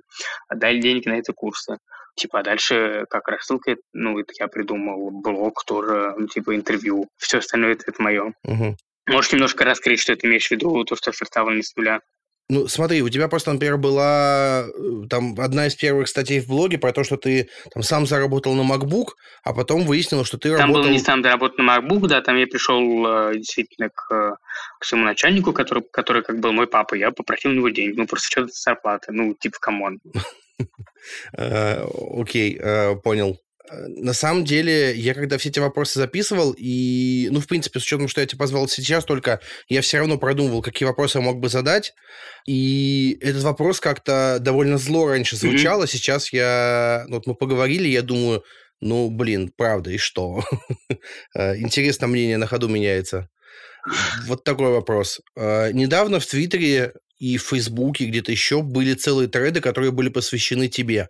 дали 0.54 0.80
денег 0.80 1.06
на 1.06 1.14
эти 1.14 1.32
курсы. 1.32 1.78
Типа, 2.16 2.39
а 2.39 2.43
дальше, 2.43 3.06
как 3.10 3.28
рассылка, 3.28 3.76
ну, 3.91 4.20
это 4.20 4.32
я 4.39 4.47
придумал, 4.47 5.10
блог 5.10 5.66
тоже, 5.66 6.14
ну, 6.18 6.28
типа, 6.28 6.56
интервью. 6.56 7.08
Все 7.18 7.39
остальное 7.39 7.74
это, 7.74 7.86
это 7.88 8.01
мое. 8.01 8.34
Угу. 8.43 8.78
Можешь 9.08 9.32
немножко 9.34 9.66
раскрыть, 9.66 9.99
что 9.99 10.16
ты 10.16 10.28
имеешь 10.28 10.47
в 10.47 10.51
виду, 10.51 10.84
то, 10.86 10.95
что 10.95 11.12
стартовал 11.12 11.51
не 11.51 11.64
с 11.64 11.76
нуля? 11.76 11.99
Ну, 12.49 12.68
смотри, 12.68 13.01
у 13.01 13.10
тебя 13.10 13.30
просто, 13.30 13.54
например, 13.54 13.78
была 13.78 14.66
э, 14.68 15.08
там 15.10 15.36
одна 15.39 15.68
из 15.68 15.76
первых 15.76 16.10
статей 16.10 16.41
в 16.41 16.47
блоге 16.47 16.78
про 16.78 16.91
то, 16.91 17.04
что 17.04 17.16
ты 17.16 17.49
там 17.74 17.84
сам 17.84 18.06
заработал 18.06 18.54
на 18.54 18.62
MacBook, 18.70 19.12
а 19.43 19.54
потом 19.54 19.86
выяснилось, 19.86 20.28
что 20.28 20.38
ты 20.38 20.49
там 20.49 20.60
работал... 20.60 20.84
Там 20.84 20.91
был 20.91 20.97
не 20.97 20.99
сам 20.99 21.24
заработал 21.24 21.64
на 21.64 21.80
MacBook, 21.80 22.08
да, 22.08 22.22
там 22.22 22.38
я 22.38 22.45
пришел 22.45 22.82
э, 23.08 23.38
действительно 23.38 23.89
к, 23.89 24.38
к 24.80 24.86
своему 24.86 25.06
начальнику, 25.06 25.54
который, 25.54 25.84
который 25.89 26.22
как 26.22 26.39
был 26.39 26.51
мой 26.51 26.68
папа, 26.68 26.95
я 26.95 27.12
попросил 27.12 27.51
у 27.51 27.54
него 27.54 27.70
денег, 27.70 27.95
ну, 27.95 28.08
просто 28.08 28.28
что-то 28.28 28.49
зарплаты, 28.54 29.14
ну, 29.14 29.34
типа, 29.34 29.58
come 29.60 29.82
on. 29.82 29.99
Э, 31.38 31.86
окей, 32.18 32.58
понял. 33.04 33.38
Э, 33.70 33.88
на 33.88 34.14
самом 34.14 34.45
деле, 34.45 34.95
я 34.95 35.14
когда 35.14 35.38
все 35.38 35.49
эти 35.49 35.59
вопросы 35.59 35.99
записывал, 35.99 36.53
и, 36.57 37.30
ну, 37.32 37.39
в 37.39 37.47
принципе, 37.47 37.80
с 37.80 37.84
учетом, 37.84 38.07
что 38.07 38.22
я 38.22 38.28
тебя 38.28 38.39
позвал 38.39 38.68
сейчас 38.68 39.05
только, 39.05 39.39
я 39.68 39.82
все 39.82 39.99
равно 39.99 40.18
продумывал, 40.18 40.61
какие 40.61 40.88
вопросы 40.88 41.20
я 41.20 41.24
мог 41.24 41.39
бы 41.39 41.49
задать, 41.49 41.93
и 42.47 43.18
этот 43.22 43.43
вопрос 43.43 43.80
как-то 43.80 44.38
довольно 44.39 44.78
зло 44.78 45.07
раньше 45.07 45.36
звучал, 45.36 45.82
mm-hmm. 45.82 45.86
а 45.86 45.88
сейчас 45.88 46.34
я, 46.34 47.05
ну, 47.07 47.16
вот 47.16 47.28
мы 47.28 47.36
поговорили, 47.36 47.88
я 47.88 48.01
думаю, 48.01 48.43
ну, 48.82 49.09
блин, 49.09 49.51
правда, 49.55 49.91
и 49.91 49.97
что? 49.97 50.43
Э, 51.36 51.57
интересно, 51.57 52.07
мнение 52.07 52.38
на 52.38 52.47
ходу 52.47 52.68
меняется. 52.68 53.30
Вот 54.28 54.43
такой 54.43 54.72
вопрос. 54.72 55.20
Э, 55.36 55.72
недавно 55.72 56.20
в 56.20 56.26
Твиттере 56.26 56.93
и 57.18 57.38
в 57.38 57.43
Фейсбуке, 57.43 58.05
где-то 58.05 58.32
еще 58.32 58.61
были 58.61 58.93
целые 58.93 59.28
треды, 59.28 59.61
которые 59.61 59.91
были 59.91 60.09
посвящены 60.09 60.68
тебе. 60.68 61.07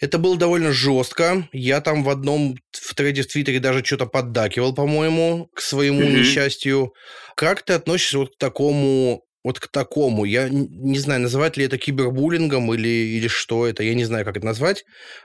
Это 0.00 0.18
было 0.18 0.36
довольно 0.36 0.72
жестко. 0.72 1.48
Я 1.52 1.80
там 1.80 2.04
в 2.04 2.10
одном 2.10 2.56
в 2.72 2.94
треде 2.94 3.22
в 3.22 3.28
Твиттере 3.28 3.60
даже 3.60 3.84
что-то 3.84 4.06
поддакивал, 4.06 4.74
по-моему, 4.74 5.48
к 5.54 5.60
своему 5.60 6.02
mm-hmm. 6.02 6.18
несчастью. 6.18 6.92
Как 7.34 7.62
ты 7.62 7.72
относишься 7.72 8.18
вот 8.18 8.34
к 8.34 8.38
такому 8.38 9.26
вот 9.46 9.60
к 9.60 9.68
такому. 9.68 10.24
Я 10.24 10.48
не 10.50 10.98
знаю, 10.98 11.20
называть 11.20 11.56
ли 11.56 11.64
это 11.64 11.78
кибербуллингом 11.78 12.74
или, 12.74 12.88
или 12.88 13.28
что 13.28 13.64
это, 13.64 13.84
я 13.84 13.94
не 13.94 14.04
знаю, 14.04 14.24
как 14.24 14.36
это 14.36 14.44
назвать. 14.44 14.84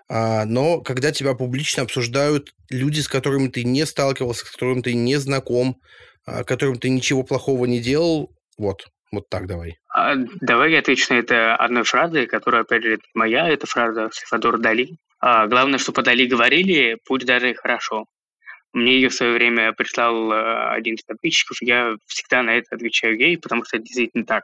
А, 0.10 0.46
но 0.46 0.80
когда 0.82 1.12
тебя 1.12 1.34
публично 1.34 1.82
обсуждают 1.82 2.54
люди, 2.70 3.00
с 3.00 3.08
которыми 3.08 3.48
ты 3.48 3.64
не 3.64 3.84
сталкивался, 3.84 4.46
с 4.46 4.52
которыми 4.52 4.84
ты 4.84 4.94
не 4.94 5.16
знаком, 5.16 5.78
а, 6.24 6.44
которым 6.44 6.78
ты 6.78 6.90
ничего 6.90 7.24
плохого 7.24 7.66
не 7.66 7.80
делал, 7.80 8.30
вот, 8.60 8.86
вот 9.12 9.28
так 9.28 9.48
давай. 9.48 9.78
А, 9.94 10.16
давай 10.16 10.72
я 10.72 10.80
отвечу 10.80 11.14
на 11.14 11.20
это 11.20 11.56
одной 11.56 11.84
фразой, 11.84 12.26
которая, 12.26 12.62
опять 12.62 12.84
же, 12.84 13.00
моя, 13.14 13.50
это 13.50 13.68
фраза 13.68 14.10
Сальвадора 14.12 14.58
Дали. 14.58 14.98
А, 15.20 15.48
главное, 15.48 15.80
что 15.80 15.92
по 15.92 16.02
Дали 16.02 16.26
говорили, 16.26 16.98
пусть 17.06 17.26
даже 17.26 17.54
хорошо. 17.54 18.06
Мне 18.74 18.96
ее 18.96 19.10
в 19.10 19.14
свое 19.14 19.34
время 19.34 19.74
прислал 19.74 20.32
а, 20.32 20.74
один 20.74 20.96
из 20.96 21.04
подписчиков, 21.04 21.58
я 21.62 21.96
всегда 22.08 22.42
на 22.42 22.52
это 22.52 22.76
отвечаю 22.76 23.20
ей, 23.20 23.38
потому 23.38 23.66
что 23.66 23.78
это 23.78 23.86
действительно 23.86 24.26
так. 24.26 24.44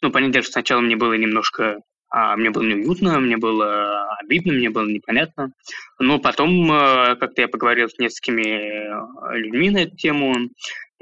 Ну, 0.00 0.10
понятно, 0.10 0.42
что 0.42 0.52
сначала 0.52 0.80
мне 0.80 0.96
было 0.96 1.12
немножко 1.12 1.80
а, 2.08 2.36
мне 2.36 2.50
было 2.50 2.62
неуютно, 2.62 3.20
мне 3.20 3.36
было 3.36 4.08
обидно, 4.20 4.54
мне 4.54 4.70
было 4.70 4.86
непонятно. 4.86 5.52
Но 5.98 6.18
потом 6.18 6.68
как-то 6.68 7.42
я 7.42 7.48
поговорил 7.48 7.88
с 7.88 7.98
несколькими 7.98 8.90
людьми 9.34 9.70
на 9.70 9.82
эту 9.82 9.96
тему, 9.96 10.34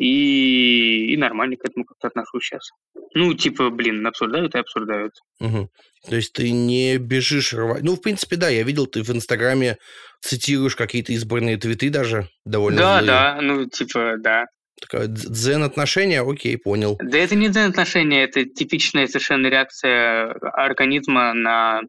и, 0.00 1.12
и 1.12 1.16
нормально 1.18 1.56
к 1.56 1.68
этому 1.68 1.84
как-то 1.84 2.08
отношусь 2.08 2.44
сейчас. 2.44 2.70
Ну, 3.14 3.34
типа, 3.34 3.68
блин, 3.68 4.06
обсуждают 4.06 4.54
и 4.54 4.58
обсуждают. 4.58 5.12
Угу. 5.40 5.68
То 6.08 6.16
есть 6.16 6.32
ты 6.32 6.50
не 6.50 6.96
бежишь 6.96 7.52
рвать. 7.52 7.82
Ну, 7.82 7.96
в 7.96 8.00
принципе, 8.00 8.36
да, 8.36 8.48
я 8.48 8.62
видел, 8.62 8.86
ты 8.86 9.02
в 9.02 9.10
Инстаграме 9.10 9.76
цитируешь 10.22 10.74
какие-то 10.74 11.12
избранные 11.12 11.58
твиты 11.58 11.90
даже 11.90 12.28
довольно 12.46 12.78
Да, 12.78 12.94
злые. 12.94 13.06
да, 13.06 13.38
ну, 13.42 13.66
типа, 13.66 14.14
да. 14.18 14.46
Такая 14.80 15.08
дзен-отношения, 15.08 16.22
окей, 16.22 16.56
понял. 16.56 16.98
Да 17.02 17.18
это 17.18 17.34
не 17.34 17.50
дзен-отношения, 17.50 18.24
это 18.24 18.46
типичная 18.46 19.06
совершенно 19.06 19.48
реакция 19.48 20.32
организма 20.54 21.34
на 21.34 21.82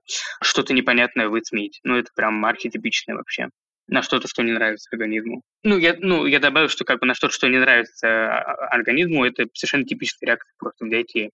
что-то 0.43 0.73
непонятное 0.73 1.29
высмеять. 1.29 1.79
Ну, 1.85 1.95
это 1.95 2.09
прям 2.13 2.43
архетипичное 2.43 3.15
вообще 3.15 3.47
на 3.91 4.01
что-то, 4.01 4.27
что 4.27 4.41
не 4.41 4.53
нравится 4.53 4.89
организму. 4.91 5.43
Ну, 5.63 5.77
я, 5.77 5.95
ну, 5.99 6.25
я 6.25 6.39
добавлю, 6.39 6.69
что 6.69 6.85
как 6.85 6.99
бы 7.01 7.05
на 7.05 7.13
что-то, 7.13 7.33
что 7.33 7.47
не 7.47 7.59
нравится 7.59 8.07
а, 8.07 8.67
организму, 8.71 9.25
это 9.25 9.45
совершенно 9.53 9.83
типичная 9.83 10.27
реакция. 10.27 10.53
Просто 10.57 10.85
взять 10.85 11.13
и 11.15 11.29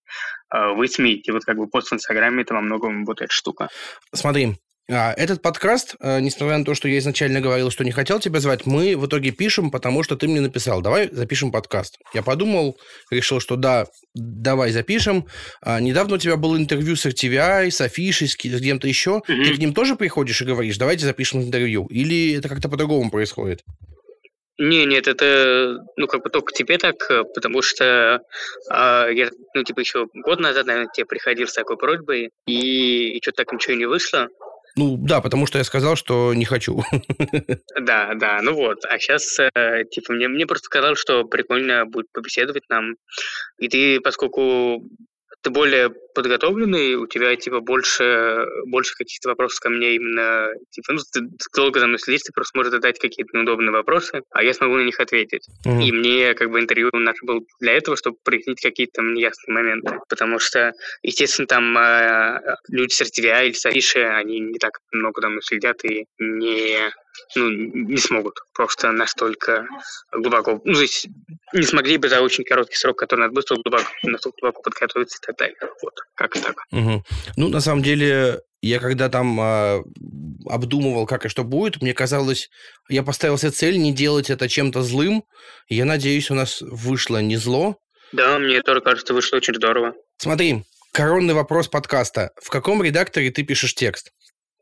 э, 0.53 0.73
высмеять. 0.73 1.27
И 1.27 1.31
вот 1.31 1.45
как 1.45 1.55
бы 1.55 1.67
пост 1.67 1.89
в 1.89 1.93
Инстаграме 1.93 2.41
это 2.41 2.55
во 2.55 2.61
многом 2.61 3.05
вот 3.05 3.21
эта 3.21 3.31
штука. 3.31 3.69
Смотри, 4.11 4.55
этот 4.87 5.41
подкаст, 5.41 5.95
э, 5.99 6.21
несмотря 6.21 6.57
на 6.57 6.63
то, 6.63 6.73
что 6.73 6.87
я 6.87 6.97
изначально 6.99 7.41
говорил, 7.41 7.71
что 7.71 7.83
не 7.83 7.91
хотел 7.91 8.19
тебя 8.19 8.39
звать, 8.39 8.65
мы 8.65 8.95
в 8.95 9.05
итоге 9.05 9.31
пишем, 9.31 9.69
потому 9.69 10.01
что 10.01 10.15
ты 10.15 10.27
мне 10.29 10.39
написал, 10.39 10.81
давай 10.81 11.09
запишем 11.11 11.51
подкаст. 11.51 11.97
Я 12.13 12.23
подумал, 12.23 12.77
решил, 13.11 13.41
что 13.41 13.57
да, 13.57 13.87
давай 14.13 14.71
запишем. 14.71 15.27
А, 15.61 15.81
недавно 15.81 16.15
у 16.15 16.17
тебя 16.17 16.37
было 16.37 16.55
интервью 16.55 16.95
с 16.95 17.05
RTVI, 17.05 17.69
с 17.69 17.81
Афишей, 17.81 18.29
с 18.29 18.37
кем-то 18.37 18.87
еще. 18.87 19.21
Mm-hmm. 19.27 19.43
Ты 19.43 19.53
к 19.55 19.57
ним 19.57 19.73
тоже 19.73 19.95
приходишь 19.97 20.41
и 20.41 20.45
говоришь, 20.45 20.77
давайте 20.77 21.05
запишем 21.05 21.41
интервью? 21.41 21.87
Или 21.87 22.37
это 22.37 22.47
как-то 22.47 22.69
по-другому 22.69 23.11
происходит? 23.11 23.63
Не, 24.59 24.85
нет, 24.85 25.07
это, 25.07 25.85
ну, 25.97 26.07
как 26.07 26.23
бы 26.23 26.29
только 26.29 26.51
тебе 26.51 26.79
так, 26.79 26.95
потому 27.35 27.61
что 27.61 28.21
э, 28.71 29.09
я, 29.13 29.29
ну, 29.53 29.63
типа, 29.63 29.81
еще 29.81 30.07
год 30.15 30.39
назад, 30.39 30.65
наверное, 30.65 30.89
тебе 30.91 31.05
приходил 31.05 31.47
с 31.47 31.53
такой 31.53 31.77
просьбой, 31.77 32.31
и, 32.47 33.17
и 33.17 33.21
что-то 33.21 33.43
так 33.43 33.53
ничего 33.53 33.75
не 33.75 33.85
вышло. 33.85 34.29
Ну, 34.77 34.95
да, 34.95 35.21
потому 35.21 35.47
что 35.47 35.57
я 35.57 35.63
сказал, 35.63 35.95
что 35.95 36.33
не 36.33 36.45
хочу. 36.45 36.83
Да, 37.79 38.13
да, 38.15 38.39
ну 38.41 38.53
вот. 38.53 38.85
А 38.85 38.99
сейчас, 38.99 39.39
э, 39.39 39.83
типа, 39.89 40.13
мне, 40.13 40.27
мне 40.27 40.45
просто 40.45 40.65
сказал, 40.65 40.95
что 40.95 41.23
прикольно 41.23 41.85
будет 41.85 42.11
побеседовать 42.11 42.63
нам. 42.69 42.95
И 43.57 43.67
ты, 43.69 43.99
поскольку 44.01 44.83
ты 45.47 45.49
более 45.51 45.89
подготовленный, 46.13 46.95
у 46.95 47.07
тебя 47.07 47.35
типа 47.35 47.61
больше, 47.61 48.45
больше 48.65 48.95
каких-то 48.95 49.29
вопросов 49.29 49.59
ко 49.61 49.69
мне 49.69 49.95
именно, 49.95 50.49
типа, 50.71 50.93
ну, 50.93 50.99
ты 51.13 51.21
долго 51.55 51.79
за 51.79 51.87
мной 51.87 51.99
следишь, 51.99 52.23
ты 52.23 52.33
просто 52.33 52.57
можешь 52.57 52.71
задать 52.71 52.99
какие-то 52.99 53.37
неудобные 53.37 53.71
вопросы, 53.71 54.23
а 54.31 54.43
я 54.43 54.53
смогу 54.53 54.75
на 54.75 54.81
них 54.81 54.99
ответить. 54.99 55.47
Mm-hmm. 55.65 55.83
И 55.83 55.91
мне 55.91 56.33
как 56.33 56.49
бы 56.51 56.59
интервью 56.59 56.89
наше 56.93 57.23
было 57.23 57.39
для 57.61 57.73
этого, 57.73 57.95
чтобы 57.95 58.17
прояснить 58.23 58.61
какие-то 58.61 59.01
неясные 59.01 59.53
моменты. 59.53 59.99
Потому 60.09 60.39
что, 60.39 60.73
естественно, 61.01 61.47
там 61.47 61.77
э, 61.77 62.41
люди 62.69 62.91
с 62.91 63.01
RTVI 63.01 63.47
или 63.47 63.53
с 63.53 63.65
Афиши, 63.65 64.01
они 64.01 64.39
не 64.39 64.59
так 64.59 64.79
много 64.91 65.29
мной 65.29 65.41
следят 65.43 65.85
и 65.85 66.05
не 66.19 66.91
ну, 67.35 67.49
не 67.49 67.97
смогут 67.97 68.39
просто 68.53 68.91
настолько 68.91 69.67
глубоко, 70.11 70.61
ну, 70.63 70.73
то 70.73 70.81
есть 70.81 71.07
не 71.53 71.63
смогли 71.63 71.97
бы 71.97 72.09
за 72.09 72.21
очень 72.21 72.43
короткий 72.43 72.75
срок, 72.75 72.97
который 72.97 73.21
надо 73.21 73.33
быстро 73.33 73.55
глубоко, 73.55 73.85
настолько 74.03 74.37
глубоко 74.41 74.61
подготовиться 74.61 75.17
и 75.21 75.25
так 75.25 75.37
далее. 75.37 75.57
Вот. 75.81 75.93
как 76.15 76.33
так. 76.33 76.55
Угу. 76.71 77.03
Ну, 77.37 77.49
на 77.49 77.59
самом 77.59 77.83
деле, 77.83 78.41
я 78.61 78.79
когда 78.79 79.09
там 79.09 79.39
э, 79.39 79.83
обдумывал, 80.45 81.05
как 81.05 81.25
и 81.25 81.29
что 81.29 81.43
будет, 81.43 81.81
мне 81.81 81.93
казалось, 81.93 82.49
я 82.89 83.03
поставил 83.03 83.37
себе 83.37 83.51
цель 83.51 83.77
не 83.77 83.93
делать 83.93 84.29
это 84.29 84.49
чем-то 84.49 84.81
злым. 84.81 85.23
Я 85.67 85.85
надеюсь, 85.85 86.31
у 86.31 86.35
нас 86.35 86.61
вышло 86.61 87.21
не 87.21 87.37
зло. 87.37 87.77
Да, 88.11 88.39
мне 88.39 88.61
тоже 88.61 88.81
кажется, 88.81 89.13
вышло 89.13 89.37
очень 89.37 89.55
здорово. 89.55 89.93
Смотри, 90.17 90.63
коронный 90.91 91.33
вопрос 91.33 91.67
подкаста. 91.67 92.31
В 92.41 92.49
каком 92.49 92.81
редакторе 92.81 93.31
ты 93.31 93.43
пишешь 93.43 93.75
текст? 93.75 94.11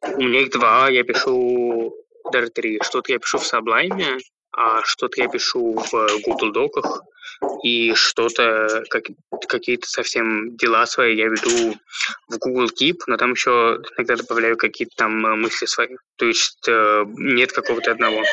У 0.01 0.21
меня 0.21 0.41
их 0.41 0.51
два. 0.51 0.89
Я 0.89 1.03
пишу 1.03 1.93
даже 2.35 2.49
три. 2.49 2.79
Что-то 2.81 3.11
я 3.11 3.19
пишу 3.19 3.37
в 3.37 3.53
Sublime, 3.53 4.19
а 4.51 4.81
что-то 4.83 5.21
я 5.21 5.27
пишу 5.27 5.73
в 5.73 6.21
Google 6.23 6.51
Доках, 6.51 7.01
и 7.63 7.93
что-то, 7.95 8.83
как, 8.89 9.03
какие-то 9.47 9.87
совсем 9.87 10.55
дела 10.55 10.85
свои 10.85 11.15
я 11.15 11.25
веду 11.25 11.75
в 12.29 12.37
Google 12.37 12.67
Keep, 12.67 12.99
но 13.07 13.17
там 13.17 13.31
еще 13.31 13.81
иногда 13.97 14.15
добавляю 14.15 14.57
какие-то 14.57 14.95
там 14.95 15.25
э, 15.25 15.35
мысли 15.35 15.65
свои. 15.65 15.95
То 16.17 16.25
есть 16.25 16.65
э, 16.67 17.03
нет 17.17 17.51
какого-то 17.51 17.91
одного. 17.91 18.23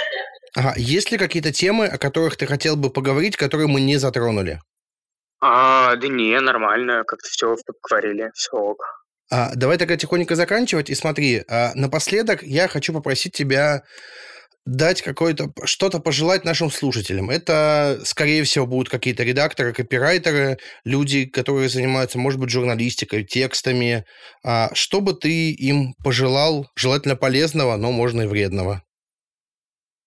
Ага. 0.55 0.75
Есть 0.77 1.11
ли 1.11 1.19
какие-то 1.19 1.53
темы, 1.53 1.87
о 1.87 1.99
которых 1.99 2.37
ты 2.37 2.47
хотел 2.47 2.77
бы 2.77 2.91
поговорить, 2.91 3.37
которые 3.37 3.69
мы 3.69 3.81
не 3.81 3.97
затронули? 3.97 4.61
А, 5.41 5.97
да 5.97 6.09
не, 6.09 6.39
нормально, 6.41 7.03
как-то 7.05 7.29
все 7.29 7.57
поговорили, 7.67 8.31
все 8.35 8.53
ок. 8.53 9.02
А, 9.33 9.53
давай 9.55 9.79
тогда 9.79 9.97
тихонько 9.97 10.35
заканчивать. 10.37 10.91
И 10.91 10.95
смотри, 10.95 11.43
а, 11.49 11.73
напоследок 11.75 12.43
я 12.43 12.69
хочу 12.69 12.93
попросить 12.93 13.33
тебя 13.33 13.83
дать 14.67 15.01
какое-то, 15.01 15.47
что-то 15.65 16.01
пожелать 16.01 16.45
нашим 16.45 16.71
слушателям. 16.71 17.31
Это, 17.31 17.99
скорее 18.05 18.45
всего, 18.45 18.67
будут 18.67 18.91
какие-то 18.91 19.23
редакторы, 19.23 19.73
копирайтеры, 19.73 20.59
люди, 20.85 21.25
которые 21.25 21.71
занимаются, 21.71 22.19
может 22.19 22.39
быть, 22.39 22.51
журналистикой, 22.51 23.25
текстами. 23.25 24.05
А 24.45 24.69
что 24.75 25.01
бы 25.01 25.15
ты 25.15 25.51
им 25.51 25.95
пожелал, 26.05 26.67
желательно 26.77 27.17
полезного, 27.17 27.77
но 27.79 27.91
можно 27.91 28.23
и 28.23 28.27
вредного? 28.27 28.83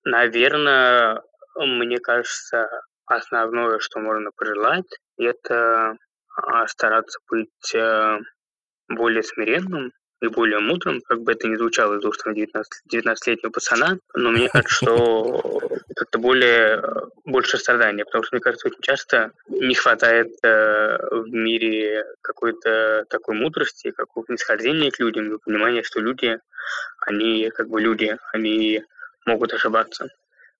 Наверное, 0.03 1.19
мне 1.55 1.97
кажется, 1.97 2.69
основное, 3.07 3.80
что 3.80 3.99
можно 3.99 4.30
пожелать, 4.38 4.86
это 5.17 5.95
а, 6.38 6.67
стараться 6.67 7.17
быть 7.30 7.73
э, 7.73 8.19
более 8.89 9.23
смиренным 9.23 9.91
и 10.21 10.27
более 10.27 10.59
мудрым, 10.59 11.01
как 11.01 11.21
бы 11.21 11.33
это 11.33 11.47
ни 11.47 11.55
звучало 11.55 11.99
из 11.99 12.05
уст 12.05 12.25
19-летнего 12.25 13.51
пацана, 13.51 13.97
но 14.13 14.31
мне 14.31 14.49
кажется, 14.49 14.75
что 14.75 15.61
как-то 15.95 16.19
более, 16.19 16.81
больше 17.25 17.57
страдания, 17.57 18.05
потому 18.05 18.23
что, 18.23 18.36
мне 18.36 18.41
кажется, 18.41 18.67
очень 18.67 18.81
часто 18.81 19.31
не 19.47 19.75
хватает 19.75 20.31
э, 20.43 20.97
в 21.11 21.27
мире 21.27 22.05
какой-то 22.21 23.05
такой 23.09 23.36
мудрости, 23.36 23.91
какого-то 23.91 24.33
нисхождения 24.33 24.91
к 24.91 24.99
людям, 24.99 25.39
понимания, 25.39 25.83
что 25.83 25.99
люди, 25.99 26.39
они 27.01 27.49
как 27.49 27.69
бы 27.69 27.81
люди, 27.81 28.17
они 28.33 28.83
могут 29.25 29.53
ошибаться. 29.53 30.07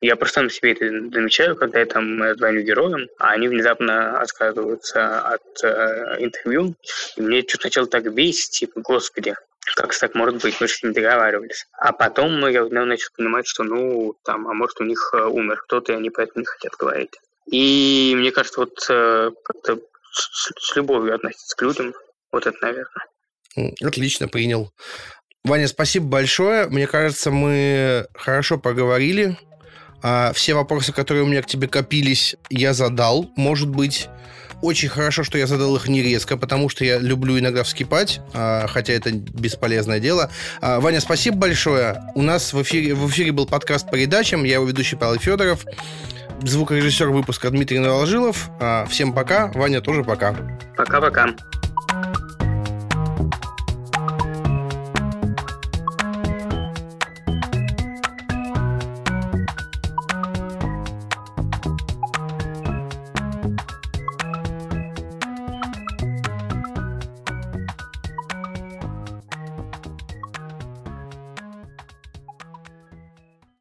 Я 0.06 0.16
просто 0.16 0.44
на 0.44 0.52
себе 0.52 0.74
это 0.74 0.86
замечаю, 0.86 1.56
когда 1.56 1.80
я 1.80 1.86
там 1.88 2.22
звоню 2.36 2.62
героям, 2.62 3.08
а 3.18 3.32
они 3.32 3.48
внезапно 3.48 4.20
отказываются 4.20 5.20
от 5.20 5.64
э, 5.64 6.18
интервью. 6.20 6.76
И 7.18 7.22
мне 7.22 7.42
что-то 7.42 7.66
начало 7.66 7.88
так 7.88 8.14
бесить, 8.14 8.52
типа, 8.52 8.82
господи, 8.82 9.34
как 9.76 9.98
так 9.98 10.14
может 10.14 10.44
быть, 10.44 10.62
мы 10.62 10.68
же 10.68 10.76
ними 10.84 10.94
договаривались. 10.94 11.66
А 11.72 11.92
потом 11.92 12.46
я 12.48 12.66
начал 12.66 13.10
понимать, 13.18 13.48
что, 13.48 13.64
ну, 13.64 14.16
там, 14.24 14.48
а 14.48 14.54
может, 14.54 14.80
у 14.80 14.84
них 14.84 15.10
э, 15.14 15.24
умер 15.24 15.64
кто-то, 15.64 15.94
и 15.94 15.96
они 15.96 16.12
поэтому 16.12 16.42
не 16.42 16.46
хотят 16.46 16.76
говорить. 16.76 17.20
И 17.48 18.14
мне 18.16 18.32
кажется, 18.32 18.60
вот 18.60 18.86
э, 18.88 19.32
как-то 19.44 19.80
с, 20.12 20.52
с 20.56 20.76
любовью 20.76 21.16
относиться 21.16 21.58
к 21.58 21.62
людям, 21.64 21.96
вот 22.32 22.46
это, 22.46 22.58
наверное. 22.62 23.74
Отлично, 23.82 24.28
принял. 24.28 24.72
Ваня, 25.44 25.68
спасибо 25.68 26.06
большое. 26.06 26.68
Мне 26.68 26.86
кажется, 26.86 27.32
мы 27.32 28.06
хорошо 28.14 28.60
поговорили. 28.60 29.36
А, 30.08 30.34
все 30.34 30.54
вопросы, 30.54 30.94
которые 30.94 31.24
у 31.24 31.26
меня 31.26 31.42
к 31.42 31.48
тебе 31.48 31.68
копились, 31.68 32.36
я 32.52 32.76
задал. 32.76 33.32
Может 33.36 33.70
быть, 33.70 34.08
очень 34.62 34.88
хорошо, 34.88 35.24
что 35.24 35.40
я 35.40 35.48
задал 35.48 35.76
их 35.78 35.88
не 35.88 36.04
резко, 36.04 36.38
потому 36.38 36.70
что 36.70 36.86
я 36.86 37.00
люблю 37.00 37.40
иногда 37.40 37.64
вскипать, 37.64 38.22
а, 38.36 38.68
хотя 38.68 38.94
это 38.94 39.12
бесполезное 39.12 40.00
дело. 40.00 40.30
А, 40.62 40.80
Ваня, 40.80 41.02
спасибо 41.02 41.38
большое. 41.38 42.04
У 42.14 42.22
нас 42.22 42.54
в 42.54 42.62
эфире, 42.62 42.94
в 42.94 43.10
эфире 43.10 43.32
был 43.32 43.48
подкаст 43.48 43.88
по 43.88 43.94
передачам. 43.94 44.44
Я 44.44 44.56
его 44.56 44.66
ведущий 44.66 44.96
Павел 44.96 45.20
Федоров. 45.20 45.66
Звукорежиссер 46.44 47.10
выпуска 47.10 47.50
Дмитрий 47.50 47.80
Новожилов. 47.80 48.52
Всем 48.90 49.12
пока. 49.12 49.48
Ваня 49.56 49.82
тоже 49.82 50.04
пока. 50.04 50.36
Пока-пока. 50.78 51.34